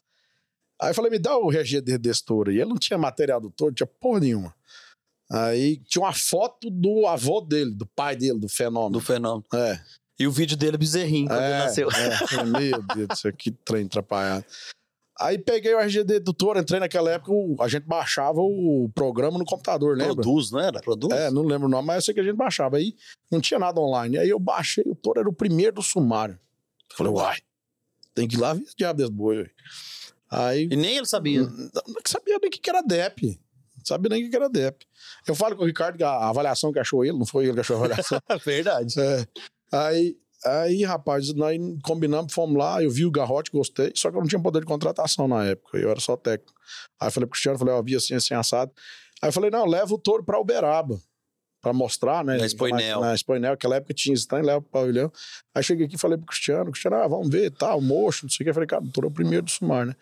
[0.81, 2.51] Aí eu falei, me dá o RG desse touro.
[2.51, 4.55] E ele não tinha material do touro, tinha porra nenhuma.
[5.29, 8.91] Aí tinha uma foto do avô dele, do pai dele, do fenômeno.
[8.91, 9.45] Do fenômeno.
[9.53, 9.81] É.
[10.17, 11.89] E o vídeo dele é bezerrinho quando é, ele nasceu.
[11.91, 14.45] É, meu Deus do céu, que trem atrapalhado.
[15.19, 17.31] Aí peguei o RGD do Toro, entrei naquela época,
[17.63, 20.15] a gente baixava o programa no computador, lembra?
[20.15, 20.81] Produz, não era?
[20.81, 21.13] Produz?
[21.13, 22.77] É, não lembro o nome, mas eu sei que a gente baixava.
[22.77, 22.95] Aí
[23.31, 24.17] não tinha nada online.
[24.17, 26.37] Aí eu baixei, o Toro era o primeiro do sumário.
[26.93, 27.37] Falei, uai,
[28.13, 29.49] tem que ir lá ver esse diabo desse boi.
[30.29, 31.43] Aí, e nem ele sabia?
[31.43, 33.39] Não, não sabia nem o que era DEP.
[33.77, 34.85] Não sabia nem o que era DEP.
[35.25, 37.59] Eu falo com o Ricardo que a avaliação que achou ele, não foi ele que
[37.61, 38.19] achou a avaliação.
[38.43, 38.99] Verdade.
[38.99, 39.25] É.
[39.71, 44.21] Aí Aí, rapaz, nós combinamos, fomos lá, eu vi o garrote, gostei, só que eu
[44.21, 46.53] não tinha poder de contratação na época, eu era só técnico.
[47.01, 48.71] Aí falei pro Cristiano, falei, ó, vi assim, assim, assado.
[49.21, 50.99] Aí eu falei, não, leva o touro pra Uberaba,
[51.61, 52.37] pra mostrar, né?
[52.37, 53.01] Na Expoinel.
[53.01, 55.11] Na, na Expoinel, naquela época tinha estranho, leva pro pavilhão.
[55.55, 58.43] Aí cheguei aqui e falei pro Cristiano, Cristiano, ah, vamos ver, tá, mocho, não sei
[58.43, 58.49] o que.
[58.51, 59.95] Eu falei, cara, o touro é o primeiro do Sumar, né?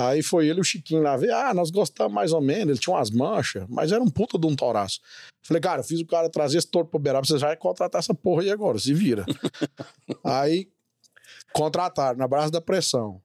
[0.00, 1.32] Aí foi ele e o Chiquinho lá ver.
[1.32, 2.68] Ah, nós gostamos mais ou menos.
[2.68, 5.00] Ele tinha umas manchas, mas era um puta de um toraço.
[5.42, 8.14] Falei, cara, eu fiz o cara trazer esse touro pro Beraba, você vai contratar essa
[8.14, 9.26] porra aí agora, se vira.
[10.22, 10.68] aí
[11.52, 13.20] contrataram na base da pressão.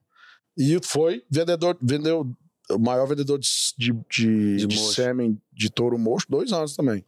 [0.56, 2.28] E foi vendedor, vendeu
[2.68, 3.48] o maior vendedor de,
[3.78, 7.04] de, de, de, de sêmen de touro mocho, dois anos também.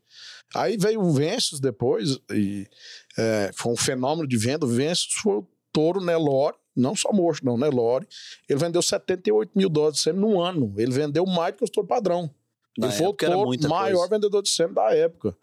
[0.54, 2.68] Aí veio o Vences depois, e
[3.18, 4.64] é, foi um fenômeno de venda.
[4.64, 7.68] O Vences foi o touro Nelore não só mocho, não, né?
[7.68, 8.06] Lore.
[8.48, 10.72] Ele vendeu 78 mil doses de sêmen num ano.
[10.76, 12.30] Ele vendeu mais do que o estouro padrão.
[12.78, 14.14] Na ele foi o maior coisa.
[14.14, 15.34] vendedor de sêmen da época.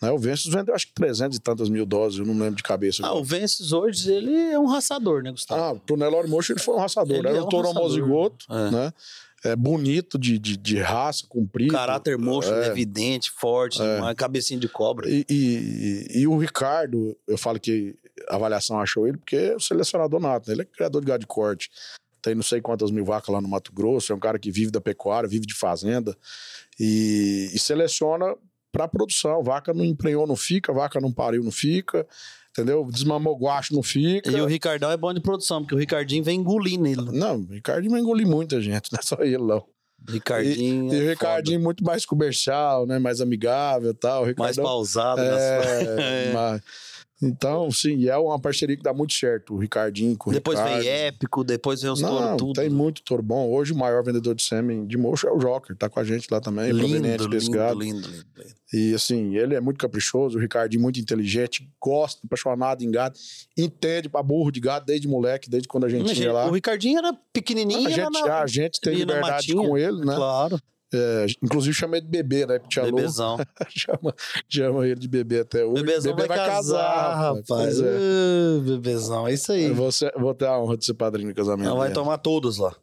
[0.00, 0.10] Né?
[0.10, 3.04] O Vences vendeu acho que 300 e tantas mil doses, eu não lembro de cabeça.
[3.04, 5.62] Ah, o Vences hoje, ele é um raçador, né, Gustavo?
[5.62, 7.16] Ah, pro Nelore Mocho ele foi um raçador.
[7.16, 8.70] Ele Era é um touro homozigoto, é.
[8.70, 8.92] né?
[9.44, 11.70] É bonito, de, de, de raça, comprido.
[11.70, 12.68] Caráter mocho, é.
[12.68, 13.98] evidente, forte, é.
[13.98, 15.06] uma cabecinha de cobra.
[15.06, 17.94] E, e, e, o Ricardo, eu falo que
[18.28, 20.54] a avaliação achou ele porque é o selecionador nato, né?
[20.54, 21.70] ele é criador de gado de corte.
[22.22, 24.70] Tem não sei quantas mil vacas lá no Mato Grosso, é um cara que vive
[24.70, 26.16] da pecuária, vive de fazenda
[26.80, 28.34] e, e seleciona
[28.72, 29.42] para produção.
[29.42, 32.06] Vaca não emprenhou, não fica, vaca não pariu, não fica
[32.54, 32.88] entendeu?
[32.90, 34.30] Desmamou guacho, não fica.
[34.30, 37.10] E o Ricardão é bom de produção, porque o Ricardinho vem engolir nele.
[37.12, 39.64] Não, o Ricardinho vai engolir muita gente, não é só ele, não.
[40.08, 40.92] Ricardinho.
[40.92, 41.64] E, é e o Ricardinho foda.
[41.64, 42.98] muito mais comercial, né?
[42.98, 44.24] Mais amigável e tal.
[44.36, 45.20] mais pausado.
[45.20, 46.32] É, é.
[46.32, 46.62] Mas,
[47.24, 49.54] então, sim, é uma parceria que dá muito certo.
[49.54, 50.82] O Ricardinho com o Depois Ricardo.
[50.82, 52.60] vem Épico, depois vem os Não, tudo.
[52.60, 53.50] Tem muito touro bom.
[53.50, 56.28] Hoje o maior vendedor de sêmen de mocho é o Joker, tá com a gente
[56.30, 57.80] lá também, lindo, proveniente desse lindo, gado.
[57.80, 58.54] Lindo, lindo, lindo.
[58.72, 63.16] E assim, ele é muito caprichoso, o Ricardinho muito inteligente, gosta, apaixonado em gado,
[63.56, 66.46] entende pra burro de gado desde moleque, desde quando a gente ia lá.
[66.46, 67.86] O Ricardinho era pequenininho.
[67.86, 70.14] A gente, na, a gente tem liberdade com ele, né?
[70.14, 70.58] Claro.
[70.94, 72.60] É, inclusive chama ele de bebê, né?
[72.82, 73.36] Bebezão.
[73.68, 74.14] chama,
[74.48, 75.82] chama ele de bebê até hoje.
[75.82, 77.80] Bebezão bebê vai, vai casar, casar, rapaz.
[77.80, 77.84] É.
[77.84, 79.64] Uh, bebezão, é isso aí.
[79.64, 81.68] Eu vou, ser, vou ter a honra de ser padrinho do casamento.
[81.68, 82.74] Ela vai tomar todos lá.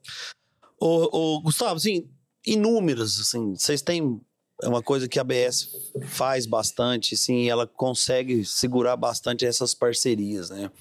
[0.79, 2.09] Ô, ô, Gustavo, assim,
[2.45, 4.19] inúmeros, assim, vocês têm
[4.63, 5.69] é uma coisa que a BS
[6.05, 10.71] faz bastante, sim, ela consegue segurar bastante essas parcerias, né?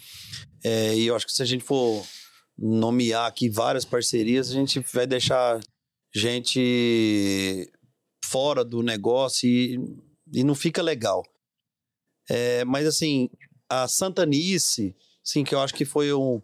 [0.62, 2.05] É, e eu acho que se a gente for
[2.59, 5.59] nomear aqui várias parcerias, a gente vai deixar
[6.14, 7.70] gente
[8.24, 9.78] fora do negócio e,
[10.32, 11.24] e não fica legal.
[12.28, 13.28] É, mas assim,
[13.68, 16.40] a Santanice, sim, que eu acho que foi um,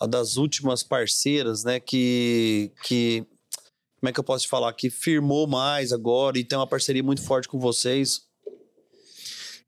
[0.00, 3.26] uma das últimas parceiras, né, que, que
[3.98, 7.02] como é que eu posso te falar, que firmou mais agora e tem uma parceria
[7.02, 8.22] muito forte com vocês.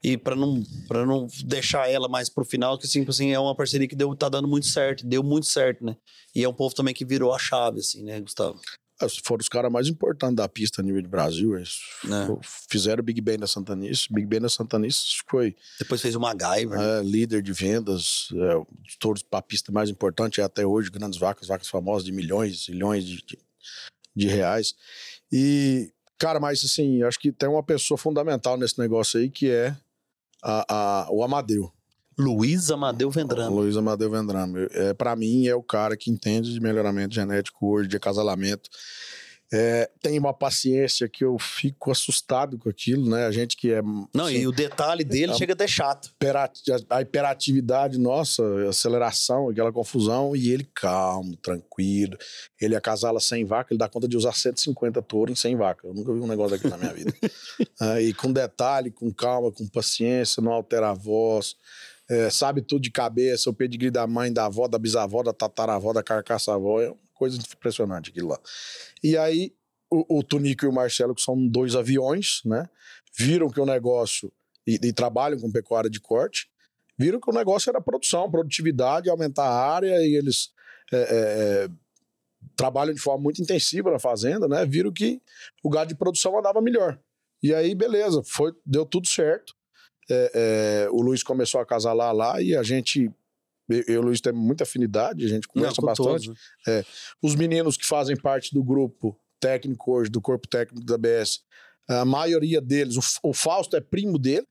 [0.02, 3.88] E para não não deixar ela mais pro final, que assim, assim, é uma parceria
[3.88, 5.96] que deu tá dando muito certo, deu muito certo, né?
[6.34, 8.60] E é um povo também que virou a chave assim, né, Gustavo?
[9.24, 11.56] Foram os caras mais importantes da pista a nível de Brasil.
[11.56, 12.46] Eles é.
[12.70, 14.06] fizeram o Big Ben da Santanice.
[14.10, 15.56] Big Ben da Santanice foi.
[15.78, 16.78] Depois fez o MacGyver.
[16.78, 18.66] É, líder de vendas, é,
[19.00, 22.68] todos para a pista mais importante é até hoje, grandes vacas, vacas famosas de milhões,
[22.68, 23.38] milhões de, de,
[24.14, 24.76] de reais.
[25.32, 29.76] E, cara, mas assim, acho que tem uma pessoa fundamental nesse negócio aí que é
[30.40, 31.73] a, a, o Amadeu.
[32.18, 33.54] Luiz Amadeu Vendrame.
[33.54, 34.68] Luiz Amadeu Vendrame.
[34.70, 38.70] É, para mim, é o cara que entende de melhoramento genético hoje, de acasalamento.
[39.52, 43.26] É, tem uma paciência que eu fico assustado com aquilo, né?
[43.26, 43.82] A gente que é.
[44.12, 46.12] Não, assim, e o detalhe dele a, chega até chato.
[46.90, 52.16] A hiperatividade nossa, a aceleração, aquela confusão, e ele calmo, tranquilo.
[52.60, 55.86] Ele acasala sem vaca, ele dá conta de usar 150 touros em 100 vaca.
[55.86, 57.12] Eu nunca vi um negócio daquele na minha vida.
[57.80, 61.54] é, e com detalhe, com calma, com paciência, não altera a voz
[62.08, 65.92] é, sabe tudo de cabeça, o pedigree da mãe, da avó, da bisavó, da tataravó,
[65.92, 68.40] da carcaça-avó, é uma coisa impressionante aquilo lá.
[69.02, 69.54] E aí,
[69.90, 72.68] o, o Tunico e o Marcelo, que são dois aviões, né,
[73.16, 74.32] viram que o negócio,
[74.66, 76.48] e, e trabalham com pecuária de corte,
[76.98, 80.50] viram que o negócio era produção, produtividade, aumentar a área, e eles
[80.92, 81.04] é, é,
[81.64, 81.68] é,
[82.54, 85.22] trabalham de forma muito intensiva na fazenda, né, viram que
[85.62, 87.00] o gado de produção andava melhor.
[87.42, 89.54] E aí, beleza, foi, deu tudo certo
[90.10, 90.30] é,
[90.86, 93.10] é, o Luiz começou a casar lá, lá e a gente
[93.68, 96.26] eu e o Luiz temos muita afinidade, a gente conversa Não, bastante.
[96.26, 96.34] Todos, né?
[96.68, 96.84] é,
[97.22, 101.40] os meninos que fazem parte do grupo técnico hoje, do corpo técnico da BS,
[101.88, 104.46] a maioria deles, o, o Fausto é primo dele,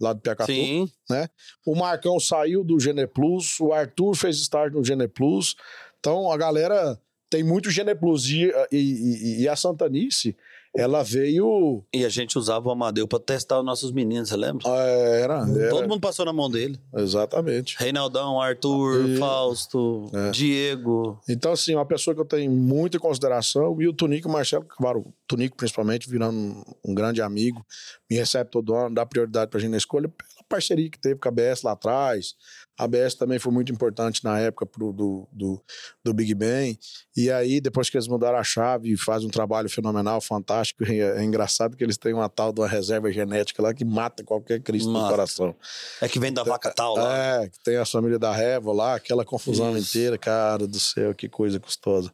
[0.00, 0.90] lá do Piacatu, Sim.
[1.10, 1.28] né?
[1.66, 5.56] O Marcão saiu do Gene Plus, o Arthur fez estágio no Gene Plus.
[5.98, 10.36] Então a galera tem muito Gene Plus e, e, e, e a Santanice
[10.78, 11.84] ela veio.
[11.92, 14.62] E a gente usava o Amadeu para testar os nossos meninos, você lembra?
[14.66, 16.78] Ah, era, era, Todo mundo passou na mão dele.
[16.94, 17.76] Exatamente.
[17.78, 19.16] Reinaldão, Arthur, e...
[19.16, 20.30] Fausto, é.
[20.30, 21.20] Diego.
[21.28, 25.00] Então, assim, uma pessoa que eu tenho muita consideração, e o Tunico, o Marcelo, claro,
[25.00, 27.64] o Tunico principalmente, virando um grande amigo,
[28.08, 30.08] me recebe todo ano, dá prioridade pra gente na escolha,
[30.48, 32.34] parceria que teve com a BS lá atrás,
[32.78, 35.60] a ABS também foi muito importante na época pro, do, do,
[36.04, 36.78] do Big Bang.
[37.16, 40.84] E aí, depois que eles mudaram a chave, fazem um trabalho fenomenal, fantástico.
[40.84, 44.22] É, é, engraçado que eles têm uma tal de uma reserva genética lá que mata
[44.22, 45.04] qualquer Cristo mata.
[45.04, 45.56] no coração.
[46.00, 47.42] É que vem da vaca tal lá.
[47.42, 49.98] É, que tem a família da Revo lá, aquela confusão Isso.
[49.98, 50.16] inteira.
[50.16, 52.12] Cara do céu, que coisa custosa.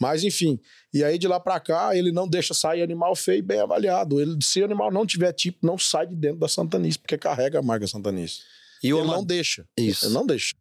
[0.00, 0.58] Mas enfim,
[0.92, 4.20] e aí de lá para cá ele não deixa sair animal feio bem avaliado.
[4.20, 7.58] Ele, se o animal não tiver tipo, não sai de dentro da Santanice, porque carrega
[7.58, 8.40] a marca Santanice.
[8.82, 9.64] E ele não deixa.
[9.78, 10.06] Isso.
[10.06, 10.54] Ele não deixa.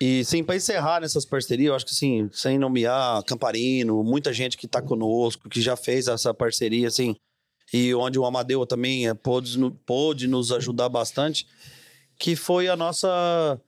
[0.00, 4.56] E sim, para encerrar nessas parcerias, eu acho que assim, sem nomear Camparino, muita gente
[4.56, 7.16] que está conosco, que já fez essa parceria, assim,
[7.72, 11.46] e onde o Amadeu também é, pôde, pôde nos ajudar bastante,
[12.18, 13.60] que foi a nossa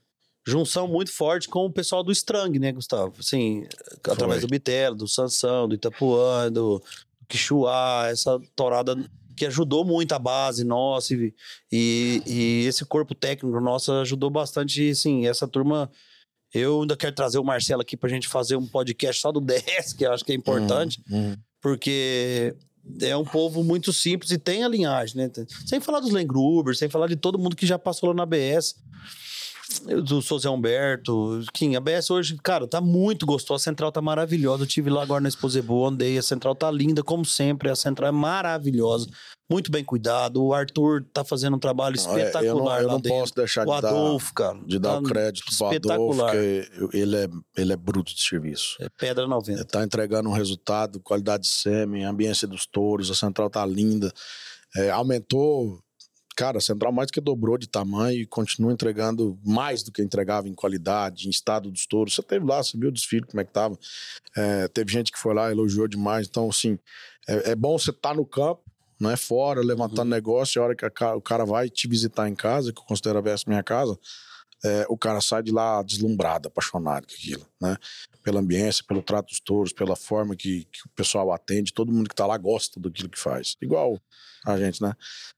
[0.47, 3.15] junção muito forte com o pessoal do Strang, né, Gustavo?
[3.19, 3.67] Assim,
[4.03, 4.13] foi.
[4.13, 6.83] através do Bitelo, do Sansão, do Itapuã, do
[7.29, 8.97] Quixuá, essa torada
[9.37, 11.33] que ajudou muito a base nossa e,
[11.71, 14.95] e, e esse corpo técnico nosso ajudou bastante.
[14.95, 15.91] Sim, essa turma.
[16.53, 19.93] Eu ainda quero trazer o Marcelo aqui pra gente fazer um podcast só do 10,
[19.93, 21.37] que eu acho que é importante, uhum, uhum.
[21.61, 22.55] porque
[23.03, 25.31] é um povo muito simples e tem a linhagem, né?
[25.67, 28.77] Sem falar dos Lengruber, sem falar de todo mundo que já passou lá na BS
[30.03, 34.63] do Souza Humberto, Kim, a BS hoje, cara, tá muito gostosa, a central tá maravilhosa.
[34.63, 38.09] Eu tive lá agora na Exposebo, andei, a central tá linda, como sempre, a central
[38.09, 39.09] é maravilhosa,
[39.51, 40.43] muito bem cuidado.
[40.43, 42.45] O Arthur tá fazendo um trabalho espetacular.
[42.45, 45.57] Eu não, eu não posso deixar de Adolfo, dar, cara, de dar tá o crédito
[45.57, 48.77] pro Adolfo, porque ele é, ele é bruto de serviço.
[48.81, 49.61] É pedra 90.
[49.61, 54.13] Ele tá entregando um resultado, qualidade de sêmen, ambiência dos touros, a central tá linda.
[54.77, 55.79] É, aumentou
[56.39, 60.49] cara, a Central mais que dobrou de tamanho e continua entregando mais do que entregava
[60.49, 62.15] em qualidade, em estado dos touros.
[62.15, 63.77] Você teve lá, você viu o desfile, como é que tava.
[64.37, 66.29] É, teve gente que foi lá, elogiou demais.
[66.29, 66.79] Então, assim,
[67.27, 68.63] é, é bom você estar tá no campo,
[69.01, 70.15] não é fora, levantando uhum.
[70.15, 73.19] negócio, a hora que a, o cara vai te visitar em casa, que eu considero
[73.19, 73.99] a minha casa,
[74.65, 77.77] é, o cara sai de lá deslumbrado, apaixonado com aquilo, né?
[78.23, 82.09] Pela ambiência, pelo trato dos touros, pela forma que, que o pessoal atende, todo mundo
[82.09, 83.57] que tá lá gosta do que faz.
[83.63, 84.01] Igual
[84.45, 84.95] a gente, né?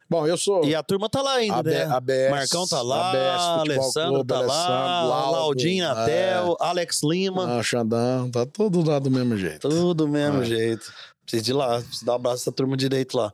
[0.09, 0.65] Bom, eu sou.
[0.65, 1.85] E a turma tá lá ainda, né?
[1.85, 7.03] A BS, Marcão tá lá, BS, Alessandro Clube, tá lá, Laudo, Laudinho Natel, é, Alex
[7.03, 7.59] Lima.
[7.59, 9.69] Ah, Xandão, tá tudo lá do mesmo jeito.
[9.69, 10.47] Tudo do mesmo é.
[10.47, 10.93] jeito.
[11.25, 13.33] Precisa ir lá, precisa dar um abraço essa turma direito lá.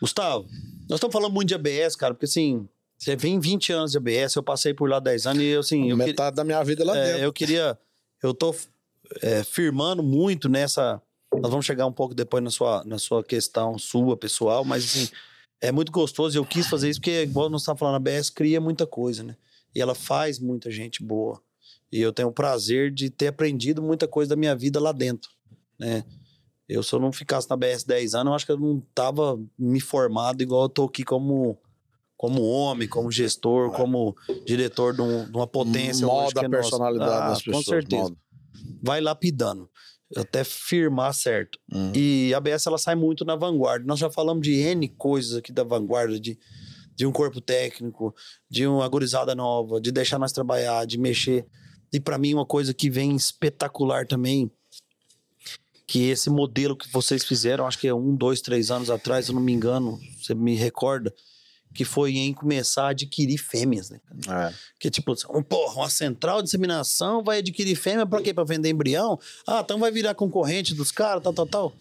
[0.00, 0.46] Gustavo,
[0.88, 2.68] nós estamos falando muito de ABS, cara, porque assim,
[3.02, 5.90] você vem 20 anos de ABS, eu passei por lá 10 anos e eu assim.
[5.90, 7.22] Eu Metade queria, da minha vida lá é, dentro.
[7.24, 7.76] Eu queria.
[8.22, 8.54] Eu tô
[9.20, 11.02] é, firmando muito nessa.
[11.34, 15.08] Nós vamos chegar um pouco depois na sua, na sua questão sua, pessoal, mas assim,
[15.60, 16.38] é muito gostoso.
[16.38, 19.34] Eu quis fazer isso porque, igual nós estamos falando, a BS cria muita coisa, né?
[19.74, 21.42] E ela faz muita gente boa.
[21.90, 25.28] E eu tenho o prazer de ter aprendido muita coisa da minha vida lá dentro,
[25.76, 26.04] né?
[26.68, 29.40] Eu, se eu não ficasse na BS 10 anos, eu acho que eu não tava
[29.58, 31.58] me formado igual eu tô aqui como,
[32.22, 33.76] como homem, como gestor, é.
[33.76, 34.16] como
[34.46, 36.06] diretor de, um, de uma potência.
[36.06, 37.64] Moda a é personalidade ah, das pessoas.
[37.64, 38.02] Com certeza.
[38.04, 38.18] Modo.
[38.80, 39.68] Vai lapidando.
[40.16, 41.58] Até firmar certo.
[41.74, 41.90] Hum.
[41.96, 43.84] E a BS ela sai muito na vanguarda.
[43.84, 46.38] Nós já falamos de N coisas aqui da vanguarda, de,
[46.94, 48.14] de um corpo técnico,
[48.48, 51.44] de uma agorizada nova, de deixar nós trabalhar, de mexer.
[51.92, 54.48] E para mim, uma coisa que vem espetacular também
[55.88, 59.34] que esse modelo que vocês fizeram, acho que é um, dois, três anos atrás, eu
[59.34, 61.12] não me engano, você me recorda,
[61.74, 64.00] que foi em começar a adquirir fêmeas, né?
[64.28, 64.54] É.
[64.78, 68.34] Que tipo, um, porra, uma central de inseminação vai adquirir fêmea para quê?
[68.34, 69.18] Para vender embrião?
[69.46, 71.72] Ah, então vai virar concorrente dos caras, tal, tal, tal.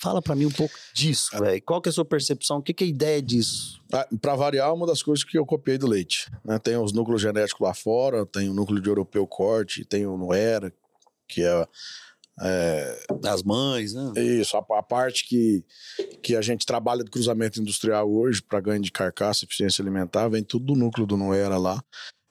[0.00, 1.40] Fala para mim um pouco disso, é.
[1.40, 1.62] velho.
[1.62, 2.58] Qual que é a sua percepção?
[2.58, 3.80] O que, que é a ideia disso?
[4.20, 6.30] Para variar, uma das coisas que eu copiei do leite.
[6.44, 6.58] Né?
[6.60, 10.72] Tem os núcleos genéticos lá fora, tem o núcleo de europeu corte, tem o Noera,
[11.26, 11.66] que é
[12.40, 14.12] é, das mães, né?
[14.16, 15.64] Isso, a, a, parte que,
[16.22, 20.42] que a gente trabalha de cruzamento industrial hoje para ganho de carcaça, eficiência alimentar, vem
[20.42, 21.82] tudo do núcleo do Noera lá,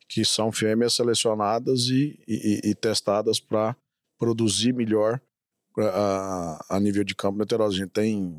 [0.07, 3.75] que são fêmeas selecionadas e, e, e testadas para
[4.17, 5.21] produzir melhor
[5.77, 7.75] a, a, nível de campo neterosa.
[7.75, 8.37] A gente tem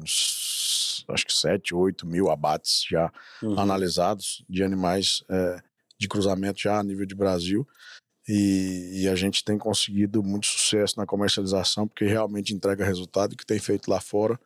[1.08, 3.12] acho que 7, 8 mil abates já
[3.42, 3.58] uhum.
[3.58, 5.62] analisados de animais é,
[5.98, 7.66] de cruzamento já a nível de Brasil.
[8.28, 13.46] E, e, a gente tem conseguido muito sucesso na comercialização, porque realmente entrega resultado que
[13.46, 14.38] tem feito lá fora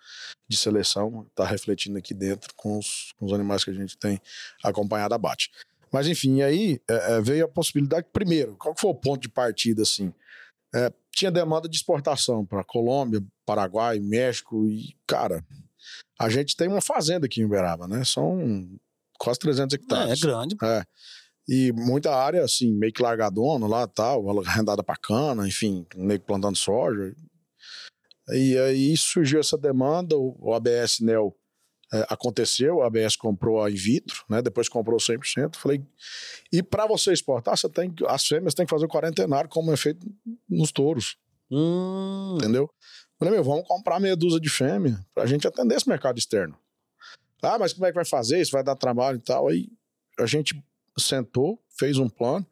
[0.49, 4.21] de seleção, está refletindo aqui dentro com os, com os, animais que a gente tem
[4.63, 5.51] acompanhado abate.
[5.91, 9.83] Mas enfim, aí é, é, veio a possibilidade, primeiro, qual foi o ponto de partida
[9.83, 10.15] assim?
[10.73, 15.45] É, tinha demanda de exportação para Colômbia, Paraguai, México e, cara,
[16.19, 18.05] a gente tem uma fazenda aqui em Uberaba, né?
[18.05, 18.71] São
[19.19, 20.11] quase 300 hectares.
[20.11, 20.57] É, é grande.
[20.63, 20.85] É.
[21.49, 26.57] E muita área, assim, meio que largadona lá tal, arrendada pra cana, enfim, que plantando
[26.57, 27.15] soja.
[28.29, 31.37] E aí surgiu essa demanda, o ABS Nel
[31.93, 34.41] é, aconteceu, o ABS comprou a in vitro, né?
[34.41, 35.57] Depois comprou 100%.
[35.57, 35.85] Falei,
[36.51, 39.77] e para você exportar, você tem as fêmeas têm que fazer o quarentenário, como é
[39.77, 40.07] feito
[40.49, 41.19] nos touros.
[41.51, 42.37] Hum.
[42.41, 42.71] Entendeu?
[43.19, 46.57] Falei, meu, vamos comprar meia dúzia de fêmea pra gente atender esse mercado externo.
[47.43, 48.41] Ah, mas como é que vai fazer?
[48.41, 49.49] Isso vai dar trabalho e tal.
[49.49, 49.69] Aí
[50.19, 50.55] a gente
[50.99, 52.47] sentou, fez um plano,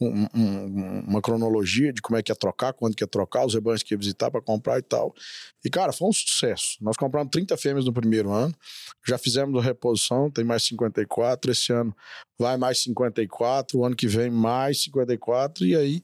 [0.00, 3.54] um, um, uma cronologia de como é que ia trocar, quando que ia trocar, os
[3.54, 5.12] rebanhos que ia visitar para comprar e tal.
[5.64, 6.76] E, cara, foi um sucesso.
[6.80, 8.54] Nós compramos 30 fêmeas no primeiro ano,
[9.06, 11.50] já fizemos a reposição, tem mais 54.
[11.50, 11.94] Esse ano
[12.38, 16.00] vai mais 54, o ano que vem mais 54, e aí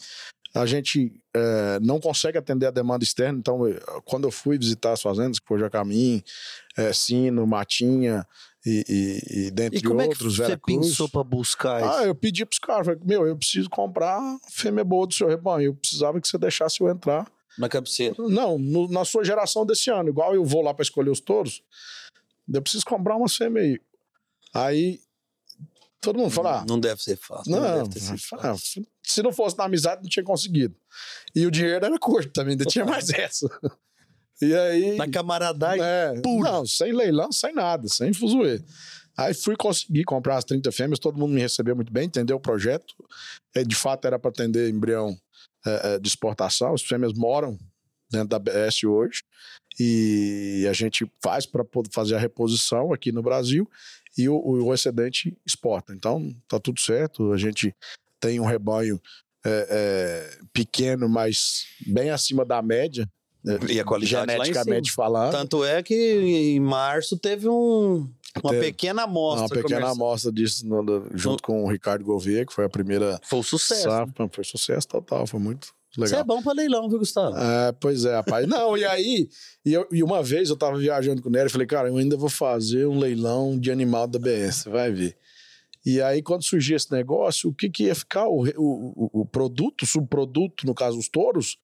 [0.55, 3.39] a gente é, não consegue atender a demanda externa.
[3.39, 3.61] Então,
[4.05, 6.23] quando eu fui visitar as fazendas, que foi Jacamim,
[6.77, 8.25] é, Sino, Matinha,
[8.67, 11.99] e, e, e dentre e como outros, é que você pensou para buscar isso?
[11.99, 14.21] Ah, eu pedi para os caras, falei, meu, eu preciso comprar
[14.51, 17.31] fêmea boa do seu rebanho, eu precisava que você deixasse eu entrar.
[17.59, 18.15] Na cabeceira?
[18.19, 21.63] Não, no, na sua geração desse ano, igual eu vou lá para escolher os touros,
[22.53, 23.81] eu preciso comprar uma fêmea aí.
[24.55, 25.01] Aí,
[26.01, 26.61] todo mundo fala...
[26.61, 27.53] Ah, não deve ser fácil.
[27.53, 28.87] Não, não deve ser fácil.
[29.03, 30.75] se não fosse na amizade, não tinha conseguido.
[31.35, 33.47] E o dinheiro era curto também, ainda tinha mais essa.
[34.41, 34.97] E aí.
[34.97, 36.53] Na camaradagem é, pura.
[36.53, 38.61] Não, sem leilão, sem nada, sem fuzuê.
[39.17, 42.41] Aí fui conseguir comprar as 30 fêmeas, todo mundo me recebeu muito bem, entendeu o
[42.41, 42.95] projeto.
[43.55, 45.17] É, de fato, era para atender embrião
[45.65, 46.75] é, é, de exportação.
[46.75, 47.57] As fêmeas moram
[48.11, 49.23] dentro da BS hoje.
[49.79, 53.69] E a gente faz para fazer a reposição aqui no Brasil
[54.17, 55.93] e o, o, excedente exporta.
[55.93, 57.33] Então, tá tudo certo.
[57.33, 57.75] A gente
[58.21, 59.01] tem um rebanho
[59.45, 63.09] é, é, pequeno, mas bem acima da média
[63.69, 65.33] e a qualidade geneticamente falando.
[65.33, 68.09] Tanto é que em março teve um,
[68.43, 69.43] uma teve pequena amostra.
[69.43, 69.93] Uma pequena comercial.
[69.93, 71.43] amostra disso no, no, junto no...
[71.43, 73.21] com o Ricardo Gouveia, que foi a primeira.
[73.23, 73.89] Foi um sucesso.
[73.89, 74.29] Né?
[74.33, 76.07] Foi sucesso total, foi muito legal.
[76.07, 77.37] Isso é bom para leilão, viu, Gustavo?
[77.37, 78.47] É, pois é, rapaz.
[78.49, 79.29] Não, e aí,
[79.65, 81.97] e, eu, e uma vez eu tava viajando com o Nery e falei, cara, eu
[81.97, 85.17] ainda vou fazer um leilão de animal da BS, vai ver.
[85.87, 88.27] E aí, quando surgia esse negócio, o que, que ia ficar?
[88.27, 91.59] O, o, o produto, o subproduto, no caso, os touros,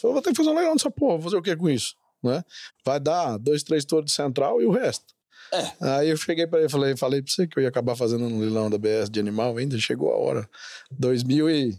[0.00, 1.94] Falei, vou ter que fazer um leilão dessa porra, vou fazer o que com isso?
[2.22, 2.42] Né?
[2.84, 5.04] Vai dar dois, três touros de central e o resto.
[5.52, 5.72] É.
[5.80, 8.24] Aí eu cheguei para ele e falei, falei pra você que eu ia acabar fazendo
[8.24, 10.48] um leilão da BS de animal, ainda chegou a hora.
[10.90, 11.78] 2000 e,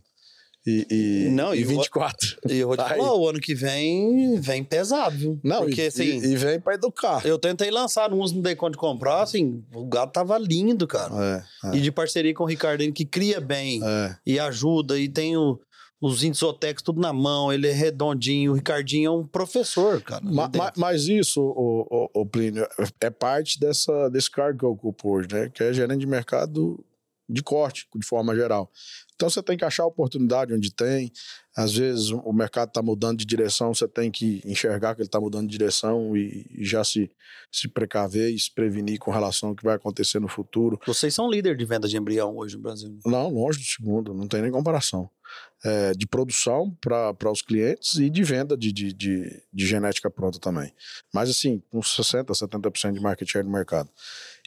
[0.66, 2.38] e, e, não, e 24.
[2.50, 2.98] E eu vou te Aí.
[2.98, 5.40] falar, o ano que vem vem pesado, viu?
[5.44, 7.26] Não, Porque, e, assim, e, vem para educar.
[7.26, 11.46] Eu tentei lançar, não dei conta de comprar, assim, o gato tava lindo, cara.
[11.64, 11.78] É, é.
[11.78, 14.16] E de parceria com o Ricardinho, que cria bem é.
[14.26, 15.60] e ajuda, e tem o
[16.02, 18.52] os Insotex tudo na mão, ele é redondinho.
[18.52, 20.24] O Ricardinho é um professor, cara.
[20.24, 22.66] Ma, ma, mas isso, o, o, o, Plínio,
[23.02, 25.50] é parte dessa, desse cargo que eu ocupo hoje, né?
[25.50, 26.84] Que é gerente de mercado
[27.28, 28.72] de corte, de forma geral.
[29.16, 31.12] Então você tem que achar oportunidade onde tem.
[31.60, 35.20] Às vezes o mercado está mudando de direção, você tem que enxergar que ele está
[35.20, 37.12] mudando de direção e, e, já se,
[37.52, 40.80] se precaver e se prevenir com relação ao que vai acontecer no futuro.
[40.88, 42.98] Vocês são líder de venda de embrião hoje no Brasil?
[43.06, 45.10] Não, longe do segundo, não tem nem comparação.
[45.62, 50.40] É, de produção para os clientes e de venda de, de, de, de genética pronta
[50.40, 50.74] também.
[51.14, 53.92] Mas assim, uns 60%, 70% de market share no mercado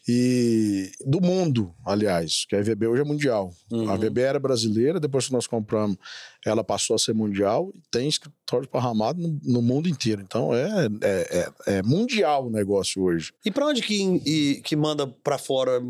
[0.06, 3.54] e do mundo, aliás, que a EVB hoje é mundial.
[3.70, 3.88] Uhum.
[3.88, 5.96] A EVB era brasileira, depois que nós compramos,
[6.44, 10.20] ela passou a ser mundial e tem escritório esparramado no, no mundo inteiro.
[10.20, 13.32] Então é, é, é, é mundial o negócio hoje.
[13.44, 13.94] E para onde que,
[14.26, 15.80] e, que manda para fora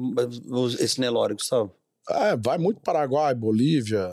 [0.78, 1.72] esse Nelore, Gustavo?
[2.10, 4.12] É, vai muito Paraguai, Bolívia,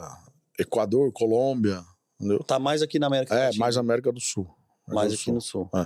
[0.58, 1.84] Equador, Colômbia.
[2.16, 2.40] Entendeu?
[2.44, 3.54] Tá mais aqui na América do Sul.
[3.54, 4.44] É, mais América do Sul.
[4.88, 5.34] América mais do aqui Sul.
[5.34, 5.70] no Sul.
[5.76, 5.86] É.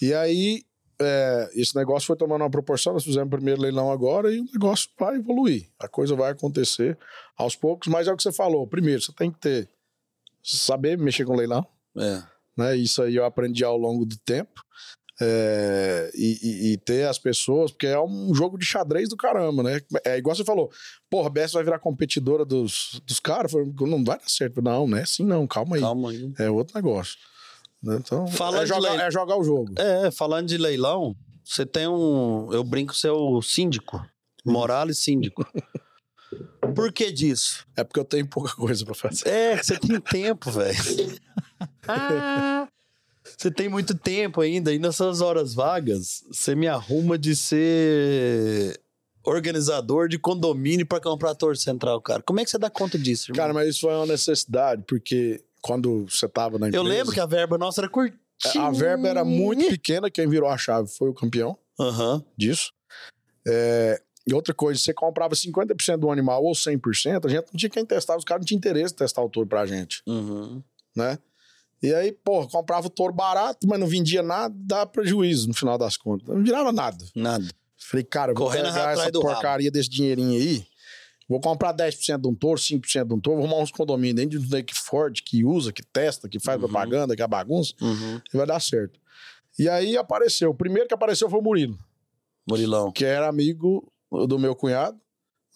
[0.00, 0.62] E aí
[1.00, 4.46] é, esse negócio foi tomando uma proporção, nós fizemos o primeiro leilão agora e o
[4.52, 5.68] negócio vai evoluir.
[5.78, 6.98] A coisa vai acontecer
[7.36, 8.66] aos poucos, mas é o que você falou.
[8.66, 9.68] Primeiro, você tem que ter,
[10.42, 11.66] saber mexer com leilão.
[11.96, 12.22] É.
[12.56, 12.76] Né?
[12.76, 14.64] Isso aí eu aprendi ao longo do tempo.
[15.18, 19.62] É, e, e, e, ter as pessoas, porque é um jogo de xadrez do caramba,
[19.62, 19.80] né?
[20.04, 20.70] É igual você falou,
[21.08, 24.60] porra, a BS vai virar competidora dos, dos caras, não vai dar certo.
[24.60, 25.80] Não, não é assim não, calma aí.
[25.80, 26.32] Calma aí.
[26.38, 27.16] É outro negócio.
[27.82, 27.98] Né?
[28.00, 29.74] Então, é jogar, é jogar, o jogo.
[29.78, 32.52] É, falando de leilão, você tem um.
[32.52, 34.04] Eu brinco, você é o síndico.
[34.44, 35.46] Morales síndico.
[36.74, 37.64] Por que disso?
[37.76, 39.28] É porque eu tenho pouca coisa para fazer.
[39.28, 40.76] É, você tem tempo, velho.
[43.24, 48.80] você tem muito tempo ainda, e nessas horas vagas, você me arruma de ser
[49.22, 52.22] organizador de condomínio para comprar a torre central, cara.
[52.22, 53.42] Como é que você dá conta disso, irmão?
[53.42, 56.84] Cara, mas isso foi uma necessidade, porque quando você estava na empresa.
[56.84, 58.16] Eu lembro que a verba nossa era curtinha.
[58.56, 62.22] A verba era muito pequena, quem virou a chave foi o campeão uhum.
[62.36, 62.72] disso.
[63.46, 67.70] É, e outra coisa, você comprava 50% do animal ou 100%, a gente não tinha
[67.70, 70.02] quem testava, os caras não tinham interesse em testar o touro pra gente.
[70.06, 70.62] Uhum.
[70.94, 71.18] Né?
[71.82, 75.76] E aí, pô, comprava o touro barato, mas não vendia nada, dava prejuízo no final
[75.76, 76.28] das contas.
[76.28, 77.04] Não virava nada.
[77.14, 77.44] Nada.
[77.76, 79.72] Falei, cara, vou Correndo pegar essa porcaria rabo.
[79.72, 80.66] desse dinheirinho aí
[81.28, 84.38] Vou comprar 10% de um touro, 5% de um touro, vou arrumar uns condomínios dentro
[84.38, 86.68] de que Ford, que usa, que testa, que faz uhum.
[86.68, 88.20] propaganda, que é bagunça, uhum.
[88.32, 89.00] e vai dar certo.
[89.58, 90.50] E aí apareceu.
[90.50, 91.78] O primeiro que apareceu foi o Murilo.
[92.48, 92.92] Murilão.
[92.92, 93.90] Que era amigo
[94.28, 95.00] do meu cunhado,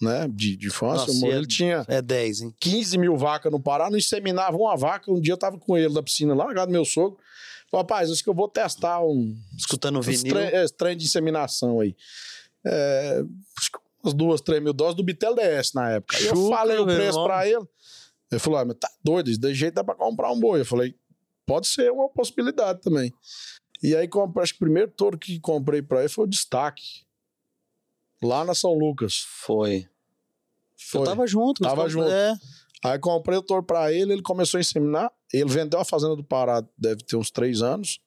[0.01, 0.26] né?
[0.28, 1.06] De, de infância.
[1.06, 1.84] Nossa, o Murilo é, tinha.
[1.86, 2.55] É 10, hein?
[2.59, 5.12] 15 mil vacas no Pará, não inseminava uma vaca.
[5.12, 7.18] Um dia eu tava com ele na piscina, lá, largado meu sogro.
[7.70, 9.36] Falei, rapaz, acho que eu vou testar um.
[9.56, 10.34] Escutando vinil.
[10.34, 11.94] Trem, trem de inseminação aí.
[12.66, 13.22] É,
[14.02, 16.16] umas duas, três mil doses do Bitel DS na época.
[16.16, 17.66] Aí eu falei o preço pra ele.
[18.31, 20.60] Ele falou: ah, mas tá doido, de jeito dá pra comprar um boi.
[20.60, 20.94] Eu falei:
[21.47, 23.12] pode ser uma possibilidade também.
[23.82, 24.09] E aí,
[24.40, 27.05] acho que o primeiro touro que comprei pra ele foi o destaque.
[28.22, 29.24] Lá na São Lucas.
[29.27, 29.89] Foi.
[30.77, 31.01] foi.
[31.01, 32.10] Eu tava junto, Tava junto.
[32.10, 32.35] É.
[32.85, 35.10] Aí comprei o touro pra ele, ele começou a inseminar.
[35.32, 38.01] Ele vendeu a fazenda do Pará, deve ter uns três anos.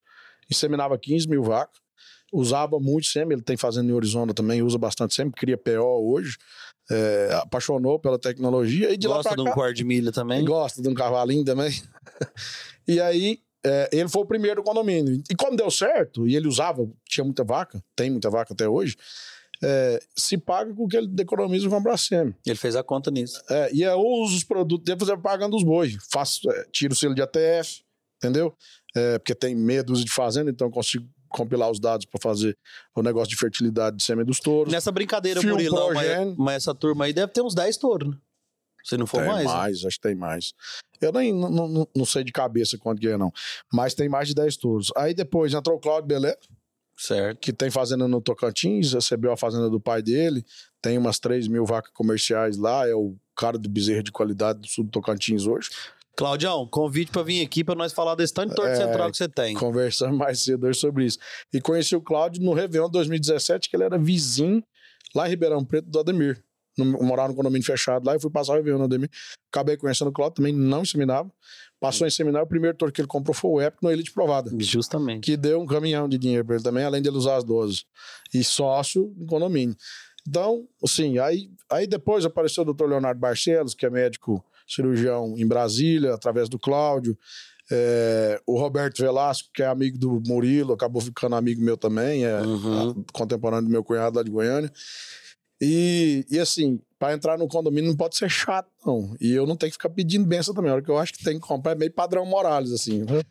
[0.49, 1.82] Inseminava 15 mil vacas
[2.33, 6.37] usava muito sempre, ele tem fazenda em Arizona também, usa bastante sempre, cria PO hoje.
[6.91, 10.43] É, apaixonou pela tecnologia e de gosta lá de um quarto de milha também.
[10.43, 11.71] Gosta de um cavalinho também.
[12.85, 15.21] e aí, é, ele foi o primeiro do condomínio.
[15.29, 18.97] E como deu certo, e ele usava, tinha muita vaca, tem muita vaca até hoje,
[19.63, 22.35] é, se paga com o que ele economiza com a Bracem.
[22.45, 23.41] Ele fez a conta nisso.
[23.49, 25.95] É, e eu uso os produtos dele fazer pagando os bois.
[26.11, 27.81] Faço, é, tiro o selo de ATF,
[28.17, 28.53] entendeu?
[28.93, 32.57] É, porque tem medo de fazenda, então consigo compilar os dados para fazer
[32.95, 34.71] o negócio de fertilidade de sêmen dos touros.
[34.71, 38.17] Nessa brincadeira, Fio Murilão, mas, mas, essa turma aí deve ter uns 10 touros, né?
[38.83, 39.45] Se não for tem mais.
[39.45, 39.87] mais, né?
[39.87, 40.53] acho que tem mais.
[41.01, 43.31] Eu nem não, não, não, sei de cabeça quanto que é, não.
[43.71, 44.91] Mas tem mais de 10 touros.
[44.95, 46.37] Aí depois entrou o Claudio Belé.
[46.97, 47.39] Certo.
[47.39, 50.45] Que tem fazenda no Tocantins, recebeu a fazenda do pai dele.
[50.81, 52.87] Tem umas 3 mil vacas comerciais lá.
[52.87, 55.69] É o cara do bezerro de qualidade do sul do Tocantins hoje.
[56.15, 59.17] Claudião, convite para vir aqui para nós falar desse tanto de torto é, central que
[59.17, 59.55] você tem.
[59.55, 61.17] Conversamos mais cedo sobre isso.
[61.51, 64.63] E conheci o Cláudio no Réveillon 2017, que ele era vizinho
[65.15, 66.43] lá em Ribeirão Preto do Ademir.
[66.77, 69.09] No, morava no condomínio fechado lá e fui passar o Réveillon no Ademir.
[69.51, 71.31] Acabei conhecendo o Cláudio, também não inseminava.
[71.79, 74.51] Passou em seminário, o primeiro torto que ele comprou foi o Epic no Elite Provada.
[74.57, 75.25] Justamente.
[75.25, 77.85] Que deu um caminhão de dinheiro para ele também, além de ele usar as doses.
[78.33, 79.75] E sócio no condomínio.
[80.27, 85.47] Então, assim, aí, aí depois apareceu o doutor Leonardo Barcelos, que é médico cirurgião em
[85.47, 87.17] Brasília, através do Cláudio.
[87.71, 92.41] É, o Roberto Velasco, que é amigo do Murilo, acabou ficando amigo meu também, é
[92.41, 93.03] uhum.
[93.13, 94.71] contemporâneo do meu cunhado lá de Goiânia.
[95.61, 99.15] E, e assim, para entrar no condomínio não pode ser chato, não.
[99.19, 100.69] E eu não tenho que ficar pedindo benção também.
[100.71, 103.03] A hora que eu acho que tem que comprar é meio padrão Morales, assim.
[103.03, 103.21] Né?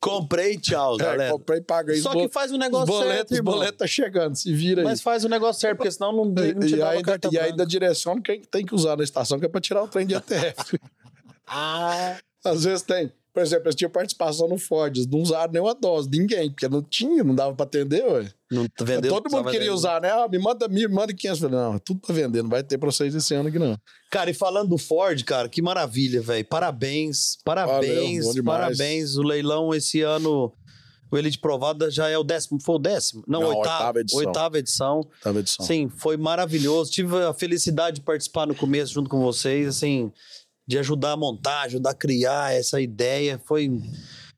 [0.00, 1.24] Comprei, tchau, galera.
[1.24, 1.96] É, comprei, paguei.
[1.96, 3.54] Só que faz o negócio boletos, certo, irmão.
[3.54, 4.84] Os boletos tá chegando, se vira aí.
[4.84, 8.20] Mas faz o negócio certo, porque senão não, não te e, ainda, e ainda direciona
[8.20, 10.78] quem tem que usar na estação, que é pra tirar o trem de ATF.
[11.46, 12.16] ah...
[12.44, 13.12] Às vezes tem.
[13.36, 17.22] Por exemplo, eles tinham participação no Ford, não usaram nenhuma dose, ninguém, porque não tinha,
[17.22, 18.32] não dava pra atender, ué.
[18.50, 20.10] Não vendeu, Todo mundo queria usar, né?
[20.10, 21.40] Ah, me manda mil, me manda 500.
[21.40, 23.76] Falei, não, tudo pra vender, não vai ter pra vocês esse ano aqui, não.
[24.10, 26.46] Cara, e falando do Ford, cara, que maravilha, velho.
[26.46, 29.16] Parabéns, parabéns, Valeu, parabéns.
[29.18, 30.50] O leilão esse ano,
[31.12, 33.22] o Elite Provada já é o décimo, foi o décimo?
[33.28, 34.18] Não, não oitava, oitava edição.
[34.18, 34.96] Oitava edição.
[35.00, 35.66] Oitava edição.
[35.66, 36.90] Sim, foi maravilhoso.
[36.90, 40.10] Tive a felicidade de participar no começo junto com vocês, assim
[40.66, 43.40] de ajudar a montar, ajudar a criar essa ideia.
[43.44, 43.70] Foi,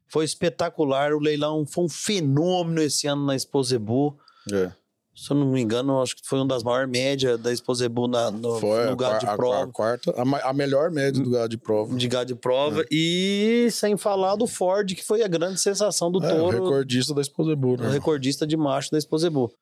[0.09, 1.13] foi espetacular.
[1.13, 4.19] O leilão foi um fenômeno esse ano na Exposebu.
[4.53, 4.73] É.
[5.15, 8.31] Se eu não me engano, acho que foi uma das maiores médias da Exposebu na,
[8.31, 9.57] no, foi no gado de prova.
[9.57, 11.97] A, a quarta, a, a, melhor média do gado de prova.
[11.97, 12.83] De gado de prova.
[12.83, 12.87] É.
[12.89, 16.59] E sem falar do Ford, que foi a grande sensação do é, touro.
[16.59, 17.89] O recordista da Exposebu, né?
[17.89, 19.53] O recordista de macho da Exposebu.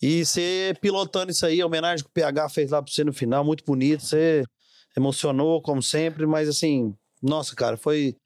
[0.00, 3.12] E você pilotando isso aí, a homenagem que o PH fez lá pra você no
[3.12, 4.04] final, muito bonito.
[4.04, 4.44] Você
[5.00, 8.16] emocionou, como sempre, mas assim, nossa, cara, foi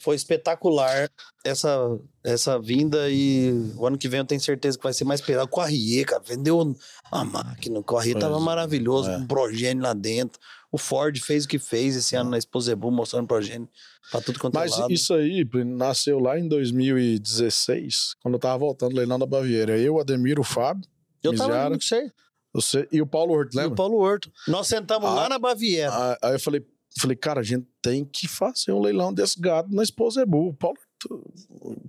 [0.00, 1.10] foi espetacular
[1.44, 5.20] essa, essa vinda e o ano que vem eu tenho certeza que vai ser mais
[5.20, 5.50] pesado.
[5.52, 6.74] O Arrier, cara, vendeu
[7.10, 8.40] a máquina, o Corrier tava é.
[8.40, 9.18] maravilhoso, é.
[9.18, 10.40] com progênio lá dentro.
[10.72, 13.68] O Ford fez o que fez esse ano na Exposebu, mostrando progênio
[14.10, 14.92] pra tudo quanto é Mas é lado.
[14.92, 19.76] isso aí nasceu lá em 2016, quando eu tava voltando leilão da Baviera.
[19.76, 20.88] Eu, Ademir, o Fábio,
[21.22, 22.10] eu Miziara, tava não sei.
[22.52, 23.70] Você, e o Paulo Horto, lembra?
[23.70, 24.30] E o Paulo Horto.
[24.48, 25.92] Nós sentamos ah, lá na Baviera.
[25.92, 26.64] Ah, aí eu falei,
[26.98, 30.48] falei, cara, a gente tem que fazer um leilão desse gado na Exposebu.
[30.48, 30.76] O Paulo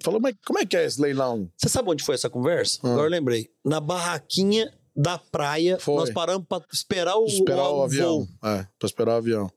[0.04, 1.50] falou, mas como é que é esse leilão?
[1.58, 2.80] Você sabe onde foi essa conversa?
[2.84, 2.92] Ah.
[2.92, 3.50] Agora eu lembrei.
[3.66, 5.96] Na barraquinha da praia, foi.
[5.96, 8.28] nós paramos para esperar o, esperar o, o avião.
[8.44, 9.52] É, para esperar o avião.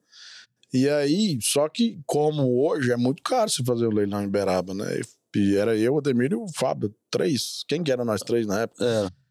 [0.73, 4.75] E aí, só que como hoje é muito caro se fazer o leilão em Beraba,
[4.75, 5.01] né?
[5.37, 7.65] E era eu, o Ademir e o Fábio, três.
[7.69, 8.85] Quem que era nós três na época?
[8.85, 9.24] É.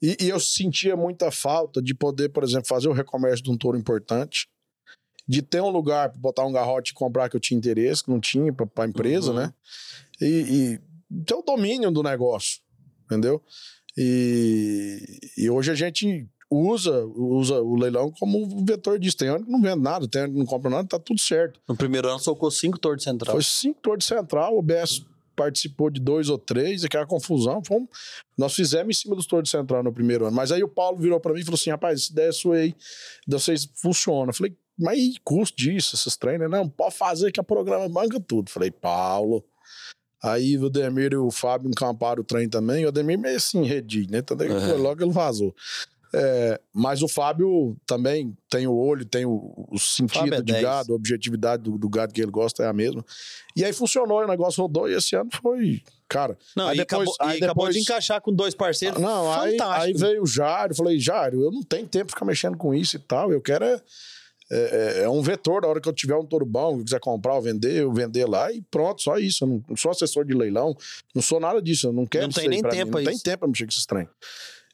[0.00, 3.56] E, e, eu sentia muita falta de poder, por exemplo, fazer o recomércio de um
[3.56, 4.48] touro importante,
[5.26, 8.10] de ter um lugar para botar um garrote e comprar que eu tinha interesse, que
[8.10, 9.38] não tinha para a empresa, uhum.
[9.38, 9.54] né?
[10.20, 12.60] E, e ter o domínio do negócio,
[13.04, 13.42] entendeu?
[13.96, 19.16] E, e hoje a gente usa, usa o leilão como vetor disso.
[19.16, 21.60] Tem ano que não vende nada, tem ano que não compra nada, tá tudo certo.
[21.68, 23.34] No primeiro ano socou cinco torres de central.
[23.34, 25.04] Foi cinco torres de central, o BS
[25.36, 27.62] participou de dois ou três, e aquela confusão.
[27.64, 27.88] Fomos,
[28.36, 30.34] nós fizemos em cima dos torres central no primeiro ano.
[30.34, 32.74] Mas aí o Paulo virou para mim e falou assim: rapaz, essa ideia sua aí,
[33.26, 34.30] de vocês funciona.
[34.30, 36.50] Eu falei, mas e custo disso, esses treinos?
[36.50, 38.48] Não, pode fazer que a programa banca tudo.
[38.48, 39.44] Eu falei, Paulo.
[40.22, 42.86] Aí o Demir e o Fábio encamparam o trem também.
[42.86, 44.18] O Demir meio assim, redi, né?
[44.18, 44.82] Então, uhum.
[44.82, 45.54] logo ele vazou.
[46.14, 50.62] É, mas o Fábio também tem o olho, tem o, o sentido é de 10.
[50.62, 53.04] gado, a objetividade do, do, gado que ele gosta é a mesma.
[53.54, 55.82] E aí funcionou, o negócio rodou e esse ano foi.
[56.08, 57.42] Cara, não, aí depois, acabou, aí depois...
[57.42, 59.00] acabou de encaixar com dois parceiros.
[59.00, 62.56] Não, aí, aí, veio o Jário, falei, Jário, eu não tenho tempo de ficar mexendo
[62.56, 63.32] com isso e tal.
[63.32, 63.82] Eu quero é,
[64.50, 67.34] é, é, é um vetor, da hora que eu tiver um touro bom, quiser comprar
[67.34, 69.44] ou vender, eu vender lá e pronto, só isso.
[69.44, 70.76] Eu não, não sou assessor de leilão,
[71.14, 73.38] não sou nada disso, eu não quero Não tem nem tempo mim, Não tem tempo
[73.38, 74.08] pra mexer com esses trem.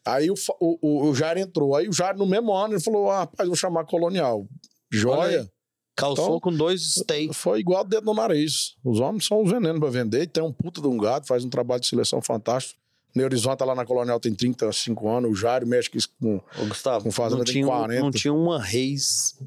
[0.05, 1.77] Aí o, o, o Jair entrou.
[1.77, 4.47] Aí o Jair, no mesmo ano, ele falou: ah, rapaz, vou chamar Colonial.
[4.91, 5.51] Joia.
[5.95, 7.31] Calçou então, com dois stay.
[7.33, 8.75] Foi igual dedo no nariz.
[8.83, 10.27] Os homens são os venenos pra vender.
[10.27, 12.81] Tem um puta de um gado, faz um trabalho de seleção fantástico.
[13.15, 15.31] Neurizon tá lá na Colonial, tem 35 anos.
[15.31, 18.01] O Jair mexe com, Ô, Gustavo, com fazenda não tinha, 40.
[18.01, 19.39] Não tinha uma Reis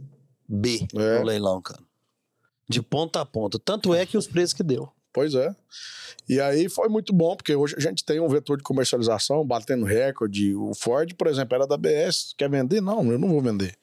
[0.47, 1.19] B é.
[1.19, 1.81] no leilão, cara.
[2.69, 3.57] De ponta a ponta.
[3.57, 4.91] Tanto é que os preços que deu.
[5.15, 5.55] Pois é.
[6.27, 9.85] E aí foi muito bom, porque hoje a gente tem um vetor de comercialização batendo
[9.85, 10.53] recorde.
[10.53, 12.33] O Ford, por exemplo, era da BS.
[12.37, 12.81] Quer vender?
[12.81, 13.77] Não, eu não vou vender.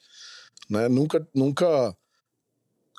[0.69, 0.87] Né?
[0.87, 1.97] Nunca, nunca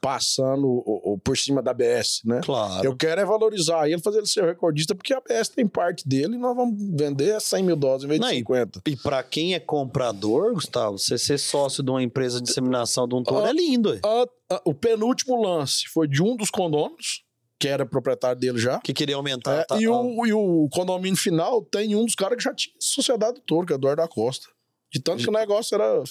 [0.03, 2.41] passando o, o, por cima da BS, né?
[2.45, 2.85] Claro.
[2.85, 6.35] Eu quero é valorizar ele, fazer ele ser recordista, porque a BS tem parte dele
[6.35, 8.83] e nós vamos vender 100 mil doses em vez de não, 50.
[8.85, 13.09] E, e para quem é comprador, Gustavo, você ser sócio de uma empresa de disseminação
[13.09, 13.95] de um touro é lindo.
[14.05, 17.24] Uh, uh, o penúltimo lance foi de um dos condôminos,
[17.59, 18.81] que era proprietário dele já.
[18.81, 19.61] Que queria aumentar.
[19.61, 22.75] É, tá, e, o, e o condomínio final tem um dos caras que já tinha
[22.79, 24.47] sociedade do touro, que é Eduardo da Costa.
[24.93, 26.03] De tanto que o negócio era.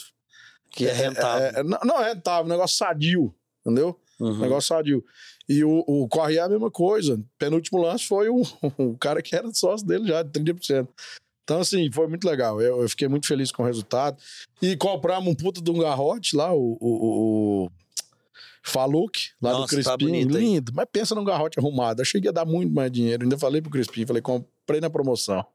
[0.72, 1.48] Que é rentável.
[1.48, 4.00] É, é, não é rentável, negócio sadio, entendeu?
[4.20, 4.40] Uhum.
[4.40, 5.04] Negócio sadio.
[5.48, 7.22] E o, o Corre é a mesma coisa.
[7.38, 8.42] Penúltimo lance foi o,
[8.78, 10.88] o cara que era sócio dele já, de 30%.
[11.44, 12.62] Então, assim, foi muito legal.
[12.62, 14.18] Eu, eu, fiquei muito feliz com o resultado.
[14.62, 17.72] E compramos um puta de um garrote lá, o, o, o
[18.66, 20.72] Faluk, lá Nossa, do Crispim, tá lindo.
[20.74, 22.02] Mas pensa num garrote arrumado.
[22.02, 23.24] Achei que ia dar muito mais dinheiro.
[23.24, 25.46] Ainda falei pro Crispim, falei, comprei na promoção.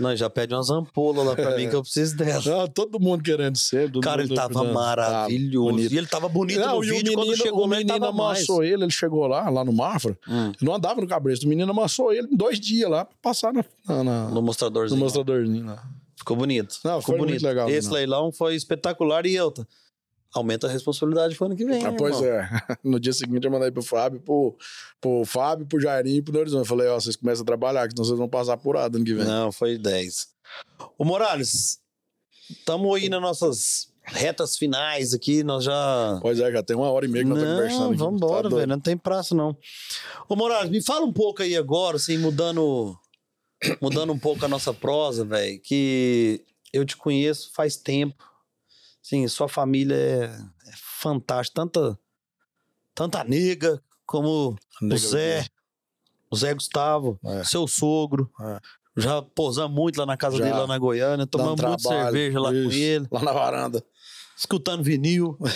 [0.00, 2.42] Não, já pede umas ampolas lá pra mim que eu preciso dela.
[2.44, 3.90] Não, todo mundo querendo ser.
[4.00, 5.92] Cara, ele tava maravilhoso.
[5.92, 6.94] e ele tava bonito não, no vídeo.
[6.94, 8.70] O menino, quando chegou o menino amassou mais.
[8.70, 10.16] ele, ele chegou lá, lá no Mafra.
[10.28, 10.52] Hum.
[10.62, 11.46] Não andava no cabresto.
[11.46, 14.98] O menino amassou ele em dois dias lá pra passar na, na, no mostradorzinho.
[14.98, 15.82] No mostradorzinho lá.
[16.16, 16.76] Ficou bonito.
[16.84, 17.42] Não, Ficou bonito.
[17.42, 17.68] legal.
[17.68, 17.94] Esse não.
[17.94, 19.52] leilão foi espetacular e eu
[20.34, 21.84] aumenta a responsabilidade pro ano que vem.
[21.84, 22.38] Ah, pois irmão.
[22.38, 22.78] é.
[22.84, 24.56] No dia seguinte eu mandei pro Fábio, pro,
[25.00, 26.60] pro Fábio, pro Jairinho e pro Horizonte.
[26.60, 29.14] Eu falei, ó, vocês começam a trabalhar, que senão vocês vão passar por ano que
[29.14, 29.24] vem.
[29.24, 30.28] Não, foi 10.
[30.98, 31.78] Ô Morales,
[32.50, 36.18] estamos aí nas nossas retas finais aqui, nós já...
[36.22, 37.96] Pois é, já tem uma hora e meia que nós estamos conversando.
[37.98, 39.56] Vamos embora, tá velho, não tem praça não.
[40.28, 42.96] Ô Morales, me fala um pouco aí agora, assim, mudando,
[43.80, 46.42] mudando um pouco a nossa prosa, velho, que
[46.72, 48.24] eu te conheço faz tempo,
[49.08, 51.62] Sim, sua família é, é fantástica.
[51.62, 51.98] Tanta,
[52.94, 55.46] tanta nega como nega o Zé,
[56.30, 57.42] o Zé Gustavo, é.
[57.42, 58.30] seu sogro.
[58.38, 58.60] É.
[58.98, 60.44] Já posamos muito lá na casa Já.
[60.44, 61.26] dele, lá na Goiânia.
[61.26, 62.68] Tomamos muito cerveja lá Isso.
[62.68, 63.08] com ele.
[63.10, 63.82] Lá na varanda.
[64.36, 65.38] Escutando vinil.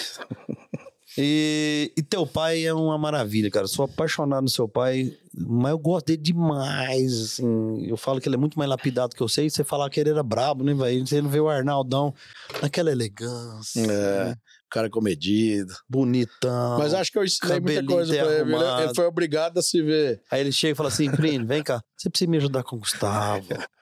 [1.18, 3.66] E, e, teu pai é uma maravilha, cara.
[3.66, 7.86] Sou apaixonado no seu pai, mas eu gosto dele demais, assim.
[7.86, 9.51] Eu falo que ele é muito mais lapidado que eu sei.
[9.51, 11.06] Você falar que ele era brabo, né, velho?
[11.06, 12.14] Você não vê o Arnaldão
[12.62, 13.80] naquela elegância.
[13.80, 14.34] É, né?
[14.70, 15.74] cara comedido.
[15.89, 16.78] Bonitão.
[16.78, 18.84] Mas acho que eu ensinei muita coisa pra ele.
[18.84, 20.22] Ele foi obrigado a se ver.
[20.30, 21.82] Aí ele chega e fala assim, Primo, vem cá.
[21.97, 23.47] Você precisa me ajudar com o Gustavo.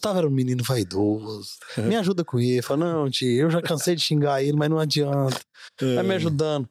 [0.00, 1.50] Gustavo era um menino vaidoso.
[1.76, 2.62] Me ajuda com ele.
[2.62, 5.38] Fala, não, tio, eu já cansei de xingar ele, mas não adianta.
[5.78, 6.16] Vai me é.
[6.16, 6.66] ajudando.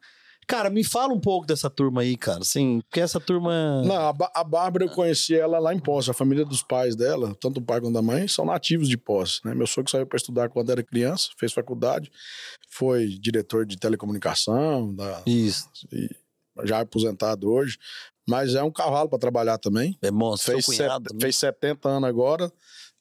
[0.48, 2.40] Cara, me fala um pouco dessa turma aí, cara.
[2.40, 3.82] Assim, porque essa turma.
[3.84, 6.10] Não, a, a Bárbara eu conheci ela lá em Poço.
[6.10, 9.40] A família dos pais dela, tanto o pai quanto a mãe, são nativos de Poço.
[9.44, 9.54] Né?
[9.54, 12.10] Meu sogro saiu para estudar quando era criança, fez faculdade,
[12.68, 14.92] foi diretor de telecomunicação.
[14.92, 15.68] Da, Isso.
[16.64, 17.78] já é aposentado hoje.
[18.28, 19.96] Mas é um cavalo para trabalhar também.
[20.02, 20.90] É monstro, fez, set,
[21.20, 22.52] fez 70 anos agora.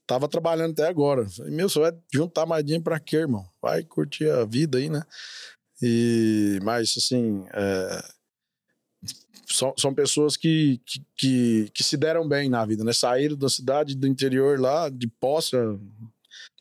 [0.10, 1.30] Tava trabalhando até agora.
[1.30, 3.48] Falei, meu, você vai juntar mais dinheiro pra quê, irmão?
[3.62, 5.04] Vai curtir a vida aí, né?
[5.80, 8.04] E, mas, assim, é,
[9.46, 12.92] são, são pessoas que, que, que, que, se deram bem na vida, né?
[12.92, 15.80] Saíram da cidade do interior lá, de Poça,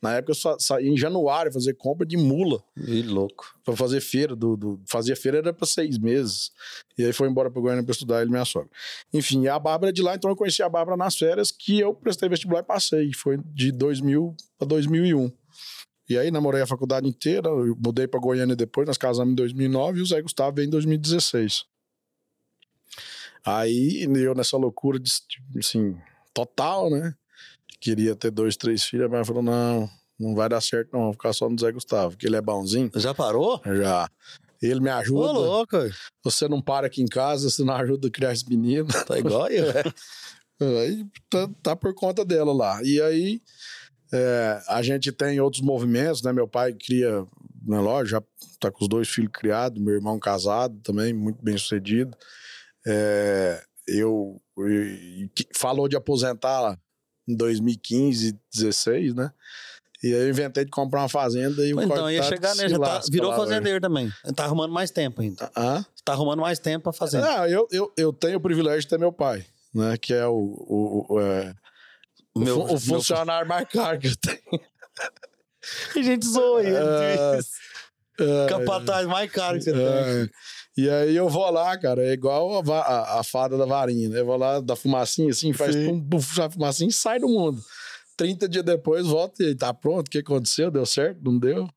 [0.03, 2.62] na época eu saí em januário fazer compra de mula.
[2.77, 3.55] E louco.
[3.65, 4.37] Pra fazer feira.
[4.37, 6.53] Do, do, fazia feira era pra seis meses.
[6.97, 8.70] E aí foi embora pro Goiânia pra estudar ele e minha sogra.
[9.12, 11.95] Enfim, a Bárbara é de lá, então eu conheci a Bárbara nas férias que eu
[11.95, 13.12] prestei vestibular e passei.
[13.12, 15.33] Foi de 2000 pra 2001.
[16.09, 19.99] E aí namorei a faculdade inteira, eu mudei pra Goiânia depois, nós casamos em 2009
[19.99, 21.66] e o Zé Gustavo veio em 2016.
[23.45, 25.11] Aí eu nessa loucura, de,
[25.59, 25.97] assim,
[26.33, 27.15] total, né?
[27.81, 29.89] Queria ter dois, três filhos, mas falou: não,
[30.19, 32.91] não vai dar certo, não, vou ficar só no Zé Gustavo, que ele é bonzinho.
[32.97, 33.61] Já parou?
[33.65, 34.09] Já.
[34.61, 35.21] Ele me ajuda.
[35.21, 35.77] Ô, louco.
[36.25, 38.89] Você não para aqui em casa, você não ajuda a criar esse menino.
[39.07, 39.85] Tá igual eu, é.
[40.61, 42.81] Aí tá, tá, por conta dela lá.
[42.83, 43.41] E aí
[44.13, 46.33] é, a gente tem outros movimentos, né?
[46.33, 47.25] Meu pai cria
[47.65, 48.23] na loja, já
[48.59, 52.17] tá com os dois filhos criados, meu irmão casado também, muito bem sucedido.
[52.85, 56.77] É, eu, eu, falou de aposentar
[57.29, 59.31] em 2015, 16, né?
[60.03, 62.69] E aí eu inventei de comprar uma fazenda e o Então, ia tá chegar, né?
[62.69, 64.13] Já tá, virou fazendeiro também.
[64.35, 65.51] Tá arrumando mais tempo ainda.
[65.55, 65.85] Ah?
[66.05, 67.21] Tá arrumando mais tempo pra fazer.
[67.21, 69.45] Não, eu, eu, eu tenho o privilégio de ter meu pai,
[69.75, 69.97] né?
[69.97, 71.53] Que é o, o, o, é,
[72.37, 73.57] meu, o, o funcionário meu...
[73.57, 74.41] mais caro que eu tenho.
[75.97, 76.77] A gente zoa ele.
[76.77, 77.39] É,
[78.21, 80.31] é, Capataz mais caro que você é, tem.
[80.79, 84.21] E aí eu vou lá, cara, é igual a, a, a fada da varinha, né?
[84.21, 87.61] Eu vou lá, da fumacinha assim, faz pum, pum, a fumacinha e sai do mundo.
[88.17, 90.71] 30 dias depois, volta e tá pronto, o que aconteceu?
[90.71, 91.19] Deu certo?
[91.21, 91.69] Não deu?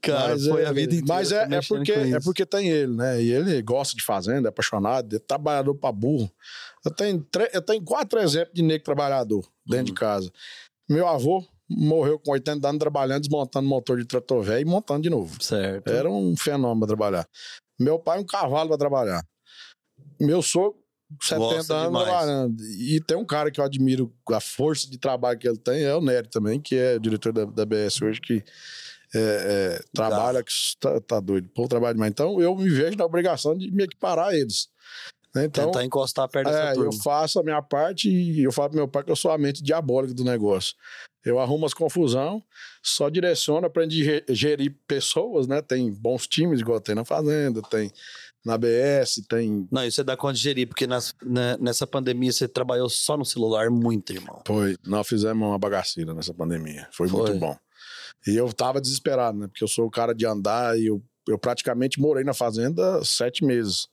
[0.00, 1.14] Cara, mas foi é, a vida inteira.
[1.14, 3.20] Mas é, é, porque, é porque tem ele, né?
[3.20, 6.30] E ele gosta de fazenda, é apaixonado, é trabalhador pra burro.
[6.84, 10.30] Eu tenho, eu tenho quatro exemplos de negro trabalhador dentro de casa.
[10.88, 15.10] Meu avô morreu com 80 anos trabalhando, desmontando motor de trator velho e montando de
[15.10, 15.42] novo.
[15.42, 15.88] Certo.
[15.88, 17.26] Era um fenômeno trabalhar.
[17.82, 19.22] Meu pai um cavalo para trabalhar.
[20.20, 20.78] Meu sogro,
[21.20, 22.04] 70 Gosta anos demais.
[22.06, 22.62] trabalhando.
[22.62, 25.94] E tem um cara que eu admiro, a força de trabalho que ele tem, é
[25.94, 28.42] o Nery também, que é diretor da, da BS hoje, que
[29.14, 31.48] é, é, trabalha, que tá, tá doido.
[31.54, 32.10] Pô, trabalho demais.
[32.10, 34.68] Então eu me vejo na obrigação de me equiparar a eles.
[35.34, 35.44] Né?
[35.46, 36.90] Então, Tentar encostar perto dessa é, turma.
[36.92, 39.38] Eu faço a minha parte e eu falo pro meu pai que eu sou a
[39.38, 40.74] mente diabólica do negócio.
[41.24, 42.42] Eu arrumo as confusão,
[42.82, 45.62] só direciono, aprendi a gerir pessoas, né?
[45.62, 47.92] Tem bons times, igual tem na Fazenda, tem
[48.44, 49.68] na BS, tem.
[49.70, 53.16] Não, isso você dá conta de gerir, porque nas, né, nessa pandemia você trabalhou só
[53.16, 54.42] no celular muito, irmão.
[54.46, 56.88] Foi, nós fizemos uma bagaceira nessa pandemia.
[56.92, 57.22] Foi, Foi.
[57.22, 57.56] muito bom.
[58.26, 59.46] E eu tava desesperado, né?
[59.46, 63.44] Porque eu sou o cara de andar e eu, eu praticamente morei na fazenda sete
[63.44, 63.88] meses.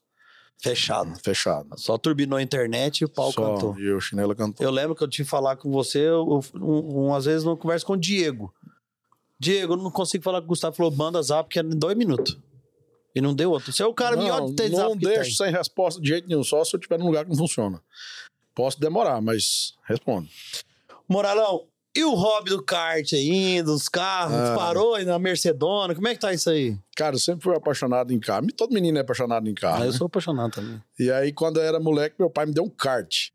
[0.62, 1.18] Fechado.
[1.24, 1.70] Fechado.
[1.78, 3.80] Só turbinou a internet e o pau Só, cantou.
[3.80, 4.66] E o chinelo cantou.
[4.66, 7.56] Eu lembro que eu tive que falar com você, eu, um, um, às vezes, numa
[7.56, 8.54] conversa com o Diego.
[9.40, 10.76] Diego, eu não consigo falar com o Gustavo.
[10.76, 12.38] Falou, manda zap, que é em dois minutos.
[13.16, 13.72] E não deu outro.
[13.72, 16.44] Você é o cara não, melhor de ter Não deixo sem resposta de jeito nenhum,
[16.44, 17.82] só se eu estiver num lugar que não funciona.
[18.54, 20.28] Posso demorar, mas respondo.
[21.08, 21.66] Moralão,
[21.96, 24.36] e o hobby do kart aí, dos carros?
[24.36, 24.56] Ah.
[24.56, 25.96] Parou aí na Mercedona?
[25.96, 26.78] Como é que tá isso aí?
[26.96, 28.48] Cara, eu sempre fui apaixonado em carro.
[28.56, 29.78] Todo menino é apaixonado em carro.
[29.78, 29.88] Ah, né?
[29.88, 30.82] eu sou apaixonado também.
[31.00, 33.30] E aí, quando eu era moleque, meu pai me deu um kart.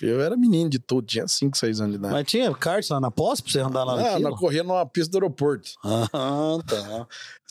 [0.00, 2.14] Eu era menino de tudo, tinha 5, 6 anos de idade.
[2.14, 5.10] Mas tinha kart lá na posse pra você andar lá Não, nós corria numa pista
[5.10, 5.70] do aeroporto.
[5.84, 7.06] Ah, tá.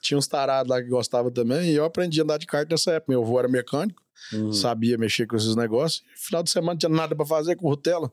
[0.05, 2.91] Tinha uns tarados lá que gostavam também, e eu aprendi a andar de kart nessa
[2.91, 3.11] época.
[3.11, 4.01] Meu avô era mecânico,
[4.31, 4.53] uhum.
[4.53, 6.03] sabia mexer com esses negócios.
[6.15, 8.11] Final de semana não tinha nada para fazer com o Rutela.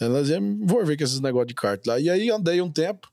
[0.00, 2.00] Elas iam vou ver com esses negócios de kart lá.
[2.00, 3.08] E aí andei um tempo,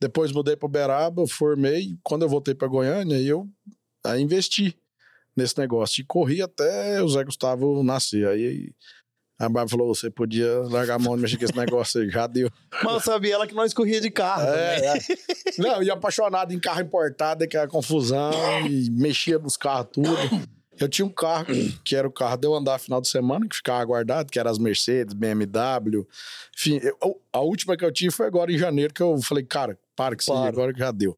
[0.00, 1.96] depois mudei para Uberaba, formei.
[2.02, 3.48] Quando eu voltei para Goiânia, eu
[4.04, 4.76] aí investi
[5.34, 6.02] nesse negócio.
[6.02, 8.28] E corri até o Zé Gustavo nascer.
[8.28, 8.72] Aí
[9.42, 12.26] a Bárbara falou: você podia largar a mão de mexer com esse negócio aí, já
[12.26, 12.50] deu.
[12.82, 14.48] Mas eu sabia ela que nós corria de carro.
[14.48, 14.98] É, é.
[15.58, 18.30] Não, e apaixonado em carro importado, que era confusão,
[18.68, 20.08] e mexia nos carros tudo.
[20.78, 21.46] Eu tinha um carro
[21.84, 24.50] que era o carro de eu andar final de semana, que ficava guardado, que era
[24.50, 26.06] as Mercedes, BMW.
[26.56, 29.78] Enfim, eu, a última que eu tive foi agora em janeiro, que eu falei, cara,
[29.94, 31.16] para que sim, agora que já deu.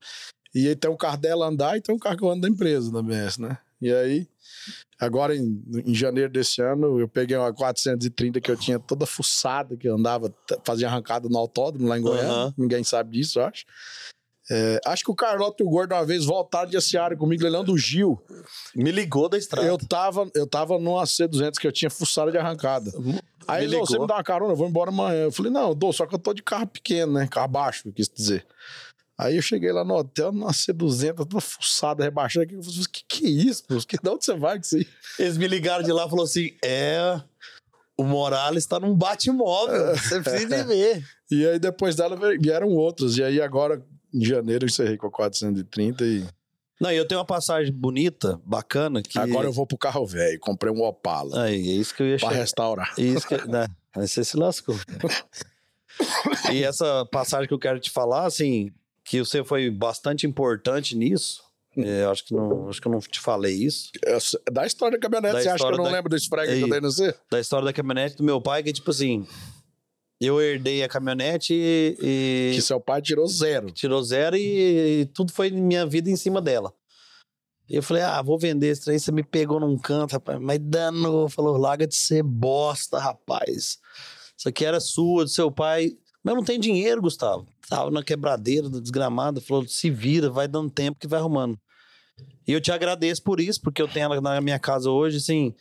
[0.54, 2.48] E aí tem um carro dela andar e tem um carro que eu ando da
[2.48, 3.58] empresa da BS, né?
[3.80, 4.26] E aí
[4.98, 9.76] Agora, em, em, janeiro desse ano, eu peguei uma 430 que eu tinha toda fuçada,
[9.76, 10.32] que eu andava,
[10.64, 12.32] fazia arrancada no autódromo lá em Goiânia.
[12.32, 12.54] Uhum.
[12.56, 13.64] Ninguém sabe disso, eu acho.
[14.50, 17.64] É, acho que o Carlota e o Gordo uma vez voltaram de Aciara comigo, leilão
[17.64, 18.22] do Gil.
[18.74, 19.66] Me ligou da estrada.
[19.66, 22.92] Eu tava, eu tava numa C200 que eu tinha fuçada de arrancada.
[23.48, 25.24] Aí ele você me dá uma carona, eu vou embora amanhã.
[25.24, 27.26] Eu falei, não, eu dou, só que eu tô de carro pequeno, né?
[27.26, 28.46] Carro baixo, quis dizer.
[29.16, 32.46] Aí eu cheguei lá no hotel, numa C200, toda fuçada, rebaixada.
[32.52, 33.76] Eu falei, que que é isso, pô?
[33.76, 34.86] Que, de onde você vai com isso aí?
[35.18, 37.20] Eles me ligaram de lá e falaram assim, é...
[37.96, 41.04] O Morales tá num bate-móvel, você precisa ver.
[41.30, 43.16] E aí depois dela vieram outros.
[43.16, 43.82] E aí agora,
[44.12, 46.24] em janeiro, eu encerrei com a 430 e...
[46.80, 49.18] Não, e eu tenho uma passagem bonita, bacana, que...
[49.18, 51.44] Agora eu vou pro carro velho, comprei um Opala.
[51.44, 52.40] Aí, é isso que eu ia Pra chegar.
[52.40, 52.94] restaurar.
[52.98, 53.36] Isso que...
[53.48, 53.66] Né?
[53.96, 54.76] Aí você se lascou.
[56.52, 58.70] e essa passagem que eu quero te falar, assim,
[59.04, 61.42] que você foi bastante importante nisso.
[61.76, 63.90] É, acho, que não, acho que eu não te falei isso.
[64.04, 64.16] É,
[64.50, 65.90] da história da caminhonete, da você acha que eu não da...
[65.90, 66.88] lembro desse frag que eu dei no?
[67.30, 69.26] Da história da caminhonete do meu pai, que tipo assim,
[70.20, 72.52] eu herdei a caminhonete e...
[72.54, 73.70] Que seu pai tirou zero.
[73.72, 76.72] Tirou zero e, e tudo foi minha vida em cima dela.
[77.68, 78.98] E eu falei, ah, vou vender esse trem.
[78.98, 80.38] Você me pegou num canto, rapaz.
[80.38, 81.28] Mas danou.
[81.28, 83.78] Falou, larga de ser bosta, rapaz.
[84.36, 85.96] Isso aqui era sua, do seu pai.
[86.22, 87.46] Mas eu não tenho dinheiro, Gustavo.
[87.68, 91.58] Tava na quebradeira, desgramada, falou: se vira, vai dando tempo que vai arrumando.
[92.46, 95.54] E eu te agradeço por isso, porque eu tenho ela na minha casa hoje, assim.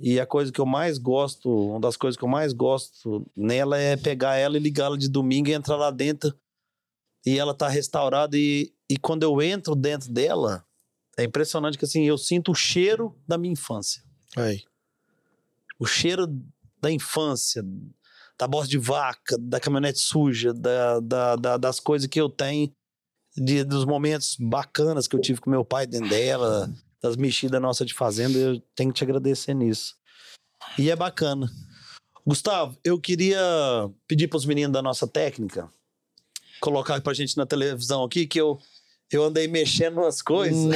[0.00, 3.78] E a coisa que eu mais gosto, uma das coisas que eu mais gosto nela
[3.78, 6.34] é pegar ela e ligá-la de domingo e entrar lá dentro.
[7.26, 8.36] E ela tá restaurada.
[8.36, 10.64] E, e quando eu entro dentro dela,
[11.16, 14.02] é impressionante que assim, eu sinto o cheiro da minha infância.
[14.36, 14.62] Aí.
[15.78, 16.26] O cheiro
[16.80, 17.64] da infância,
[18.38, 22.72] da bosta de vaca, da caminhonete suja, da, da, da, das coisas que eu tenho,
[23.36, 26.70] de, dos momentos bacanas que eu tive com meu pai dentro dela,
[27.02, 29.96] das mexidas nossas de fazenda, eu tenho que te agradecer nisso.
[30.78, 31.50] E é bacana.
[32.24, 33.40] Gustavo, eu queria
[34.06, 35.68] pedir para os meninos da nossa técnica
[36.60, 38.56] colocar pra gente na televisão aqui que eu
[39.12, 40.56] eu andei mexendo nas coisas.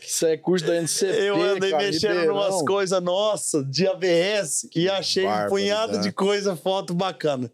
[0.00, 1.22] Isso é curso da NCP.
[1.22, 6.12] Eu andei cara, mexendo em umas coisas, nossa, de ABS, e achei um punhado de
[6.12, 7.52] coisa, foto bacana.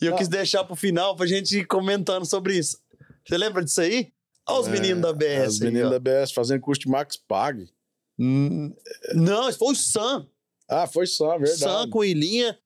[0.00, 0.18] E eu ah.
[0.18, 2.78] quis deixar pro final pra gente ir comentando sobre isso.
[3.24, 4.12] Você lembra disso aí?
[4.48, 5.54] Olha os é, meninos da ABS.
[5.54, 7.70] Os meninos da ABS fazendo curso de Max Pag.
[8.18, 8.74] Hum,
[9.14, 10.26] não, foi o Sam.
[10.68, 11.58] Ah, foi Sam, verdade.
[11.58, 12.58] Sam com Ilinha,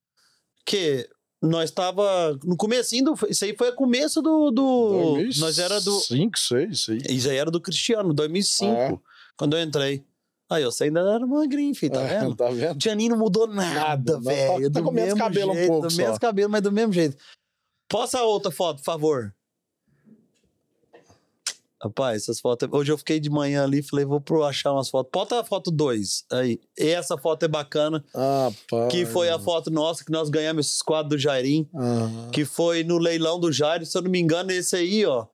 [0.65, 1.09] que
[1.47, 3.15] nós tava no comecinho do.
[3.29, 4.51] Isso aí foi o começo do.
[4.51, 6.01] do 2005, nós era do.
[6.01, 6.99] 5, 6, isso aí.
[7.09, 8.99] Isso aí era do Cristiano, 2005, ah, é.
[9.37, 10.05] quando eu entrei.
[10.49, 12.35] Aí você ainda era magrinho, filho, tá é, vendo?
[12.37, 12.79] Tá vendo?
[12.79, 14.71] Tianinho não mudou nada, tá- velho.
[14.71, 15.87] Tá, tá com menos cabelo jeito, um pouco.
[15.89, 16.03] Do só.
[16.03, 17.17] mesmo cabelo, mas do mesmo jeito.
[17.89, 19.36] Posta outra foto, por favor.
[21.83, 22.67] Rapaz, essas fotos.
[22.73, 25.11] Hoje eu fiquei de manhã ali, falei, vou pro achar umas fotos.
[25.13, 26.59] Bota a foto 2 aí.
[26.77, 28.03] Essa foto é bacana.
[28.15, 28.49] Ah.
[28.91, 31.69] Que foi a foto nossa que nós ganhamos esses quadros do Jairim.
[31.75, 32.31] Ah.
[32.33, 33.85] Que foi no leilão do Jair.
[33.85, 35.27] Se eu não me engano, esse aí, ó.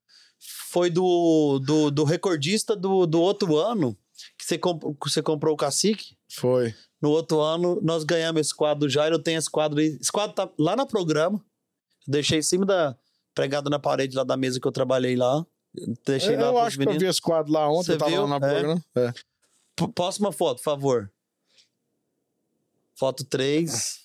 [0.70, 3.96] Foi do, do, do recordista do, do outro ano.
[4.36, 6.16] Que você, comp você comprou o cacique.
[6.28, 6.74] Foi.
[7.00, 9.12] No outro ano, nós ganhamos esse quadro do Jair.
[9.12, 9.96] Eu tenho esse quadro aí.
[10.00, 11.40] Esse quadro tá lá no programa.
[12.06, 12.96] Deixei em cima da.
[13.32, 15.46] pregado na parede lá da mesa que eu trabalhei lá.
[16.04, 17.98] Deixei é, eu, lá eu acho que eu vi esse quadro lá ontem, Você eu
[17.98, 18.26] tava viu?
[18.26, 18.50] lá na é.
[18.50, 18.84] programa.
[18.96, 19.12] É.
[19.94, 21.12] Próxima foto, por favor.
[22.94, 24.00] Foto 3.